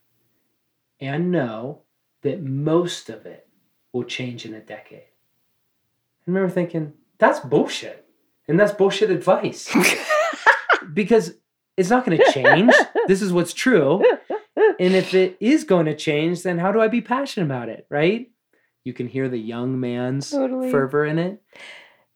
And 0.98 1.30
know 1.30 1.82
that 2.22 2.42
most 2.42 3.10
of 3.10 3.26
it 3.26 3.46
will 3.92 4.04
change 4.04 4.46
in 4.46 4.54
a 4.54 4.60
decade. 4.60 5.02
I 5.02 6.30
remember 6.30 6.48
thinking, 6.48 6.94
that's 7.18 7.40
bullshit. 7.40 8.06
And 8.48 8.58
that's 8.58 8.72
bullshit 8.72 9.10
advice. 9.10 9.72
because 10.94 11.34
it's 11.76 11.90
not 11.90 12.04
going 12.04 12.18
to 12.18 12.32
change. 12.32 12.72
this 13.06 13.22
is 13.22 13.32
what's 13.32 13.52
true. 13.52 14.02
And 14.56 14.94
if 14.94 15.14
it 15.14 15.36
is 15.40 15.64
going 15.64 15.86
to 15.86 15.96
change, 15.96 16.42
then 16.42 16.58
how 16.58 16.72
do 16.72 16.80
I 16.80 16.88
be 16.88 17.00
passionate 17.00 17.46
about 17.46 17.68
it, 17.68 17.86
right? 17.90 18.30
You 18.84 18.92
can 18.92 19.08
hear 19.08 19.28
the 19.28 19.38
young 19.38 19.78
man's 19.78 20.30
totally. 20.30 20.70
fervor 20.70 21.04
in 21.04 21.18
it, 21.18 21.42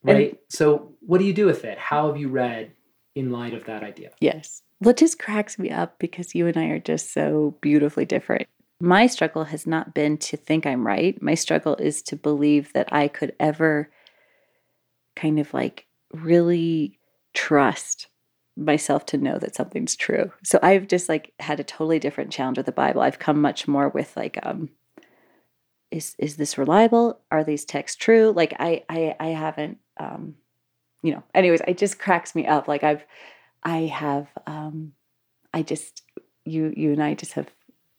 right? 0.03 0.31
And, 0.31 0.39
so, 0.49 0.95
what 1.01 1.19
do 1.19 1.25
you 1.25 1.33
do 1.33 1.47
with 1.47 1.65
it? 1.65 1.79
How 1.79 2.09
have 2.09 2.17
you 2.17 2.29
read 2.29 2.73
in 3.17 3.33
light 3.33 3.55
of 3.55 3.65
that 3.65 3.83
idea. 3.83 4.11
Yes. 4.21 4.63
What 4.79 4.99
just 4.99 5.19
cracks 5.19 5.59
me 5.59 5.71
up 5.71 5.99
because 5.99 6.35
you 6.35 6.47
and 6.47 6.57
I 6.57 6.67
are 6.67 6.79
just 6.79 7.13
so 7.13 7.57
beautifully 7.63 8.05
different. 8.05 8.47
My 8.79 9.07
struggle 9.07 9.45
has 9.45 9.67
not 9.67 9.95
been 9.95 10.19
to 10.19 10.37
think 10.37 10.67
I'm 10.67 10.87
right. 10.87 11.21
My 11.23 11.35
struggle 11.35 11.77
is 11.77 12.03
to 12.03 12.17
believe 12.17 12.73
that 12.75 12.93
I 12.93 13.09
could 13.09 13.35
ever 13.41 13.91
kind 15.17 15.41
of 15.41 15.53
like 15.55 15.87
really 16.13 16.99
trust 17.33 18.09
myself 18.55 19.07
to 19.07 19.19
know 19.19 19.39
that 19.39 19.55
something's 19.55 19.97
true. 19.97 20.31
So 20.45 20.59
I've 20.63 20.87
just 20.87 21.09
like 21.09 21.33
had 21.41 21.59
a 21.59 21.65
totally 21.65 21.99
different 21.99 22.33
challenge 22.33 22.59
with 22.59 22.67
the 22.67 22.73
Bible. 22.73 23.01
I've 23.01 23.19
come 23.19 23.41
much 23.41 23.67
more 23.67 23.89
with 23.89 24.15
like 24.15 24.39
um 24.43 24.69
is 25.91 26.15
is 26.19 26.37
this 26.37 26.59
reliable? 26.59 27.21
Are 27.31 27.45
these 27.45 27.65
texts 27.65 27.97
true? 27.97 28.33
Like 28.37 28.55
I 28.59 28.85
I 28.91 29.17
I 29.19 29.29
haven't 29.29 29.79
um 29.99 30.35
you 31.07 31.13
know, 31.13 31.23
anyways, 31.35 31.61
it 31.69 31.79
just 31.79 32.01
cracks 32.01 32.35
me 32.35 32.47
up. 32.47 32.67
Like 32.67 32.83
I've, 32.83 33.05
I 33.63 33.83
have, 33.83 34.27
um, 34.47 34.93
I 35.55 35.63
just, 35.63 36.03
you, 36.45 36.75
you 36.77 36.93
and 36.93 37.03
I 37.03 37.15
just 37.15 37.35
have 37.35 37.49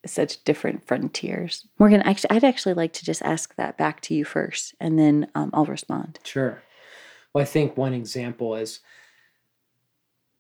such 0.06 0.44
different 0.44 0.86
frontiers. 0.86 1.66
Morgan, 1.80 2.02
actually, 2.02 2.32
I'd 2.32 2.44
actually 2.44 2.74
like 2.74 2.92
to 2.94 3.06
just 3.06 3.22
ask 3.22 3.56
that 3.56 3.78
back 3.78 4.02
to 4.02 4.14
you 4.14 4.26
first, 4.26 4.76
and 4.82 5.00
then 5.00 5.28
um, 5.36 5.52
I'll 5.54 5.66
respond. 5.66 6.20
Sure. 6.24 6.62
Well, 7.34 7.42
I 7.42 7.46
think 7.46 7.78
one 7.78 7.94
example 7.94 8.56
is 8.56 8.82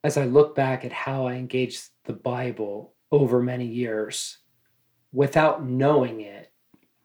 as 0.03 0.17
I 0.17 0.25
look 0.25 0.53
back 0.53 0.83
at 0.83 0.91
how 0.91 1.25
I 1.25 1.35
engaged 1.35 1.89
the 2.03 2.13
Bible 2.13 2.93
over 3.11 3.41
many 3.41 3.65
years, 3.65 4.39
without 5.13 5.65
knowing 5.65 6.19
it, 6.19 6.51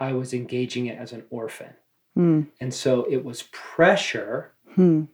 I 0.01 0.13
was 0.13 0.35
engaging 0.35 0.87
it 0.87 0.99
as 0.99 1.13
an 1.13 1.25
orphan. 1.31 1.75
Mm. 2.19 2.49
And 2.61 2.75
so 2.75 3.07
it 3.09 3.25
was 3.25 3.45
pressure 3.53 4.55
mm 4.77 5.03
of 5.03 5.09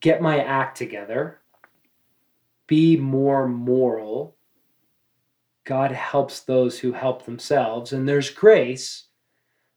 get 0.00 0.22
my 0.22 0.42
act 0.42 0.76
together, 0.76 1.40
be 2.66 2.96
more 2.96 3.48
moral. 3.48 4.36
God 5.64 5.92
helps 5.92 6.40
those 6.40 6.78
who 6.78 6.92
help 6.92 7.24
themselves, 7.24 7.92
and 7.92 8.08
there's 8.08 8.30
grace, 8.30 9.04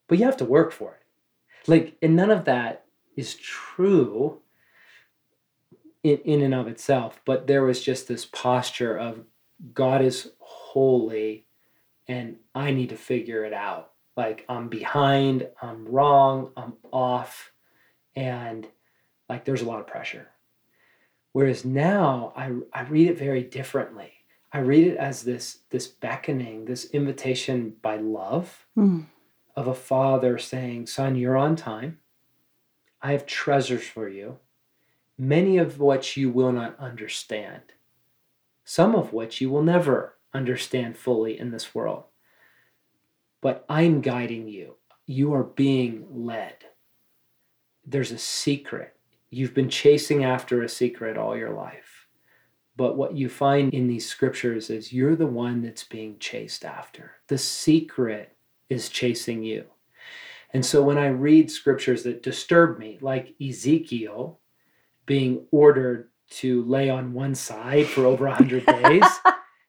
but 0.07 0.17
you 0.17 0.25
have 0.25 0.37
to 0.37 0.45
work 0.45 0.71
for 0.71 0.95
it. 0.95 1.69
Like, 1.69 1.97
and 2.01 2.15
none 2.15 2.31
of 2.31 2.45
that 2.45 2.85
is 3.15 3.35
true 3.35 4.41
in, 6.03 6.17
in 6.19 6.41
and 6.41 6.53
of 6.53 6.67
itself, 6.67 7.21
but 7.25 7.47
there 7.47 7.63
was 7.63 7.81
just 7.81 8.07
this 8.07 8.25
posture 8.25 8.97
of 8.97 9.23
God 9.73 10.01
is 10.01 10.31
holy 10.39 11.45
and 12.07 12.35
I 12.53 12.71
need 12.71 12.89
to 12.89 12.97
figure 12.97 13.45
it 13.45 13.53
out. 13.53 13.91
Like, 14.17 14.45
I'm 14.49 14.67
behind, 14.67 15.47
I'm 15.61 15.85
wrong, 15.87 16.51
I'm 16.57 16.73
off, 16.91 17.51
and 18.15 18.67
like 19.33 19.45
there's 19.45 19.63
a 19.63 19.65
lot 19.65 19.79
of 19.79 19.87
pressure. 19.87 20.27
Whereas 21.31 21.65
now 21.65 22.33
I, 22.35 22.51
I 22.71 22.83
read 22.83 23.09
it 23.09 23.17
very 23.17 23.41
differently. 23.41 24.11
I 24.51 24.59
read 24.59 24.85
it 24.85 24.97
as 24.97 25.23
this 25.23 25.59
this 25.71 25.87
beckoning, 25.87 26.65
this 26.65 26.85
invitation 26.91 27.75
by 27.81 27.95
love 27.97 28.67
mm. 28.77 29.05
of 29.55 29.67
a 29.67 29.73
father 29.73 30.37
saying, 30.37 30.85
"Son, 30.85 31.15
you're 31.15 31.35
on 31.35 31.55
time. 31.55 31.97
I 33.01 33.13
have 33.13 33.25
treasures 33.25 33.83
for 33.83 34.07
you, 34.07 34.37
many 35.17 35.57
of 35.57 35.79
which 35.79 36.15
you 36.15 36.29
will 36.29 36.51
not 36.51 36.79
understand, 36.79 37.63
some 38.63 38.93
of 38.93 39.11
which 39.11 39.41
you 39.41 39.49
will 39.49 39.63
never 39.63 40.15
understand 40.35 40.95
fully 40.95 41.39
in 41.39 41.49
this 41.49 41.73
world. 41.73 42.03
But 43.41 43.65
I'm 43.67 44.01
guiding 44.01 44.47
you. 44.47 44.75
You 45.07 45.33
are 45.33 45.43
being 45.43 46.05
led. 46.11 46.57
There's 47.83 48.11
a 48.11 48.19
secret 48.19 48.92
You've 49.33 49.53
been 49.53 49.69
chasing 49.69 50.23
after 50.23 50.61
a 50.61 50.69
secret 50.69 51.17
all 51.17 51.35
your 51.35 51.53
life. 51.53 52.07
But 52.75 52.97
what 52.97 53.15
you 53.15 53.29
find 53.29 53.73
in 53.73 53.87
these 53.87 54.07
scriptures 54.07 54.69
is 54.69 54.93
you're 54.93 55.15
the 55.15 55.27
one 55.27 55.61
that's 55.61 55.83
being 55.83 56.17
chased 56.19 56.63
after. 56.63 57.13
The 57.27 57.37
secret 57.37 58.35
is 58.69 58.89
chasing 58.89 59.43
you. 59.43 59.65
And 60.53 60.63
so 60.63 60.83
when 60.83 60.97
I 60.99 61.07
read 61.07 61.49
scriptures 61.49 62.03
that 62.03 62.21
disturb 62.21 62.77
me, 62.77 62.99
like 63.01 63.35
Ezekiel 63.41 64.39
being 65.05 65.45
ordered 65.51 66.09
to 66.29 66.63
lay 66.63 66.89
on 66.89 67.13
one 67.13 67.33
side 67.33 67.87
for 67.87 68.05
over 68.05 68.27
100 68.27 68.65
days, 68.83 69.03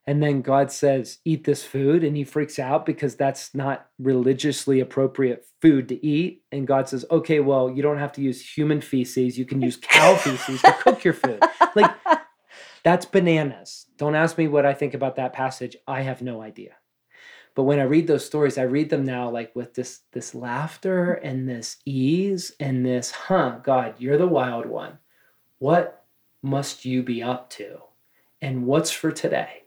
and 0.06 0.22
then 0.22 0.42
God 0.42 0.70
says, 0.70 1.18
eat 1.24 1.44
this 1.44 1.64
food, 1.64 2.04
and 2.04 2.14
he 2.16 2.24
freaks 2.24 2.58
out 2.58 2.84
because 2.84 3.16
that's 3.16 3.54
not 3.54 3.88
religiously 3.98 4.80
appropriate 4.80 5.46
food 5.62 5.88
to 5.88 6.06
eat. 6.06 6.42
And 6.52 6.66
God 6.66 6.88
says, 6.88 7.06
okay, 7.10 7.40
well, 7.40 7.70
you 7.70 7.82
don't 7.82 7.98
have 7.98 8.12
to 8.12 8.20
use 8.20 8.56
human 8.56 8.82
feces, 8.82 9.38
you 9.38 9.46
can 9.46 9.62
use 9.62 9.78
cow 9.80 10.14
feces 10.18 10.60
to 10.60 10.72
cook 10.72 11.04
your 11.04 11.14
food. 11.14 11.42
Like, 11.74 11.90
that's 12.82 13.06
bananas. 13.06 13.86
Don't 13.96 14.14
ask 14.14 14.36
me 14.36 14.46
what 14.46 14.66
I 14.66 14.74
think 14.74 14.92
about 14.92 15.16
that 15.16 15.32
passage. 15.32 15.76
I 15.88 16.02
have 16.02 16.20
no 16.20 16.42
idea. 16.42 16.72
But 17.54 17.62
when 17.62 17.78
I 17.78 17.84
read 17.84 18.06
those 18.06 18.26
stories, 18.26 18.58
I 18.58 18.62
read 18.62 18.90
them 18.90 19.04
now 19.04 19.30
like 19.30 19.54
with 19.54 19.74
this 19.74 20.00
this 20.12 20.34
laughter 20.34 21.14
and 21.14 21.48
this 21.48 21.76
ease 21.86 22.52
and 22.58 22.84
this, 22.84 23.12
huh, 23.12 23.60
God, 23.62 23.94
you're 23.98 24.18
the 24.18 24.26
wild 24.26 24.66
one. 24.66 24.98
What 25.58 26.04
must 26.42 26.84
you 26.84 27.02
be 27.02 27.22
up 27.22 27.48
to? 27.50 27.78
And 28.42 28.66
what's 28.66 28.90
for 28.90 29.12
today? 29.12 29.63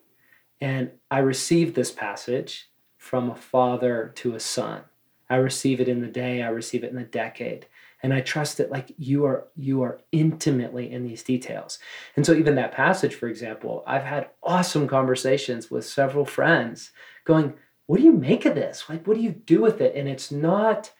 And 0.61 0.91
I 1.11 1.19
receive 1.19 1.73
this 1.73 1.91
passage 1.91 2.69
from 2.97 3.29
a 3.29 3.35
father 3.35 4.11
to 4.15 4.35
a 4.35 4.39
son. 4.39 4.81
I 5.29 5.35
receive 5.35 5.81
it 5.81 5.87
in 5.87 6.01
the 6.01 6.07
day, 6.07 6.41
I 6.41 6.49
receive 6.49 6.83
it 6.83 6.89
in 6.89 6.95
the 6.95 7.03
decade. 7.03 7.67
And 8.03 8.13
I 8.13 8.21
trust 8.21 8.57
that 8.57 8.71
like 8.71 8.91
you 8.97 9.25
are 9.25 9.47
you 9.55 9.81
are 9.81 9.99
intimately 10.11 10.91
in 10.91 11.03
these 11.03 11.23
details. 11.23 11.79
And 12.15 12.25
so 12.25 12.33
even 12.33 12.55
that 12.55 12.71
passage, 12.71 13.15
for 13.15 13.27
example, 13.27 13.83
I've 13.87 14.03
had 14.03 14.29
awesome 14.43 14.87
conversations 14.87 15.71
with 15.71 15.85
several 15.85 16.23
friends 16.23 16.91
going, 17.25 17.55
what 17.87 17.97
do 17.97 18.03
you 18.03 18.11
make 18.11 18.45
of 18.45 18.53
this? 18.53 18.83
Like, 18.87 19.07
what 19.07 19.17
do 19.17 19.23
you 19.23 19.31
do 19.31 19.61
with 19.61 19.81
it? 19.81 19.95
And 19.95 20.07
it's 20.07 20.31
not 20.31 20.91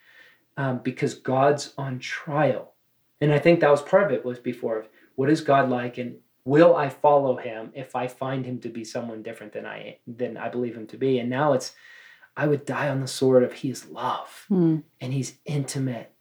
um, 0.58 0.80
because 0.80 1.14
God's 1.14 1.74
on 1.78 2.00
trial. 2.00 2.74
And 3.22 3.32
I 3.32 3.40
think 3.40 3.60
that 3.60 3.72
was 3.72 3.82
part 3.82 4.04
of 4.04 4.12
it 4.12 4.26
was 4.26 4.40
before 4.40 4.80
of 4.80 4.90
what 5.16 5.30
is 5.30 5.42
God 5.42 5.70
like 5.70 5.98
and 5.98 6.18
will 6.48 6.78
I 6.78 6.88
follow 6.88 7.36
him 7.36 7.72
if 7.76 7.94
I 7.94 8.08
find 8.08 8.46
him 8.46 8.60
to 8.60 8.70
be 8.70 8.86
someone 8.86 9.22
different 9.22 9.52
than 9.52 9.66
I 9.66 9.98
than 10.08 10.38
I 10.38 10.48
believe 10.48 10.78
him 10.78 10.88
to 10.88 10.98
be? 10.98 11.20
And 11.20 11.30
now 11.30 11.52
it's 11.52 11.74
I 12.38 12.48
would 12.48 12.66
die 12.66 12.88
on 12.88 13.02
the 13.02 13.08
sword 13.08 13.44
of 13.44 13.52
he 13.52 13.70
is 13.70 13.88
love 13.88 14.46
mm. 14.50 14.82
and 15.02 15.14
he's 15.14 15.40
intimate 15.46 16.14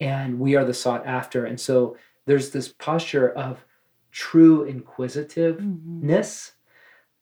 and 0.00 0.38
we 0.38 0.54
are 0.54 0.64
the 0.64 0.74
sought 0.74 1.04
after. 1.04 1.46
And 1.46 1.60
so 1.60 1.96
there's 2.26 2.50
this 2.50 2.68
posture 2.68 3.30
of 3.30 3.64
true 4.12 4.64
inquisitiveness. 4.64 6.52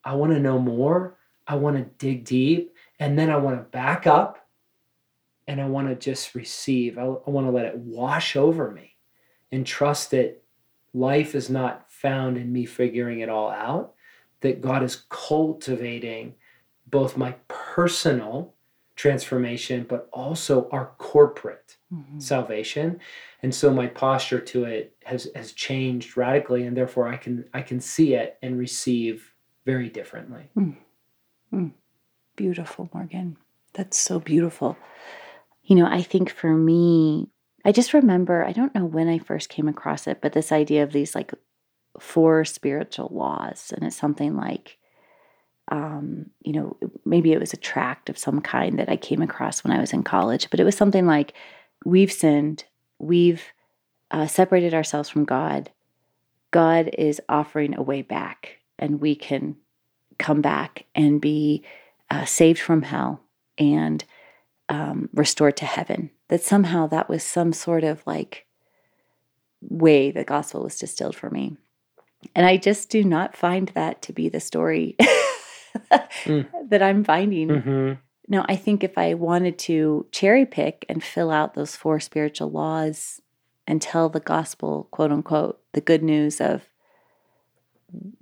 Mm-hmm. 0.04 0.11
I 0.11 0.14
want 0.16 0.32
to 0.32 0.40
know 0.40 0.58
more. 0.58 1.16
I 1.46 1.54
want 1.54 1.76
to 1.76 1.84
dig 2.04 2.24
deep. 2.24 2.74
And 2.98 3.18
then 3.18 3.30
I 3.30 3.36
want 3.36 3.56
to 3.56 3.62
back 3.70 4.06
up 4.06 4.46
and 5.48 5.61
I 5.61 5.66
want 5.66 5.88
to 5.88 5.94
just 5.94 6.34
receive. 6.34 6.98
I, 6.98 7.02
I 7.04 7.30
want 7.30 7.46
to 7.46 7.50
let 7.50 7.66
it 7.66 7.78
wash 7.78 8.36
over 8.36 8.70
me 8.70 8.96
and 9.50 9.66
trust 9.66 10.11
that 10.11 10.42
life 10.92 11.34
is 11.34 11.48
not 11.48 11.89
found 12.01 12.36
in 12.36 12.53
me 12.53 12.64
figuring 12.64 13.20
it 13.20 13.28
all 13.28 13.51
out, 13.51 13.94
that 14.40 14.62
God 14.62 14.82
is 14.82 15.05
cultivating 15.09 16.34
both 16.86 17.16
my 17.16 17.32
personal 17.48 18.55
transformation, 18.96 19.86
but 19.88 20.09
also 20.12 20.68
our 20.70 20.92
corporate 20.98 21.76
mm-hmm. 21.92 22.18
salvation. 22.18 23.01
And 23.42 23.55
so 23.55 23.72
my 23.72 23.86
posture 23.86 24.40
to 24.40 24.64
it 24.64 24.94
has 25.05 25.28
has 25.34 25.53
changed 25.53 26.16
radically, 26.16 26.64
and 26.66 26.76
therefore 26.76 27.09
I 27.09 27.16
can 27.16 27.44
I 27.55 27.62
can 27.62 27.80
see 27.80 28.14
it 28.14 28.38
and 28.42 28.59
receive 28.59 29.32
very 29.64 29.88
differently. 29.88 30.51
Mm. 30.57 30.76
Mm. 31.53 31.72
Beautiful, 32.36 32.88
Morgan. 32.94 33.36
That's 33.74 33.98
so 33.98 34.18
beautiful. 34.18 34.76
You 35.64 35.76
know, 35.76 35.86
I 35.86 36.03
think 36.03 36.30
for 36.30 36.53
me, 36.53 37.28
I 37.64 37.72
just 37.72 37.94
remember, 37.94 38.44
I 38.44 38.53
don't 38.53 38.74
know 38.74 38.84
when 38.84 39.09
I 39.09 39.18
first 39.18 39.48
came 39.48 39.68
across 39.68 40.07
it, 40.07 40.20
but 40.20 40.32
this 40.32 40.51
idea 40.51 40.82
of 40.82 40.92
these 40.92 41.14
like 41.14 41.32
four 41.99 42.45
spiritual 42.45 43.09
laws. 43.12 43.72
And 43.74 43.84
it's 43.84 43.97
something 43.97 44.36
like, 44.36 44.78
um, 45.70 46.26
you 46.43 46.53
know, 46.53 46.76
maybe 47.05 47.32
it 47.32 47.41
was 47.41 47.53
a 47.53 47.59
tract 47.59 48.09
of 48.09 48.18
some 48.18 48.41
kind 48.41 48.78
that 48.78 48.88
I 48.88 48.97
came 48.97 49.22
across 49.22 49.64
when 49.64 49.72
I 49.72 49.80
was 49.80 49.93
in 49.93 50.03
college, 50.03 50.51
but 50.51 50.61
it 50.61 50.64
was 50.64 50.76
something 50.76 51.07
like, 51.07 51.34
we've 51.84 52.12
sinned, 52.12 52.64
we've 52.99 53.43
uh, 54.11 54.26
separated 54.26 54.74
ourselves 54.74 55.09
from 55.09 55.24
God. 55.24 55.70
God 56.51 56.91
is 56.99 57.20
offering 57.28 57.76
a 57.76 57.82
way 57.82 58.03
back, 58.03 58.59
and 58.78 59.01
we 59.01 59.14
can 59.14 59.57
come 60.18 60.41
back 60.41 60.86
and 60.95 61.20
be 61.20 61.62
uh, 62.11 62.24
saved 62.24 62.59
from 62.59 62.82
hell 62.82 63.22
and 63.57 64.05
um, 64.68 65.09
restored 65.14 65.57
to 65.59 65.64
heaven. 65.64 66.11
That 66.28 66.43
somehow 66.43 66.88
that 66.88 67.09
was 67.09 67.22
some 67.22 67.53
sort 67.53 67.84
of 67.84 68.03
like 68.07 68.47
way 69.61 70.11
the 70.11 70.24
gospel 70.24 70.64
was 70.64 70.78
distilled 70.78 71.16
for 71.16 71.30
me. 71.30 71.57
And 72.35 72.47
I 72.47 72.57
just 72.57 72.91
do 72.91 73.03
not 73.03 73.37
find 73.37 73.68
that 73.75 74.03
to 74.03 74.12
be 74.12 74.29
the 74.29 74.41
story 74.41 74.97
mm. 75.01 76.47
that 76.68 76.83
I'm 76.83 77.05
finding. 77.05 77.49
Mm-hmm. 77.49 77.93
Now, 78.29 78.45
I 78.49 78.57
think 78.57 78.85
if 78.85 78.97
I 78.97 79.14
wanted 79.14 79.59
to 79.61 80.07
cherry 80.12 80.47
pick 80.47 80.87
and 80.89 81.03
fill 81.03 81.31
out 81.31 81.55
those 81.55 81.75
four 81.75 81.99
spiritual 81.99 82.51
laws 82.51 83.21
and 83.66 83.83
tell 83.83 84.09
the 84.09 84.21
gospel, 84.21 84.89
quote 84.91 85.11
unquote, 85.11 85.61
the 85.73 85.81
good 85.81 86.03
news 86.03 86.41
of 86.41 86.62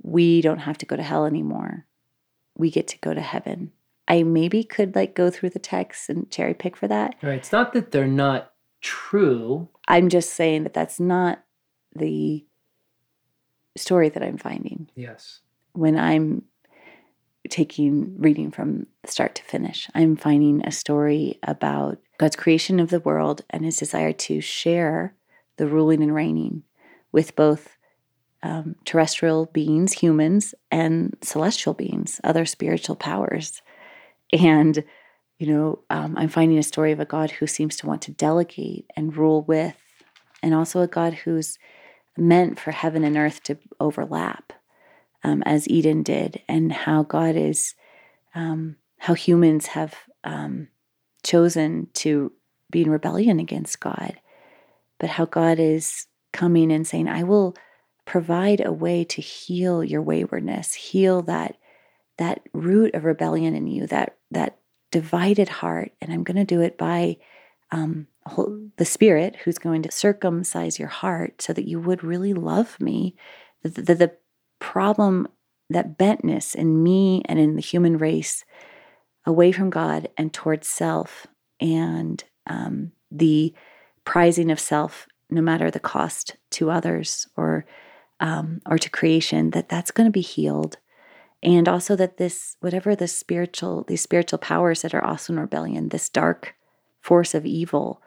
we 0.02 0.40
don't 0.40 0.60
have 0.60 0.78
to 0.78 0.86
go 0.86 0.96
to 0.96 1.02
hell 1.02 1.26
anymore, 1.26 1.84
we 2.56 2.70
get 2.70 2.88
to 2.88 2.98
go 2.98 3.12
to 3.12 3.20
heaven. 3.20 3.72
I 4.06 4.22
maybe 4.22 4.64
could 4.64 4.94
like 4.94 5.14
go 5.14 5.30
through 5.30 5.50
the 5.50 5.58
text 5.58 6.08
and 6.08 6.30
cherry 6.30 6.54
pick 6.54 6.76
for 6.76 6.88
that. 6.88 7.14
Right. 7.22 7.34
It's 7.34 7.52
not 7.52 7.74
that 7.74 7.90
they're 7.90 8.06
not 8.06 8.52
true. 8.80 9.68
I'm 9.86 10.08
just 10.08 10.32
saying 10.32 10.62
that 10.62 10.72
that's 10.72 10.98
not 10.98 11.44
the 11.94 12.46
story 13.78 14.08
that 14.10 14.22
I'm 14.22 14.38
finding. 14.38 14.90
Yes. 14.94 15.40
When 15.72 15.98
I'm 15.98 16.42
taking 17.48 18.14
reading 18.18 18.50
from 18.50 18.86
start 19.04 19.34
to 19.36 19.42
finish, 19.42 19.88
I'm 19.94 20.16
finding 20.16 20.64
a 20.66 20.72
story 20.72 21.38
about 21.42 21.98
God's 22.18 22.36
creation 22.36 22.80
of 22.80 22.90
the 22.90 23.00
world 23.00 23.42
and 23.50 23.64
his 23.64 23.76
desire 23.76 24.12
to 24.12 24.40
share 24.40 25.14
the 25.56 25.66
ruling 25.66 26.02
and 26.02 26.14
reigning 26.14 26.62
with 27.12 27.34
both 27.36 27.76
um, 28.42 28.76
terrestrial 28.84 29.46
beings, 29.46 29.92
humans, 29.92 30.54
and 30.70 31.16
celestial 31.22 31.74
beings, 31.74 32.20
other 32.22 32.44
spiritual 32.44 32.96
powers. 32.96 33.62
And, 34.32 34.84
you 35.38 35.46
know, 35.46 35.80
um, 35.90 36.16
I'm 36.16 36.28
finding 36.28 36.58
a 36.58 36.62
story 36.62 36.92
of 36.92 37.00
a 37.00 37.04
God 37.04 37.30
who 37.30 37.46
seems 37.46 37.76
to 37.76 37.86
want 37.86 38.02
to 38.02 38.12
delegate 38.12 38.86
and 38.96 39.16
rule 39.16 39.42
with, 39.42 39.76
and 40.42 40.54
also 40.54 40.80
a 40.80 40.86
God 40.86 41.14
who's 41.14 41.58
meant 42.20 42.58
for 42.58 42.70
heaven 42.70 43.04
and 43.04 43.16
earth 43.16 43.42
to 43.44 43.58
overlap, 43.80 44.52
um, 45.24 45.42
as 45.44 45.68
Eden 45.68 46.02
did, 46.02 46.42
and 46.48 46.72
how 46.72 47.02
God 47.02 47.36
is, 47.36 47.74
um, 48.34 48.76
how 48.98 49.14
humans 49.14 49.66
have 49.66 49.94
um, 50.24 50.68
chosen 51.22 51.88
to 51.94 52.32
be 52.70 52.82
in 52.82 52.90
rebellion 52.90 53.40
against 53.40 53.80
God, 53.80 54.20
but 54.98 55.10
how 55.10 55.24
God 55.24 55.58
is 55.58 56.06
coming 56.32 56.70
and 56.70 56.86
saying, 56.86 57.08
I 57.08 57.22
will 57.22 57.56
provide 58.04 58.64
a 58.64 58.72
way 58.72 59.04
to 59.04 59.20
heal 59.20 59.84
your 59.84 60.02
waywardness, 60.02 60.74
heal 60.74 61.22
that 61.22 61.56
that 62.16 62.40
root 62.52 62.94
of 62.94 63.04
rebellion 63.04 63.54
in 63.54 63.66
you, 63.68 63.86
that 63.86 64.16
that 64.30 64.58
divided 64.90 65.48
heart, 65.48 65.92
and 66.00 66.12
I'm 66.12 66.24
going 66.24 66.36
to 66.36 66.44
do 66.44 66.60
it 66.60 66.76
by 66.76 67.18
um, 67.70 68.06
the 68.76 68.84
Spirit 68.84 69.36
who's 69.36 69.58
going 69.58 69.82
to 69.82 69.90
circumcise 69.90 70.78
your 70.78 70.88
heart 70.88 71.42
so 71.42 71.52
that 71.52 71.68
you 71.68 71.80
would 71.80 72.04
really 72.04 72.34
love 72.34 72.80
me. 72.80 73.16
The, 73.62 73.82
the, 73.82 73.94
the 73.94 74.12
problem, 74.60 75.28
that 75.70 75.98
bentness 75.98 76.54
in 76.54 76.82
me 76.82 77.22
and 77.26 77.38
in 77.38 77.56
the 77.56 77.62
human 77.62 77.98
race 77.98 78.44
away 79.26 79.52
from 79.52 79.70
God 79.70 80.08
and 80.16 80.32
towards 80.32 80.68
self, 80.68 81.26
and 81.60 82.22
um, 82.46 82.92
the 83.10 83.52
prizing 84.04 84.50
of 84.50 84.60
self, 84.60 85.06
no 85.28 85.42
matter 85.42 85.70
the 85.70 85.80
cost 85.80 86.36
to 86.52 86.70
others 86.70 87.26
or 87.36 87.66
um, 88.20 88.60
or 88.66 88.78
to 88.78 88.90
creation, 88.90 89.50
that 89.50 89.68
that's 89.68 89.90
going 89.90 90.06
to 90.06 90.12
be 90.12 90.20
healed 90.22 90.78
and 91.42 91.68
also 91.68 91.94
that 91.96 92.16
this 92.16 92.56
whatever 92.60 92.96
the 92.96 93.08
spiritual 93.08 93.84
these 93.86 94.00
spiritual 94.00 94.38
powers 94.38 94.82
that 94.82 94.94
are 94.94 95.04
also 95.04 95.32
in 95.32 95.38
rebellion 95.38 95.88
this 95.88 96.08
dark 96.08 96.54
force 97.00 97.34
of 97.34 97.46
evil 97.46 98.02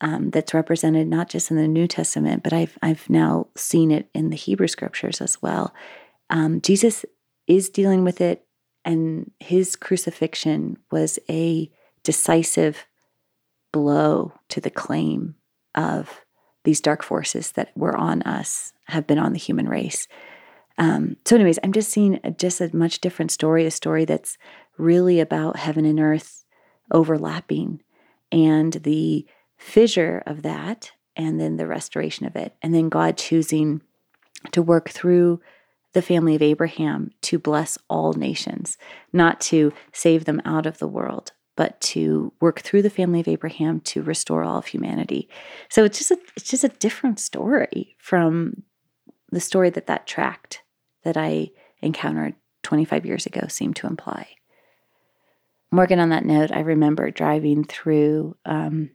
um, 0.00 0.30
that's 0.30 0.54
represented 0.54 1.08
not 1.08 1.28
just 1.28 1.50
in 1.50 1.56
the 1.56 1.68
new 1.68 1.86
testament 1.86 2.42
but 2.42 2.52
i've 2.52 2.78
i've 2.82 3.08
now 3.08 3.46
seen 3.56 3.90
it 3.90 4.08
in 4.14 4.30
the 4.30 4.36
hebrew 4.36 4.68
scriptures 4.68 5.20
as 5.20 5.40
well. 5.42 5.74
Um, 6.28 6.60
jesus 6.60 7.04
is 7.46 7.68
dealing 7.68 8.04
with 8.04 8.20
it 8.20 8.46
and 8.84 9.30
his 9.40 9.76
crucifixion 9.76 10.78
was 10.90 11.18
a 11.28 11.70
decisive 12.02 12.86
blow 13.72 14.32
to 14.48 14.60
the 14.60 14.70
claim 14.70 15.34
of 15.74 16.24
these 16.64 16.80
dark 16.80 17.02
forces 17.02 17.52
that 17.52 17.70
were 17.76 17.96
on 17.96 18.22
us 18.22 18.72
have 18.86 19.06
been 19.06 19.18
on 19.18 19.32
the 19.32 19.38
human 19.38 19.68
race. 19.68 20.08
Um, 20.78 21.16
so, 21.24 21.36
anyways, 21.36 21.58
I'm 21.62 21.72
just 21.72 21.90
seeing 21.90 22.20
a, 22.22 22.30
just 22.30 22.60
a 22.60 22.74
much 22.74 23.00
different 23.00 23.30
story, 23.30 23.66
a 23.66 23.70
story 23.70 24.04
that's 24.04 24.36
really 24.78 25.20
about 25.20 25.56
heaven 25.56 25.84
and 25.84 25.98
earth 25.98 26.44
overlapping 26.90 27.82
and 28.30 28.72
the 28.74 29.26
fissure 29.56 30.22
of 30.26 30.42
that, 30.42 30.92
and 31.16 31.40
then 31.40 31.56
the 31.56 31.66
restoration 31.66 32.26
of 32.26 32.36
it, 32.36 32.54
and 32.62 32.74
then 32.74 32.88
God 32.88 33.16
choosing 33.16 33.82
to 34.52 34.62
work 34.62 34.90
through 34.90 35.40
the 35.92 36.02
family 36.02 36.34
of 36.34 36.42
Abraham 36.42 37.10
to 37.22 37.38
bless 37.38 37.78
all 37.88 38.12
nations, 38.12 38.76
not 39.12 39.40
to 39.40 39.72
save 39.92 40.26
them 40.26 40.42
out 40.44 40.66
of 40.66 40.78
the 40.78 40.86
world, 40.86 41.32
but 41.56 41.80
to 41.80 42.32
work 42.38 42.60
through 42.60 42.82
the 42.82 42.90
family 42.90 43.18
of 43.20 43.28
Abraham 43.28 43.80
to 43.80 44.02
restore 44.02 44.44
all 44.44 44.58
of 44.58 44.66
humanity. 44.66 45.28
So 45.70 45.84
it's 45.84 45.98
just 45.98 46.10
a 46.10 46.18
it's 46.36 46.50
just 46.50 46.64
a 46.64 46.68
different 46.68 47.18
story 47.18 47.96
from 47.98 48.62
the 49.32 49.40
story 49.40 49.70
that 49.70 49.86
that 49.86 50.06
tract 50.06 50.62
that 51.02 51.16
I 51.16 51.50
encountered 51.80 52.34
25 52.62 53.06
years 53.06 53.26
ago 53.26 53.46
seemed 53.48 53.76
to 53.76 53.86
imply. 53.86 54.28
Morgan, 55.70 55.98
on 55.98 56.10
that 56.10 56.24
note, 56.24 56.52
I 56.52 56.60
remember 56.60 57.10
driving 57.10 57.64
through 57.64 58.36
um, 58.44 58.90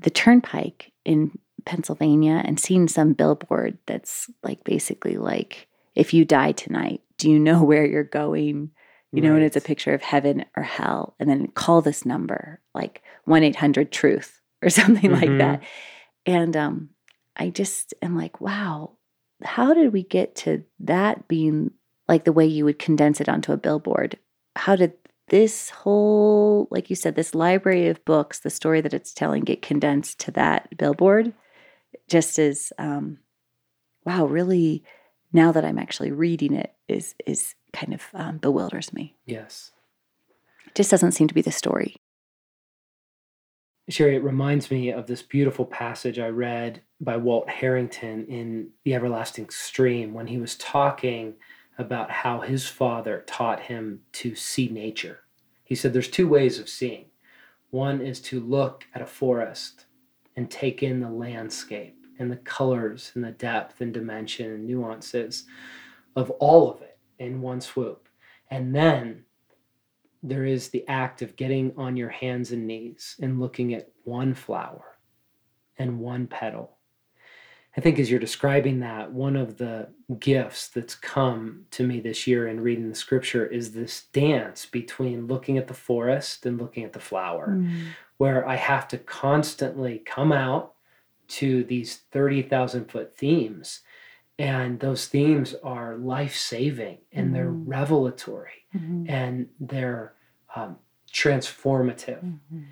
the 0.00 0.10
turnpike 0.10 0.92
in 1.04 1.38
Pennsylvania 1.64 2.42
and 2.44 2.58
seeing 2.58 2.88
some 2.88 3.12
billboard 3.12 3.78
that's 3.86 4.30
like 4.42 4.64
basically 4.64 5.16
like, 5.16 5.68
if 5.94 6.14
you 6.14 6.24
die 6.24 6.52
tonight, 6.52 7.02
do 7.18 7.30
you 7.30 7.38
know 7.38 7.62
where 7.64 7.84
you're 7.84 8.04
going? 8.04 8.70
You 9.12 9.22
know, 9.22 9.34
and 9.34 9.44
it's 9.44 9.56
a 9.56 9.62
picture 9.62 9.94
of 9.94 10.02
heaven 10.02 10.44
or 10.58 10.62
hell. 10.62 11.14
And 11.18 11.30
then 11.30 11.46
call 11.46 11.80
this 11.80 12.04
number, 12.04 12.60
like 12.74 13.02
1 13.24 13.44
800 13.44 13.90
truth 13.90 14.42
or 14.62 14.68
something 14.68 15.10
mm-hmm. 15.10 15.32
like 15.32 15.38
that. 15.38 15.62
And 16.26 16.54
um, 16.54 16.90
I 17.34 17.48
just 17.48 17.94
am 18.02 18.14
like, 18.14 18.42
wow, 18.42 18.92
how 19.42 19.72
did 19.72 19.92
we 19.92 20.02
get 20.02 20.34
to 20.36 20.64
that 20.80 21.28
being 21.28 21.70
like 22.08 22.24
the 22.24 22.32
way 22.32 22.46
you 22.46 22.66
would 22.66 22.78
condense 22.78 23.20
it 23.20 23.28
onto 23.28 23.52
a 23.52 23.56
billboard? 23.56 24.18
How 24.54 24.76
did 24.76 24.92
this 25.28 25.70
whole, 25.70 26.68
like 26.70 26.90
you 26.90 26.96
said, 26.96 27.14
this 27.14 27.34
library 27.34 27.88
of 27.88 28.04
books, 28.04 28.40
the 28.40 28.50
story 28.50 28.80
that 28.80 28.94
it's 28.94 29.12
telling, 29.12 29.42
get 29.42 29.62
condensed 29.62 30.20
to 30.20 30.30
that 30.32 30.76
billboard? 30.76 31.32
Just 32.08 32.38
as, 32.38 32.72
um, 32.78 33.18
wow, 34.04 34.26
really, 34.26 34.84
now 35.32 35.52
that 35.52 35.64
I'm 35.64 35.78
actually 35.78 36.12
reading 36.12 36.54
it, 36.54 36.72
is 36.88 37.14
is 37.26 37.54
kind 37.72 37.92
of 37.92 38.02
um, 38.14 38.38
bewilders 38.38 38.92
me. 38.92 39.16
Yes, 39.26 39.72
it 40.66 40.74
just 40.74 40.90
doesn't 40.90 41.12
seem 41.12 41.28
to 41.28 41.34
be 41.34 41.42
the 41.42 41.52
story. 41.52 41.96
Sherry, 43.88 44.16
it 44.16 44.24
reminds 44.24 44.70
me 44.70 44.90
of 44.90 45.06
this 45.06 45.22
beautiful 45.22 45.64
passage 45.64 46.18
I 46.18 46.28
read 46.28 46.82
by 47.00 47.16
Walt 47.16 47.48
Harrington 47.48 48.26
in 48.26 48.70
The 48.84 48.94
Everlasting 48.94 49.50
Stream 49.50 50.12
when 50.12 50.26
he 50.26 50.38
was 50.38 50.56
talking 50.56 51.34
about 51.78 52.10
how 52.10 52.40
his 52.40 52.66
father 52.66 53.24
taught 53.26 53.60
him 53.60 54.00
to 54.12 54.34
see 54.34 54.68
nature. 54.68 55.20
He 55.64 55.74
said 55.74 55.92
there's 55.92 56.08
two 56.08 56.28
ways 56.28 56.58
of 56.58 56.68
seeing. 56.68 57.06
One 57.70 58.00
is 58.00 58.20
to 58.22 58.40
look 58.40 58.86
at 58.94 59.02
a 59.02 59.06
forest 59.06 59.86
and 60.36 60.50
take 60.50 60.82
in 60.82 61.00
the 61.00 61.10
landscape 61.10 62.06
and 62.18 62.30
the 62.30 62.36
colors 62.36 63.12
and 63.14 63.24
the 63.24 63.32
depth 63.32 63.80
and 63.80 63.92
dimension 63.92 64.50
and 64.50 64.66
nuances 64.66 65.44
of 66.14 66.30
all 66.30 66.70
of 66.70 66.80
it 66.82 66.98
in 67.18 67.40
one 67.40 67.60
swoop. 67.60 68.08
And 68.50 68.74
then 68.74 69.24
there 70.22 70.44
is 70.44 70.68
the 70.68 70.86
act 70.88 71.20
of 71.22 71.36
getting 71.36 71.72
on 71.76 71.96
your 71.96 72.08
hands 72.08 72.52
and 72.52 72.66
knees 72.66 73.16
and 73.20 73.40
looking 73.40 73.74
at 73.74 73.90
one 74.04 74.34
flower 74.34 74.98
and 75.78 76.00
one 76.00 76.26
petal 76.26 76.75
I 77.76 77.82
think 77.82 77.98
as 77.98 78.10
you're 78.10 78.20
describing 78.20 78.80
that, 78.80 79.12
one 79.12 79.36
of 79.36 79.58
the 79.58 79.88
gifts 80.18 80.68
that's 80.68 80.94
come 80.94 81.66
to 81.72 81.86
me 81.86 82.00
this 82.00 82.26
year 82.26 82.48
in 82.48 82.60
reading 82.60 82.88
the 82.88 82.94
scripture 82.94 83.44
is 83.46 83.72
this 83.72 84.04
dance 84.12 84.64
between 84.64 85.26
looking 85.26 85.58
at 85.58 85.68
the 85.68 85.74
forest 85.74 86.46
and 86.46 86.58
looking 86.58 86.84
at 86.84 86.94
the 86.94 87.00
flower, 87.00 87.48
mm. 87.50 87.88
where 88.16 88.48
I 88.48 88.54
have 88.56 88.88
to 88.88 88.98
constantly 88.98 89.98
come 89.98 90.32
out 90.32 90.72
to 91.28 91.64
these 91.64 91.96
30,000 92.12 92.90
foot 92.90 93.14
themes. 93.14 93.80
And 94.38 94.80
those 94.80 95.06
themes 95.06 95.54
are 95.62 95.96
life 95.96 96.36
saving 96.36 96.98
and 97.12 97.30
mm. 97.30 97.32
they're 97.34 97.50
revelatory 97.50 98.64
mm-hmm. 98.74 99.04
and 99.08 99.48
they're 99.60 100.14
um, 100.54 100.78
transformative. 101.12 102.22
Mm-hmm. 102.24 102.62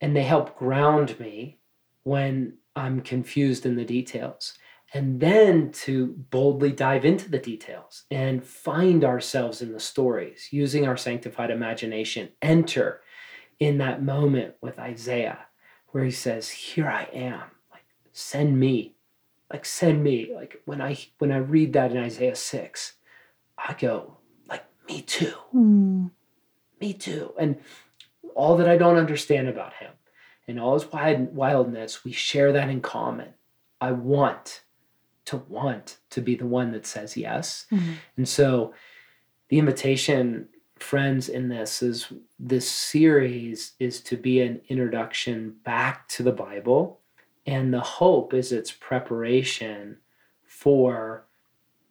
And 0.00 0.14
they 0.14 0.22
help 0.22 0.56
ground 0.56 1.18
me 1.18 1.58
when 2.04 2.54
I'm 2.78 3.00
confused 3.00 3.66
in 3.66 3.76
the 3.76 3.84
details. 3.84 4.54
And 4.94 5.20
then 5.20 5.70
to 5.72 6.14
boldly 6.30 6.72
dive 6.72 7.04
into 7.04 7.30
the 7.30 7.38
details 7.38 8.04
and 8.10 8.42
find 8.42 9.04
ourselves 9.04 9.60
in 9.60 9.72
the 9.72 9.80
stories, 9.80 10.48
using 10.50 10.86
our 10.86 10.96
sanctified 10.96 11.50
imagination, 11.50 12.30
enter 12.40 13.02
in 13.58 13.78
that 13.78 14.02
moment 14.02 14.54
with 14.62 14.78
Isaiah 14.78 15.40
where 15.88 16.04
he 16.04 16.10
says, 16.10 16.48
Here 16.48 16.88
I 16.88 17.02
am, 17.12 17.42
like, 17.70 17.84
send 18.12 18.58
me. 18.58 18.94
Like 19.52 19.64
send 19.64 20.02
me. 20.02 20.30
Like 20.34 20.60
when 20.64 20.80
I 20.80 20.98
when 21.18 21.32
I 21.32 21.38
read 21.38 21.72
that 21.72 21.90
in 21.90 21.98
Isaiah 21.98 22.36
6, 22.36 22.92
I 23.56 23.74
go, 23.74 24.18
like, 24.48 24.64
me 24.86 25.02
too. 25.02 25.32
Mm. 25.54 26.10
Me 26.80 26.92
too. 26.92 27.32
And 27.38 27.58
all 28.34 28.56
that 28.58 28.68
I 28.68 28.76
don't 28.76 28.98
understand 28.98 29.48
about 29.48 29.74
him 29.74 29.90
in 30.48 30.58
all 30.58 30.74
his 30.74 30.86
wildness, 30.90 32.04
we 32.04 32.10
share 32.10 32.52
that 32.52 32.70
in 32.70 32.80
common. 32.80 33.34
I 33.80 33.92
want 33.92 34.62
to 35.26 35.36
want 35.36 35.98
to 36.08 36.22
be 36.22 36.34
the 36.34 36.46
one 36.46 36.72
that 36.72 36.86
says 36.86 37.16
yes. 37.16 37.66
Mm-hmm. 37.70 37.92
And 38.16 38.26
so 38.26 38.72
the 39.50 39.58
invitation, 39.58 40.48
friends, 40.78 41.28
in 41.28 41.50
this 41.50 41.82
is 41.82 42.10
this 42.38 42.68
series 42.68 43.72
is 43.78 44.00
to 44.00 44.16
be 44.16 44.40
an 44.40 44.62
introduction 44.68 45.56
back 45.64 46.08
to 46.08 46.22
the 46.22 46.32
Bible. 46.32 47.00
And 47.46 47.72
the 47.72 47.80
hope 47.80 48.32
is 48.32 48.50
its 48.50 48.72
preparation 48.72 49.98
for 50.46 51.26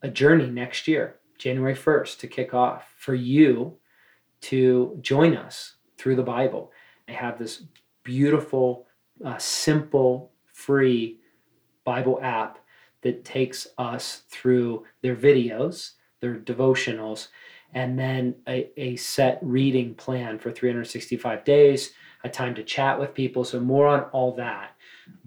a 0.01 0.09
journey 0.09 0.49
next 0.49 0.87
year, 0.87 1.17
January 1.37 1.75
1st, 1.75 2.19
to 2.19 2.27
kick 2.27 2.55
off 2.55 2.91
for 2.97 3.13
you 3.13 3.77
to 4.41 4.97
join 5.01 5.37
us 5.37 5.75
through 5.97 6.15
the 6.15 6.23
Bible. 6.23 6.71
I 7.07 7.11
have 7.11 7.37
this 7.37 7.63
beautiful, 8.07 8.87
uh, 9.25 9.37
simple, 9.37 10.31
free 10.45 11.19
Bible 11.83 12.19
app 12.23 12.57
that 13.01 13.25
takes 13.25 13.67
us 13.77 14.23
through 14.29 14.85
their 15.01 15.15
videos, 15.15 15.91
their 16.21 16.35
devotionals, 16.35 17.27
and 17.73 17.99
then 17.99 18.33
a, 18.47 18.71
a 18.77 18.95
set 18.95 19.39
reading 19.41 19.93
plan 19.93 20.39
for 20.39 20.51
365 20.51 21.43
days, 21.43 21.91
a 22.23 22.29
time 22.29 22.55
to 22.55 22.63
chat 22.63 22.97
with 22.97 23.13
people. 23.13 23.43
So, 23.43 23.59
more 23.59 23.87
on 23.87 24.03
all 24.13 24.33
that. 24.35 24.71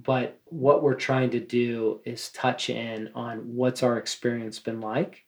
But 0.02 0.40
what 0.46 0.82
we're 0.82 0.94
trying 0.94 1.30
to 1.30 1.40
do 1.40 2.00
is 2.06 2.30
touch 2.30 2.70
in 2.70 3.10
on 3.14 3.40
what's 3.54 3.82
our 3.82 3.98
experience 3.98 4.58
been 4.58 4.80
like. 4.80 5.24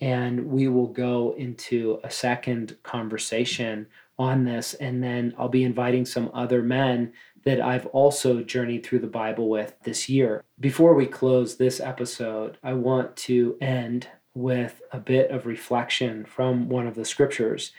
And 0.00 0.46
we 0.46 0.68
will 0.68 0.88
go 0.88 1.34
into 1.36 2.00
a 2.02 2.10
second 2.10 2.78
conversation 2.82 3.86
on 4.18 4.44
this. 4.44 4.74
And 4.74 5.02
then 5.02 5.34
I'll 5.38 5.48
be 5.48 5.64
inviting 5.64 6.04
some 6.04 6.30
other 6.32 6.62
men 6.62 7.12
that 7.44 7.60
I've 7.60 7.86
also 7.86 8.42
journeyed 8.42 8.84
through 8.84 9.00
the 9.00 9.06
Bible 9.06 9.48
with 9.48 9.74
this 9.82 10.08
year. 10.08 10.42
Before 10.60 10.94
we 10.94 11.06
close 11.06 11.56
this 11.56 11.80
episode, 11.80 12.58
I 12.62 12.72
want 12.72 13.16
to 13.16 13.56
end 13.60 14.08
with 14.34 14.82
a 14.92 14.98
bit 14.98 15.30
of 15.30 15.46
reflection 15.46 16.24
from 16.24 16.68
one 16.68 16.86
of 16.86 16.94
the 16.94 17.04
scriptures. 17.04 17.72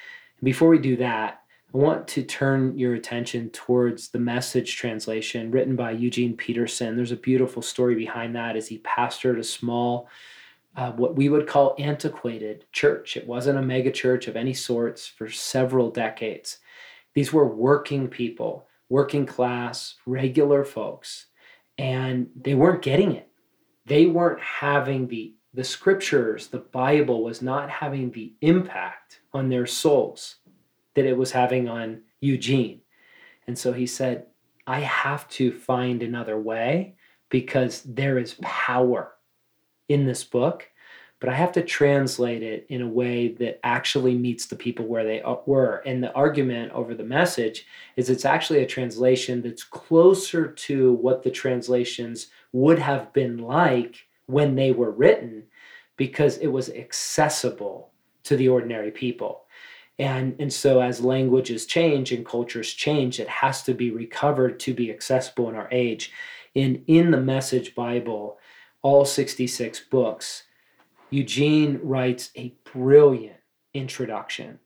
before 0.44 0.70
we 0.70 0.78
do 0.78 0.96
that, 0.98 1.42
I 1.74 1.78
want 1.78 2.08
to 2.10 2.24
turn 2.24 2.78
your 2.78 2.94
attention 2.94 3.50
towards 3.50 4.10
the 4.10 4.20
message 4.20 4.78
translation 4.78 5.52
written 5.52 5.76
by 5.76 5.92
Eugene 5.92 6.38
Peterson. 6.38 6.96
There's 6.96 7.12
a 7.12 7.18
beautiful 7.18 7.62
story 7.62 7.96
behind 7.96 8.36
that 8.36 8.56
as 8.56 8.68
he 8.68 8.80
pastored 8.80 9.40
a 9.40 9.44
small 9.44 10.08
uh, 10.76 10.92
what 10.92 11.16
we 11.16 11.30
would 11.30 11.48
call 11.48 11.76
antiquated 11.80 12.66
church. 12.72 13.16
It 13.18 13.28
wasn't 13.28 13.60
a 13.60 13.62
mega 13.62 13.92
church 13.92 14.28
of 14.28 14.36
any 14.36 14.54
sorts 14.54 15.08
for 15.08 15.30
several 15.30 15.90
decades. 15.90 16.60
These 17.14 17.32
were 17.32 17.48
working 17.48 18.08
people, 18.08 18.68
working 18.90 19.26
class, 19.26 19.96
regular 20.06 20.66
folks, 20.66 21.28
and 21.78 22.30
they 22.36 22.56
weren't 22.56 22.82
getting 22.82 23.14
it. 23.14 23.30
They 23.86 24.06
weren't 24.06 24.42
having 24.42 25.08
the 25.08 25.36
the 25.56 25.64
scriptures, 25.64 26.48
the 26.48 26.60
Bible 26.60 27.24
was 27.24 27.42
not 27.42 27.70
having 27.70 28.12
the 28.12 28.34
impact 28.42 29.22
on 29.34 29.48
their 29.48 29.66
souls 29.66 30.36
that 30.96 31.06
it 31.06 31.18
was 31.18 31.32
having 31.32 31.70
on 31.70 32.02
Eugene. 32.20 32.82
And 33.48 33.58
so 33.58 33.72
he 33.72 33.88
said, 33.88 34.26
I 34.68 34.82
have 34.82 35.30
to 35.30 35.54
find 35.54 36.04
another 36.04 36.38
way 36.38 36.96
because 37.30 37.84
there 37.84 38.18
is 38.18 38.36
power 38.42 39.15
in 39.90 40.06
this 40.06 40.24
book, 40.24 40.70
but 41.20 41.30
I 41.30 41.36
have 41.36 41.54
to 41.54 41.64
translate 41.64 42.44
it 42.44 42.66
in 42.70 42.82
a 42.82 42.88
way 42.88 43.30
that 43.40 43.60
actually 43.64 44.16
meets 44.16 44.46
the 44.46 44.56
people 44.56 44.86
where 44.86 45.04
they 45.04 45.24
were. 45.46 45.82
And 45.86 46.04
the 46.04 46.14
argument 46.14 46.74
over 46.74 46.94
the 46.94 47.04
message 47.04 47.66
is 47.96 48.10
it's 48.10 48.26
actually 48.26 48.60
a 48.60 48.68
translation 48.68 49.42
that's 49.42 49.64
closer 49.64 50.48
to 50.48 50.94
what 50.94 51.24
the 51.24 51.32
translations 51.32 52.28
would 52.52 52.80
have 52.80 53.14
been 53.14 53.38
like 53.38 54.08
when 54.28 54.56
they 54.56 54.72
were 54.72 54.92
written 54.92 55.44
because 55.98 56.38
it 56.38 56.48
was 56.48 56.70
accessible 56.70 57.92
to 58.24 58.36
the 58.36 58.50
ordinary 58.50 58.92
people. 58.92 59.44
And, 59.98 60.36
and 60.40 60.52
so, 60.52 60.82
as 60.82 61.00
languages 61.00 61.66
change 61.66 62.12
and 62.12 62.26
cultures 62.26 62.74
change, 62.74 63.20
it 63.20 63.30
has 63.30 63.64
to 63.64 63.74
be 63.74 63.92
recovered 63.92 64.60
to 64.62 64.74
be 64.74 64.92
accessible 64.92 65.48
in 65.50 65.56
our 65.56 65.70
age. 65.72 66.12
In, 66.54 66.84
in 66.88 67.12
the 67.12 67.20
Message 67.20 67.76
Bible, 67.76 68.38
all 68.86 69.04
66 69.04 69.80
books, 69.90 70.44
Eugene 71.10 71.80
writes 71.82 72.30
a 72.38 72.54
brilliant 72.72 73.40
introduction. 73.74 74.60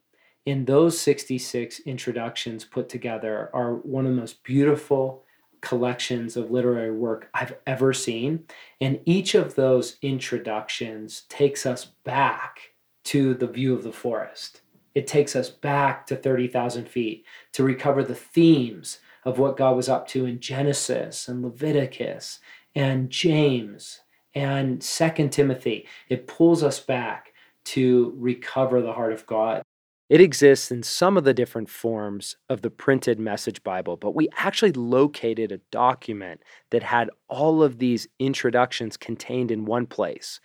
In 0.46 0.66
those 0.66 1.00
66 1.00 1.80
introductions 1.80 2.66
put 2.66 2.90
together 2.90 3.50
are 3.54 3.76
one 3.76 4.06
of 4.06 4.12
the 4.14 4.20
most 4.20 4.44
beautiful 4.44 5.24
collections 5.62 6.36
of 6.36 6.52
literary 6.52 6.92
work 6.92 7.30
I've 7.34 7.56
ever 7.66 7.94
seen. 7.94 8.44
And 8.82 9.00
each 9.06 9.36
of 9.36 9.56
those 9.56 9.96
introductions 10.02 11.22
takes 11.30 11.66
us 11.66 11.86
back 12.04 12.74
to 13.06 13.34
the 13.34 13.48
view 13.48 13.74
of 13.74 13.84
the 13.84 13.94
forest. 13.94 14.60
It 14.96 15.08
takes 15.08 15.34
us 15.34 15.50
back 15.50 16.06
to 16.08 16.18
30,000 16.18 16.90
feet 16.90 17.26
to 17.54 17.64
recover 17.64 18.04
the 18.04 18.16
themes 18.16 19.00
of 19.24 19.40
what 19.40 19.56
God 19.56 19.78
was 19.78 19.88
up 19.88 20.10
to 20.10 20.26
in 20.26 20.42
Genesis 20.42 21.30
and 21.30 21.42
Leviticus 21.42 22.40
and 22.76 23.10
James 23.10 24.02
and 24.36 24.84
Second 24.84 25.32
Timothy. 25.32 25.88
It 26.10 26.28
pulls 26.28 26.64
us 26.64 26.80
back 26.80 27.34
to 27.66 28.14
recover 28.18 28.82
the 28.82 28.94
heart 28.94 29.14
of 29.14 29.26
God. 29.26 29.62
It 30.10 30.22
exists 30.22 30.72
in 30.72 30.82
some 30.82 31.18
of 31.18 31.24
the 31.24 31.36
different 31.36 31.70
forms 31.70 32.36
of 32.50 32.64
the 32.64 32.72
printed 32.72 33.20
message 33.20 33.64
Bible, 33.64 33.96
but 33.96 34.16
we 34.16 34.28
actually 34.36 34.72
located 34.72 35.52
a 35.52 35.62
document 35.72 36.42
that 36.72 36.82
had 36.82 37.12
all 37.28 37.62
of 37.62 37.78
these 37.78 38.08
introductions 38.18 38.98
contained 38.98 39.52
in 39.52 39.66
one 39.66 39.86
place. 39.86 40.40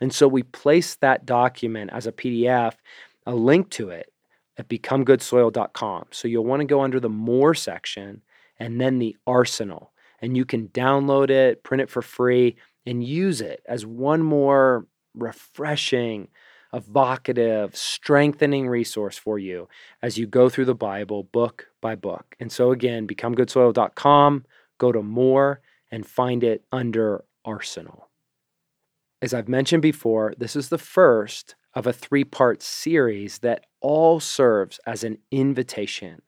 And 0.00 0.14
so 0.14 0.28
we 0.28 0.44
placed 0.44 1.00
that 1.00 1.26
document 1.26 1.90
as 1.92 2.06
a 2.06 2.12
PDF, 2.12 2.74
a 3.26 3.34
link 3.34 3.70
to 3.70 3.90
it 3.90 4.12
at 4.56 4.68
becomegoodsoil.com. 4.68 6.06
So 6.12 6.28
you'll 6.28 6.44
want 6.44 6.60
to 6.60 6.66
go 6.66 6.82
under 6.82 7.00
the 7.00 7.08
More 7.08 7.54
section 7.54 8.22
and 8.60 8.80
then 8.80 9.00
the 9.00 9.16
Arsenal. 9.26 9.92
And 10.20 10.36
you 10.36 10.44
can 10.44 10.68
download 10.68 11.30
it, 11.30 11.64
print 11.64 11.80
it 11.80 11.90
for 11.90 12.02
free, 12.02 12.56
and 12.88 13.04
use 13.04 13.42
it 13.42 13.62
as 13.66 13.84
one 13.84 14.22
more 14.22 14.86
refreshing, 15.14 16.28
evocative, 16.72 17.76
strengthening 17.76 18.66
resource 18.66 19.18
for 19.18 19.38
you 19.38 19.68
as 20.00 20.16
you 20.16 20.26
go 20.26 20.48
through 20.48 20.64
the 20.64 20.74
Bible 20.74 21.24
book 21.24 21.66
by 21.82 21.94
book. 21.94 22.34
And 22.40 22.50
so, 22.50 22.72
again, 22.72 23.06
becomegoodsoil.com, 23.06 24.46
go 24.78 24.90
to 24.90 25.02
more, 25.02 25.60
and 25.90 26.06
find 26.06 26.42
it 26.42 26.64
under 26.72 27.26
Arsenal. 27.44 28.08
As 29.20 29.34
I've 29.34 29.48
mentioned 29.48 29.82
before, 29.82 30.32
this 30.38 30.56
is 30.56 30.70
the 30.70 30.78
first 30.78 31.56
of 31.74 31.86
a 31.86 31.92
three 31.92 32.24
part 32.24 32.62
series 32.62 33.40
that 33.40 33.66
all 33.82 34.18
serves 34.18 34.80
as 34.86 35.04
an 35.04 35.18
invitation. 35.30 36.22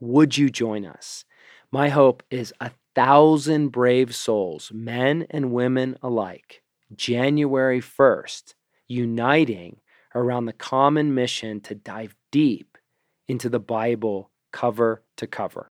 Would 0.00 0.38
you 0.38 0.48
join 0.48 0.86
us? 0.86 1.26
My 1.70 1.90
hope 1.90 2.22
is 2.30 2.54
a 2.58 2.70
thousand 2.94 3.68
brave 3.68 4.14
souls, 4.14 4.70
men 4.74 5.26
and 5.30 5.52
women 5.52 5.96
alike, 6.02 6.62
January 6.94 7.80
1st, 7.80 8.54
uniting 8.88 9.80
around 10.14 10.46
the 10.46 10.52
common 10.52 11.14
mission 11.14 11.60
to 11.60 11.74
dive 11.74 12.14
deep 12.30 12.76
into 13.28 13.48
the 13.48 13.60
Bible 13.60 14.30
cover 14.52 15.02
to 15.16 15.26
cover. 15.26 15.70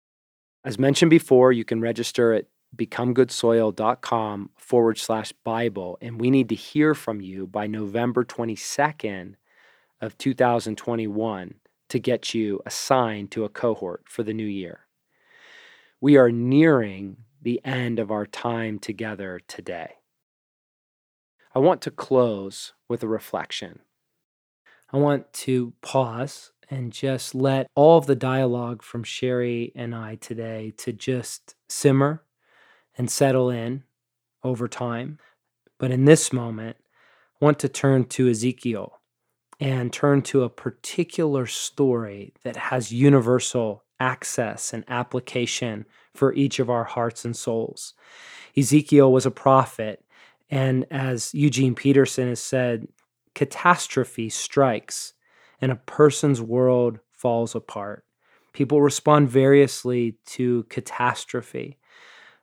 As 0.66 0.80
mentioned 0.80 1.10
before, 1.10 1.52
you 1.52 1.66
can 1.66 1.82
register 1.82 2.34
at 2.34 2.46
becomegoodsoil.com 2.76 4.50
forward 4.58 4.98
slash 4.98 5.32
Bible, 5.44 5.98
and 6.02 6.20
we 6.20 6.32
need 6.32 6.50
to 6.50 6.56
hear 6.56 6.96
from 6.96 7.22
you 7.22 7.46
by 7.46 7.68
November 7.68 8.24
22nd 8.24 9.36
of 10.02 10.18
2021 10.18 11.56
to 11.90 12.00
get 12.00 12.34
you 12.34 12.60
assigned 12.66 13.30
to 13.32 13.44
a 13.44 13.50
cohort 13.50 14.04
for 14.06 14.24
the 14.24 14.34
new 14.34 14.46
year. 14.46 14.83
We 16.04 16.18
are 16.18 16.34
nearing 16.34 17.16
the 17.42 17.62
end 17.64 17.98
of 17.98 18.12
our 18.12 18.26
time 18.26 18.78
together 18.78 19.40
today. 19.48 19.94
I 21.56 21.60
want 21.60 21.82
to 21.84 21.92
close 21.92 22.74
with 22.90 23.04
a 23.04 23.08
reflection. 23.08 23.80
I 24.92 24.98
want 24.98 25.32
to 25.32 25.72
pause 25.82 26.52
and 26.70 26.92
just 26.92 27.34
let 27.34 27.68
all 27.74 27.98
of 27.98 28.06
the 28.06 28.18
dialogue 28.18 28.84
from 28.84 29.06
Sherry 29.06 29.72
and 29.78 29.96
I 29.96 30.16
today 30.16 30.74
to 30.80 30.92
just 30.92 31.56
simmer 31.70 32.26
and 32.98 33.10
settle 33.10 33.50
in 33.50 33.84
over 34.44 34.68
time. 34.68 35.20
But 35.80 35.92
in 35.92 36.04
this 36.04 36.34
moment, 36.34 36.76
I 37.42 37.46
want 37.46 37.60
to 37.60 37.70
turn 37.70 38.04
to 38.10 38.30
Ezekiel 38.30 39.00
and 39.58 39.94
turn 39.94 40.22
to 40.24 40.44
a 40.44 40.50
particular 40.50 41.48
story 41.48 42.34
that 42.44 42.58
has 42.58 42.92
universal 42.92 43.86
access 44.04 44.74
and 44.74 44.84
application 44.88 45.86
for 46.14 46.34
each 46.34 46.60
of 46.60 46.70
our 46.70 46.84
hearts 46.84 47.24
and 47.26 47.36
souls. 47.36 47.94
Ezekiel 48.58 49.12
was 49.12 49.26
a 49.26 49.32
prophet 49.32 50.04
and 50.54 50.86
as 50.92 51.34
Eugene 51.34 51.74
Peterson 51.74 52.28
has 52.28 52.40
said, 52.40 52.88
catastrophe 53.34 54.30
strikes 54.30 55.14
and 55.60 55.72
a 55.72 55.78
person's 55.78 56.42
world 56.42 57.00
falls 57.12 57.56
apart. 57.56 58.06
People 58.54 58.80
respond 58.80 59.30
variously 59.30 60.18
to 60.28 60.64
catastrophe, 60.70 61.80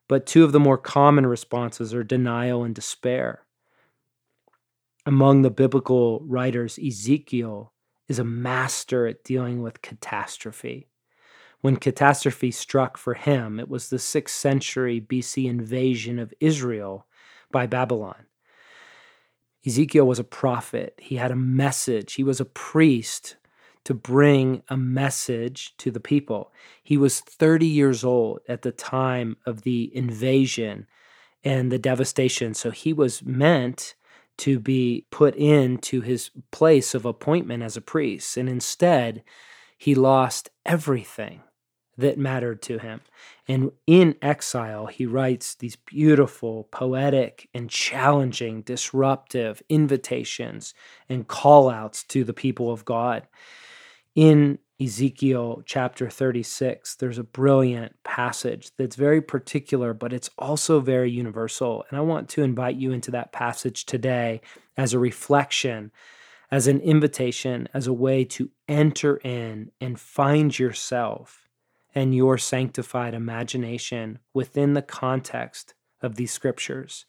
but 0.08 0.26
two 0.26 0.42
of 0.42 0.50
the 0.50 0.58
more 0.58 0.76
common 0.76 1.24
responses 1.24 1.94
are 1.94 2.02
denial 2.02 2.64
and 2.64 2.74
despair. 2.74 3.44
Among 5.06 5.42
the 5.42 5.50
biblical 5.50 6.20
writers, 6.26 6.80
Ezekiel 6.84 7.72
is 8.08 8.18
a 8.18 8.24
master 8.24 9.06
at 9.06 9.22
dealing 9.22 9.62
with 9.62 9.82
catastrophe. 9.82 10.89
When 11.60 11.76
catastrophe 11.76 12.50
struck 12.50 12.96
for 12.96 13.14
him, 13.14 13.60
it 13.60 13.68
was 13.68 13.90
the 13.90 13.98
6th 13.98 14.30
century 14.30 15.00
BC 15.00 15.44
invasion 15.44 16.18
of 16.18 16.32
Israel 16.40 17.06
by 17.50 17.66
Babylon. 17.66 18.26
Ezekiel 19.66 20.06
was 20.06 20.18
a 20.18 20.24
prophet. 20.24 20.94
He 20.98 21.16
had 21.16 21.30
a 21.30 21.36
message. 21.36 22.14
He 22.14 22.24
was 22.24 22.40
a 22.40 22.46
priest 22.46 23.36
to 23.84 23.92
bring 23.92 24.62
a 24.68 24.76
message 24.76 25.76
to 25.78 25.90
the 25.90 26.00
people. 26.00 26.52
He 26.82 26.96
was 26.96 27.20
30 27.20 27.66
years 27.66 28.04
old 28.04 28.40
at 28.48 28.62
the 28.62 28.72
time 28.72 29.36
of 29.44 29.62
the 29.62 29.94
invasion 29.94 30.86
and 31.44 31.70
the 31.70 31.78
devastation. 31.78 32.54
So 32.54 32.70
he 32.70 32.92
was 32.92 33.22
meant 33.22 33.94
to 34.38 34.58
be 34.58 35.06
put 35.10 35.34
into 35.36 36.00
his 36.00 36.30
place 36.50 36.94
of 36.94 37.04
appointment 37.04 37.62
as 37.62 37.76
a 37.76 37.82
priest. 37.82 38.38
And 38.38 38.48
instead, 38.48 39.22
he 39.76 39.94
lost 39.94 40.50
everything 40.64 41.42
that 41.98 42.18
mattered 42.18 42.62
to 42.62 42.78
him. 42.78 43.00
And 43.48 43.72
in 43.86 44.16
exile, 44.22 44.86
he 44.86 45.06
writes 45.06 45.54
these 45.54 45.76
beautiful, 45.76 46.68
poetic, 46.70 47.48
and 47.52 47.68
challenging, 47.68 48.62
disruptive 48.62 49.62
invitations 49.68 50.74
and 51.08 51.28
call 51.28 51.68
outs 51.68 52.02
to 52.04 52.24
the 52.24 52.32
people 52.32 52.70
of 52.70 52.84
God. 52.84 53.26
In 54.14 54.58
Ezekiel 54.80 55.62
chapter 55.66 56.08
36, 56.08 56.96
there's 56.96 57.18
a 57.18 57.22
brilliant 57.22 57.92
passage 58.02 58.70
that's 58.78 58.96
very 58.96 59.20
particular, 59.20 59.92
but 59.92 60.12
it's 60.12 60.30
also 60.38 60.80
very 60.80 61.10
universal. 61.10 61.84
And 61.90 61.98
I 61.98 62.00
want 62.00 62.28
to 62.30 62.42
invite 62.42 62.76
you 62.76 62.90
into 62.92 63.10
that 63.10 63.32
passage 63.32 63.84
today 63.84 64.40
as 64.78 64.94
a 64.94 64.98
reflection, 64.98 65.92
as 66.50 66.66
an 66.66 66.80
invitation, 66.80 67.68
as 67.74 67.86
a 67.86 67.92
way 67.92 68.24
to 68.24 68.50
enter 68.68 69.18
in 69.18 69.70
and 69.80 70.00
find 70.00 70.58
yourself 70.58 71.39
and 71.94 72.14
your 72.14 72.38
sanctified 72.38 73.14
imagination 73.14 74.18
within 74.32 74.74
the 74.74 74.82
context 74.82 75.74
of 76.02 76.16
these 76.16 76.32
scriptures. 76.32 77.06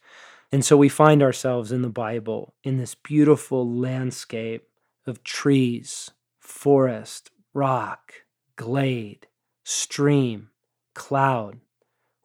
And 0.50 0.64
so 0.64 0.76
we 0.76 0.88
find 0.88 1.22
ourselves 1.22 1.72
in 1.72 1.82
the 1.82 1.88
Bible 1.88 2.54
in 2.62 2.76
this 2.76 2.94
beautiful 2.94 3.68
landscape 3.68 4.68
of 5.06 5.24
trees, 5.24 6.10
forest, 6.40 7.30
rock, 7.54 8.12
glade, 8.56 9.26
stream, 9.64 10.50
cloud, 10.94 11.60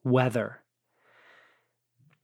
weather. 0.04 0.60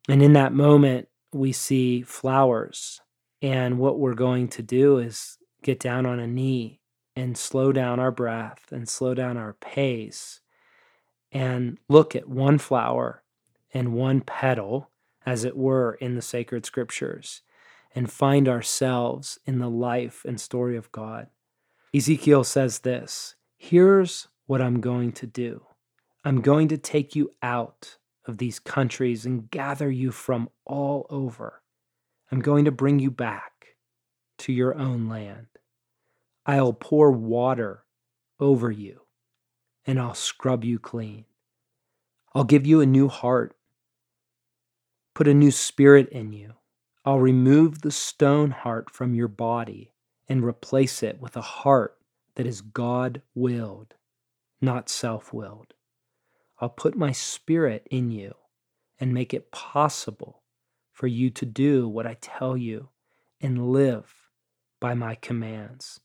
And 0.09 0.21
in 0.21 0.33
that 0.33 0.53
moment, 0.53 1.07
we 1.31 1.51
see 1.51 2.01
flowers. 2.01 3.01
And 3.41 3.79
what 3.79 3.99
we're 3.99 4.13
going 4.13 4.49
to 4.49 4.61
do 4.61 4.97
is 4.97 5.37
get 5.63 5.79
down 5.79 6.05
on 6.05 6.19
a 6.19 6.27
knee 6.27 6.81
and 7.15 7.37
slow 7.37 7.71
down 7.71 7.99
our 7.99 8.11
breath 8.11 8.65
and 8.71 8.87
slow 8.87 9.13
down 9.13 9.37
our 9.37 9.53
pace 9.53 10.41
and 11.31 11.77
look 11.87 12.15
at 12.15 12.29
one 12.29 12.57
flower 12.57 13.23
and 13.73 13.93
one 13.93 14.21
petal, 14.21 14.89
as 15.25 15.43
it 15.43 15.57
were, 15.57 15.93
in 15.95 16.15
the 16.15 16.21
sacred 16.21 16.65
scriptures 16.65 17.41
and 17.95 18.11
find 18.11 18.47
ourselves 18.47 19.39
in 19.45 19.59
the 19.59 19.69
life 19.69 20.25
and 20.25 20.39
story 20.39 20.75
of 20.75 20.91
God. 20.91 21.27
Ezekiel 21.93 22.43
says 22.43 22.79
this 22.79 23.35
Here's 23.57 24.27
what 24.45 24.61
I'm 24.61 24.81
going 24.81 25.11
to 25.13 25.27
do 25.27 25.63
I'm 26.23 26.41
going 26.41 26.67
to 26.69 26.77
take 26.77 27.15
you 27.15 27.33
out 27.41 27.97
of 28.25 28.37
these 28.37 28.59
countries 28.59 29.25
and 29.25 29.49
gather 29.51 29.91
you 29.91 30.11
from 30.11 30.49
all 30.65 31.05
over 31.09 31.63
I'm 32.33 32.39
going 32.41 32.65
to 32.65 32.71
bring 32.71 32.97
you 32.97 33.11
back 33.11 33.75
to 34.39 34.51
your 34.51 34.75
own 34.75 35.07
land. 35.07 35.45
I'll 36.45 36.73
pour 36.73 37.11
water 37.11 37.85
over 38.39 38.69
you 38.69 39.01
and 39.85 39.99
I'll 39.99 40.13
scrub 40.13 40.63
you 40.63 40.79
clean. 40.79 41.25
I'll 42.33 42.43
give 42.43 42.65
you 42.65 42.81
a 42.81 42.85
new 42.85 43.07
heart, 43.07 43.55
put 45.13 45.27
a 45.27 45.33
new 45.33 45.51
spirit 45.51 46.09
in 46.09 46.33
you. 46.33 46.53
I'll 47.05 47.19
remove 47.19 47.81
the 47.81 47.91
stone 47.91 48.51
heart 48.51 48.89
from 48.89 49.13
your 49.13 49.27
body 49.27 49.93
and 50.27 50.43
replace 50.43 51.03
it 51.03 51.19
with 51.19 51.35
a 51.35 51.41
heart 51.41 51.97
that 52.35 52.47
is 52.47 52.61
God 52.61 53.21
willed, 53.35 53.95
not 54.61 54.89
self 54.89 55.33
willed. 55.33 55.73
I'll 56.59 56.69
put 56.69 56.95
my 56.95 57.11
spirit 57.11 57.87
in 57.91 58.09
you 58.09 58.33
and 58.99 59.13
make 59.13 59.33
it 59.33 59.51
possible 59.51 60.43
for 60.91 61.07
you 61.07 61.29
to 61.31 61.45
do 61.45 61.87
what 61.89 62.07
I 62.07 62.15
tell 62.21 62.55
you 62.55 62.89
and 63.41 63.71
live 63.71 64.13
by 64.79 64.93
my 64.93 65.15
commands. 65.15 65.99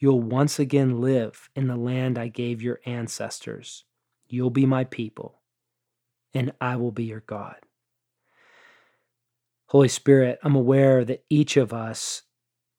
You'll 0.00 0.22
once 0.22 0.58
again 0.58 1.00
live 1.02 1.50
in 1.54 1.68
the 1.68 1.76
land 1.76 2.18
I 2.18 2.28
gave 2.28 2.62
your 2.62 2.80
ancestors. 2.86 3.84
You'll 4.28 4.50
be 4.50 4.64
my 4.64 4.84
people, 4.84 5.42
and 6.32 6.52
I 6.58 6.76
will 6.76 6.90
be 6.90 7.04
your 7.04 7.20
God. 7.20 7.56
Holy 9.66 9.88
Spirit, 9.88 10.38
I'm 10.42 10.56
aware 10.56 11.04
that 11.04 11.24
each 11.28 11.58
of 11.58 11.74
us 11.74 12.22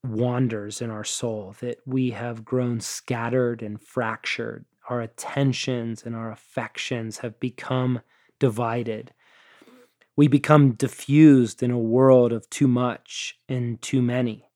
wanders 0.03 0.81
in 0.81 0.89
our 0.89 1.03
soul, 1.03 1.55
that 1.61 1.77
we 1.85 2.09
have 2.09 2.43
grown 2.43 2.79
scattered 2.79 3.61
and 3.61 3.79
fractured. 3.79 4.65
Our 4.89 5.01
attentions 5.01 6.03
and 6.03 6.15
our 6.15 6.31
affections 6.31 7.19
have 7.19 7.39
become 7.39 8.01
divided. 8.39 9.13
We 10.15 10.27
become 10.27 10.73
diffused 10.73 11.61
in 11.61 11.69
a 11.71 11.77
world 11.77 12.33
of 12.33 12.49
too 12.49 12.67
much 12.67 13.39
and 13.47 13.81
too 13.81 14.01
many. 14.01 14.50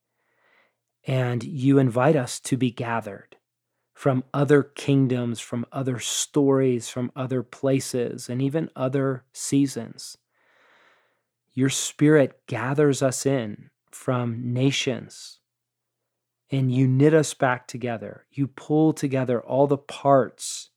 And 1.08 1.44
you 1.44 1.78
invite 1.78 2.16
us 2.16 2.40
to 2.42 2.58
be 2.58 2.72
gathered 2.72 3.38
from 3.94 4.24
other 4.34 4.64
kingdoms, 4.64 5.40
from 5.40 5.66
other 5.72 6.00
stories, 6.00 6.90
from 6.90 7.12
other 7.16 7.44
places, 7.44 8.28
and 8.28 8.42
even 8.42 8.70
other 8.76 9.24
seasons. 9.32 10.18
Your 11.54 11.70
spirit 11.70 12.42
gathers 12.48 13.02
us 13.02 13.26
in 13.26 13.70
from 13.92 14.54
nations 14.54 15.40
and 16.52 16.72
you 16.72 16.88
knit 16.88 17.14
us 17.14 17.34
back 17.34 17.68
together. 17.68 18.26
You 18.32 18.48
pull 18.48 18.94
together 18.94 19.42
all 19.42 19.68
the 19.68 19.78
parts 19.78 20.70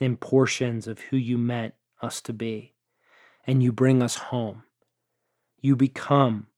and 0.00 0.20
portions 0.20 0.86
of 0.86 1.00
who 1.00 1.16
you 1.16 1.38
meant 1.38 1.74
us 2.02 2.20
to 2.22 2.32
be, 2.32 2.74
and 3.46 3.62
you 3.62 3.72
bring 3.72 4.02
us 4.02 4.16
home. 4.16 4.64
You 5.60 5.74
become 5.74 6.48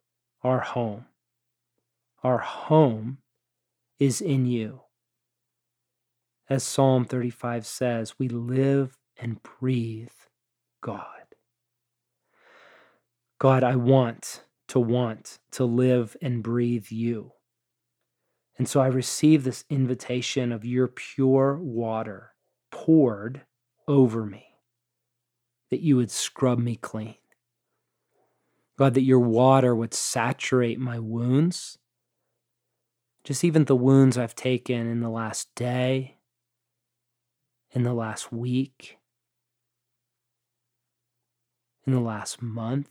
our 0.42 0.60
home. 0.60 1.06
Our 2.22 2.38
home 2.38 3.18
is 3.98 4.20
in 4.20 4.46
you. 4.46 4.82
As 6.50 6.64
Psalm 6.64 7.04
35 7.04 7.66
says, 7.66 8.18
we 8.18 8.28
live 8.28 8.98
and 9.18 9.42
breathe 9.42 10.08
God. 10.80 11.04
God, 13.38 13.62
I 13.62 13.76
want 13.76 14.44
to 14.68 14.80
want 14.80 15.38
to 15.52 15.64
live 15.64 16.16
and 16.20 16.42
breathe 16.42 16.86
you. 16.90 17.32
And 18.58 18.68
so 18.68 18.80
I 18.80 18.88
receive 18.88 19.44
this 19.44 19.64
invitation 19.70 20.50
of 20.50 20.64
your 20.64 20.88
pure 20.88 21.56
water 21.56 22.32
poured 22.72 23.42
over 23.86 24.26
me, 24.26 24.46
that 25.70 25.80
you 25.80 25.96
would 25.96 26.10
scrub 26.10 26.58
me 26.58 26.74
clean. 26.76 27.14
God, 28.76 28.94
that 28.94 29.02
your 29.02 29.20
water 29.20 29.74
would 29.74 29.94
saturate 29.94 30.78
my 30.78 30.98
wounds, 30.98 31.77
just 33.28 33.44
even 33.44 33.66
the 33.66 33.76
wounds 33.76 34.16
I've 34.16 34.34
taken 34.34 34.86
in 34.86 35.00
the 35.00 35.10
last 35.10 35.54
day, 35.54 36.16
in 37.72 37.82
the 37.82 37.92
last 37.92 38.32
week, 38.32 38.96
in 41.86 41.92
the 41.92 42.00
last 42.00 42.40
month, 42.40 42.88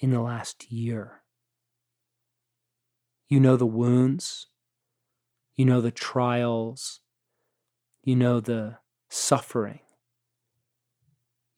in 0.00 0.10
the 0.10 0.20
last 0.20 0.72
year. 0.72 1.22
You 3.28 3.38
know 3.38 3.56
the 3.56 3.66
wounds, 3.66 4.48
you 5.54 5.64
know 5.64 5.80
the 5.80 5.92
trials, 5.92 6.98
you 8.02 8.16
know 8.16 8.40
the 8.40 8.78
suffering, 9.10 9.78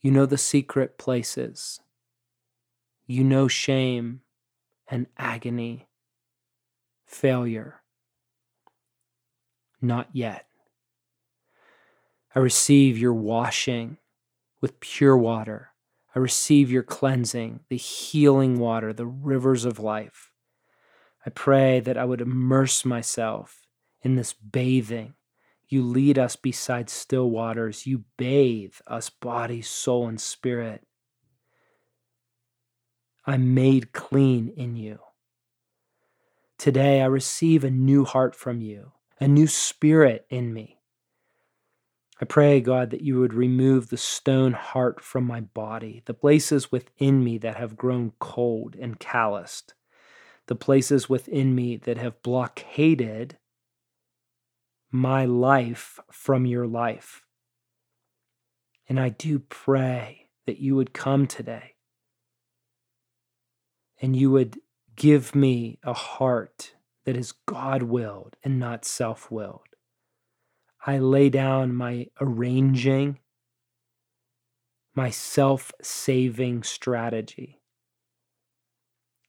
you 0.02 0.10
know 0.10 0.26
the 0.26 0.36
secret 0.36 0.98
places, 0.98 1.80
you 3.06 3.24
know 3.24 3.48
shame 3.48 4.20
and 4.88 5.06
agony, 5.18 5.85
failure. 7.06 7.82
Not 9.80 10.08
yet. 10.12 10.46
I 12.34 12.40
receive 12.40 12.98
your 12.98 13.14
washing 13.14 13.96
with 14.60 14.80
pure 14.80 15.16
water. 15.16 15.70
I 16.14 16.18
receive 16.18 16.70
your 16.70 16.82
cleansing, 16.82 17.60
the 17.68 17.76
healing 17.76 18.58
water, 18.58 18.92
the 18.92 19.06
rivers 19.06 19.64
of 19.64 19.78
life. 19.78 20.32
I 21.24 21.30
pray 21.30 21.80
that 21.80 21.98
I 21.98 22.04
would 22.04 22.20
immerse 22.20 22.84
myself 22.84 23.62
in 24.02 24.16
this 24.16 24.32
bathing. 24.32 25.14
You 25.68 25.82
lead 25.82 26.18
us 26.18 26.36
beside 26.36 26.88
still 26.88 27.30
waters. 27.30 27.86
You 27.86 28.04
bathe 28.16 28.74
us, 28.86 29.10
body, 29.10 29.62
soul, 29.62 30.08
and 30.08 30.20
spirit. 30.20 30.86
I'm 33.26 33.54
made 33.54 33.92
clean 33.92 34.52
in 34.56 34.76
you. 34.76 35.00
Today, 36.58 37.00
I 37.02 37.06
receive 37.06 37.64
a 37.64 37.70
new 37.70 38.04
heart 38.04 38.34
from 38.34 38.60
you, 38.60 38.92
a 39.20 39.28
new 39.28 39.46
spirit 39.46 40.26
in 40.30 40.52
me. 40.52 40.80
I 42.20 42.24
pray, 42.24 42.60
God, 42.60 42.90
that 42.90 43.02
you 43.02 43.20
would 43.20 43.34
remove 43.34 43.88
the 43.88 43.98
stone 43.98 44.52
heart 44.52 45.02
from 45.02 45.24
my 45.24 45.40
body, 45.40 46.02
the 46.06 46.14
places 46.14 46.72
within 46.72 47.22
me 47.22 47.36
that 47.38 47.56
have 47.56 47.76
grown 47.76 48.12
cold 48.18 48.74
and 48.74 48.98
calloused 48.98 49.74
the 50.46 50.54
places 50.54 51.08
within 51.08 51.54
me 51.54 51.76
that 51.76 51.98
have 51.98 52.22
blockaded 52.22 53.36
my 54.90 55.24
life 55.24 55.98
from 56.10 56.46
your 56.46 56.66
life. 56.66 57.22
And 58.88 59.00
I 59.00 59.08
do 59.08 59.40
pray 59.40 60.28
that 60.46 60.58
you 60.58 60.76
would 60.76 60.92
come 60.92 61.26
today 61.26 61.74
and 64.00 64.14
you 64.14 64.30
would 64.30 64.58
give 64.96 65.34
me 65.34 65.78
a 65.82 65.92
heart 65.92 66.74
that 67.04 67.16
is 67.16 67.32
God 67.46 67.82
willed 67.82 68.36
and 68.42 68.58
not 68.58 68.84
self 68.84 69.30
willed. 69.30 69.60
I 70.84 70.98
lay 70.98 71.30
down 71.30 71.74
my 71.74 72.08
arranging, 72.20 73.18
my 74.94 75.10
self 75.10 75.72
saving 75.82 76.62
strategy 76.62 77.60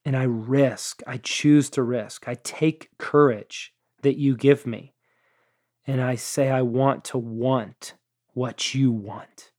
and 0.07 0.15
I 0.15 0.24
risk, 0.24 1.03
I 1.05 1.18
choose 1.18 1.70
to 1.72 1.84
risk. 1.84 2.30
I 2.30 2.36
take 2.36 2.91
courage 2.97 3.74
that 4.03 4.15
you 4.15 4.38
give 4.38 4.65
me. 4.65 4.93
And 5.86 5.99
I 5.99 6.15
say, 6.15 6.49
I 6.49 6.61
want 6.61 7.03
to 7.05 7.18
want 7.18 7.93
what 8.34 8.74
you 8.74 8.89
want. 8.89 9.51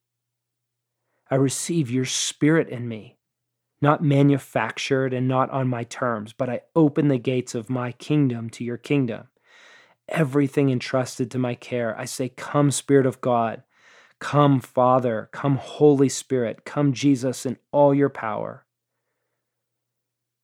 I 1.31 1.35
receive 1.35 1.91
your 1.91 2.07
spirit 2.07 2.71
in 2.71 2.89
me, 2.89 3.18
not 3.81 4.03
manufactured 4.03 5.13
and 5.15 5.29
not 5.29 5.51
on 5.51 5.69
my 5.69 5.85
terms, 5.85 6.33
but 6.33 6.49
I 6.51 6.63
open 6.75 7.09
the 7.09 7.19
gates 7.19 7.55
of 7.55 7.71
my 7.71 7.93
kingdom 7.93 8.51
to 8.51 8.65
your 8.65 8.77
kingdom. 8.77 9.29
Everything 10.09 10.71
entrusted 10.71 11.31
to 11.31 11.39
my 11.39 11.55
care, 11.55 11.99
I 11.99 12.07
say, 12.07 12.31
Come, 12.31 12.71
Spirit 12.71 13.07
of 13.07 13.21
God. 13.21 13.63
Come, 14.21 14.61
Father. 14.61 15.29
Come, 15.33 15.57
Holy 15.57 16.09
Spirit. 16.09 16.65
Come, 16.65 16.93
Jesus, 16.93 17.47
in 17.47 17.57
all 17.71 17.95
your 17.95 18.09
power. 18.09 18.65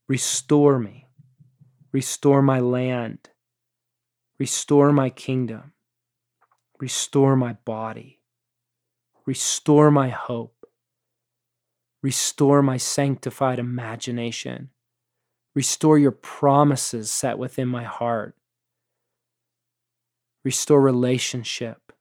Restore 0.07 0.79
me. 0.79 1.09
Restore 1.93 2.43
my 2.43 2.61
land. 2.61 3.31
Restore 4.39 4.93
my 4.93 5.11
kingdom. 5.11 5.73
Restore 6.79 7.37
my 7.37 7.55
body. 7.65 8.21
Restore 9.27 9.91
my 9.91 10.11
hope. 10.11 10.54
Restore 12.05 12.63
my 12.63 12.77
sanctified 12.77 13.59
imagination. 13.59 14.71
Restore 15.57 15.99
your 15.99 16.13
promises 16.13 17.11
set 17.11 17.37
within 17.37 17.67
my 17.67 17.83
heart. 17.83 18.37
Restore 20.45 20.81
relationship. 20.81 21.93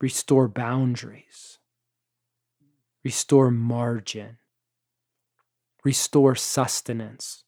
Restore 0.00 0.48
boundaries. 0.48 1.58
Restore 3.04 3.50
margin 3.50 4.38
restore 5.84 6.34
sustenance, 6.34 7.44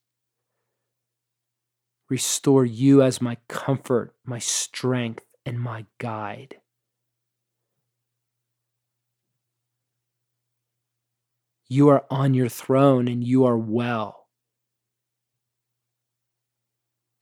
restore 2.11 2.65
you 2.65 3.03
as 3.03 3.21
my 3.21 3.39
comfort, 3.49 4.15
my 4.25 4.39
strength, 4.39 5.25
and 5.47 5.59
my 5.59 5.87
guide. 5.99 6.57
You 11.69 11.89
are 11.89 12.05
on 12.11 12.35
your 12.35 12.49
throne 12.49 13.09
and 13.09 13.25
you 13.25 13.45
are 13.45 13.59
well. 13.59 14.29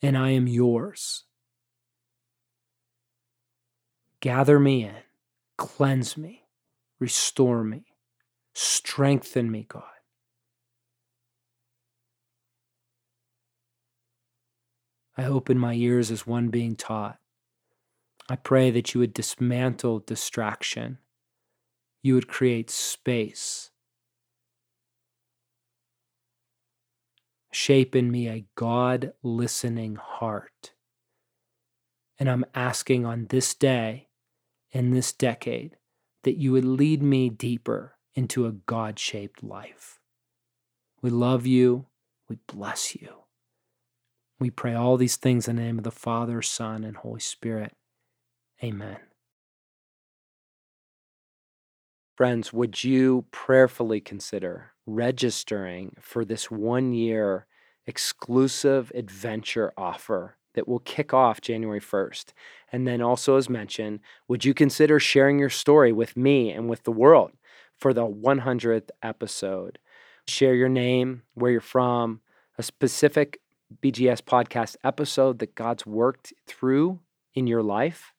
And 0.03 0.19
I 0.19 0.31
am 0.31 0.47
yours. 0.47 1.25
Gather 4.21 4.59
me 4.59 4.85
in, 4.85 4.95
cleanse 5.57 6.17
me, 6.17 6.45
restore 6.99 7.65
me, 7.65 7.85
strengthen 8.55 9.51
me, 9.51 9.67
God. 9.69 9.83
I 15.17 15.25
open 15.25 15.59
my 15.59 15.75
ears 15.75 16.11
as 16.11 16.27
one 16.27 16.49
being 16.49 16.75
taught. 16.75 17.19
I 18.29 18.37
pray 18.37 18.71
that 18.71 18.95
you 18.95 19.01
would 19.01 19.15
dismantle 19.15 20.01
distraction. 20.01 20.99
You 22.03 22.15
would 22.15 22.29
create 22.29 22.71
space. 22.71 23.71
Shape 27.55 27.95
in 27.95 28.11
me 28.11 28.29
a 28.29 28.47
God 28.57 29.13
listening 29.23 29.95
heart. 29.95 30.73
And 32.19 32.29
I'm 32.29 32.45
asking 32.53 33.07
on 33.07 33.27
this 33.29 33.55
day, 33.55 34.09
in 34.73 34.91
this 34.91 35.13
decade, 35.13 35.77
that 36.25 36.37
you 36.37 36.51
would 36.51 36.65
lead 36.65 37.01
me 37.01 37.31
deeper 37.31 37.97
into 38.13 38.45
a 38.45 38.51
God 38.51 38.99
shaped 38.99 39.45
life. 39.45 40.01
We 41.01 41.11
love 41.11 41.47
you. 41.47 41.87
We 42.29 42.39
bless 42.49 42.97
you. 42.97 43.21
We 44.41 44.51
pray 44.51 44.75
all 44.75 44.97
these 44.97 45.17
things 45.17 45.47
in 45.47 45.55
the 45.55 45.63
name 45.63 45.79
of 45.79 45.85
the 45.85 45.93
Father, 45.93 46.43
Son, 46.43 46.83
and 46.83 46.97
Holy 46.97 47.21
Spirit. 47.21 47.73
Amen. 48.65 48.99
Friends, 52.17 52.53
would 52.53 52.83
you 52.83 53.27
prayerfully 53.31 54.01
consider 54.01 54.74
registering 54.87 55.97
for 56.01 56.25
this 56.25 56.51
one 56.51 56.93
year 56.93 57.47
exclusive 57.87 58.91
adventure 58.95 59.73
offer 59.77 60.37
that 60.55 60.69
will 60.69 60.79
kick 60.81 61.13
off 61.13 61.41
January 61.41 61.81
1st? 61.81 62.27
And 62.73 62.87
then, 62.87 63.01
also, 63.01 63.37
as 63.37 63.49
mentioned, 63.49 64.01
would 64.29 64.45
you 64.45 64.55
consider 64.55 64.99
sharing 64.99 65.39
your 65.39 65.51
story 65.51 65.93
with 65.93 66.17
me 66.17 66.51
and 66.51 66.69
with 66.69 66.85
the 66.85 66.93
world 66.93 67.33
for 67.79 67.93
the 67.93 68.07
100th 68.07 68.91
episode? 69.03 69.79
Share 70.27 70.55
your 70.55 70.69
name, 70.69 71.23
where 71.35 71.51
you're 71.51 71.61
from, 71.61 72.21
a 72.57 72.63
specific 72.63 73.41
BGS 73.83 74.23
podcast 74.23 74.77
episode 74.85 75.39
that 75.41 75.55
God's 75.55 75.85
worked 75.85 76.33
through 76.47 77.01
in 77.35 77.47
your 77.47 77.63
life 77.63 78.13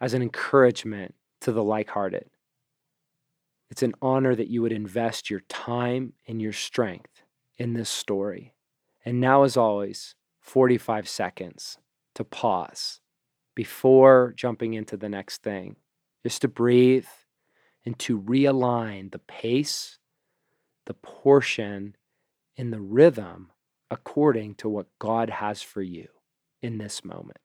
as 0.00 0.14
an 0.14 0.22
encouragement 0.22 1.14
to 1.40 1.52
the 1.52 1.64
like 1.64 1.90
hearted. 1.90 2.28
It's 3.70 3.82
an 3.82 3.94
honor 4.00 4.34
that 4.34 4.48
you 4.48 4.62
would 4.62 4.72
invest 4.72 5.30
your 5.30 5.40
time 5.48 6.14
and 6.26 6.40
your 6.40 6.52
strength 6.52 7.22
in 7.56 7.74
this 7.74 7.90
story. 7.90 8.54
And 9.04 9.20
now, 9.20 9.42
as 9.42 9.56
always, 9.56 10.14
45 10.40 11.08
seconds 11.08 11.78
to 12.14 12.24
pause 12.24 13.00
before 13.54 14.32
jumping 14.36 14.74
into 14.74 14.96
the 14.96 15.08
next 15.08 15.42
thing, 15.42 15.76
just 16.22 16.42
to 16.42 16.48
breathe 16.48 17.06
and 17.84 17.98
to 17.98 18.20
realign 18.20 19.10
the 19.10 19.18
pace, 19.18 19.98
the 20.86 20.94
portion, 20.94 21.96
and 22.56 22.72
the 22.72 22.80
rhythm 22.80 23.50
according 23.90 24.54
to 24.56 24.68
what 24.68 24.86
God 24.98 25.30
has 25.30 25.62
for 25.62 25.82
you 25.82 26.08
in 26.60 26.78
this 26.78 27.04
moment. 27.04 27.38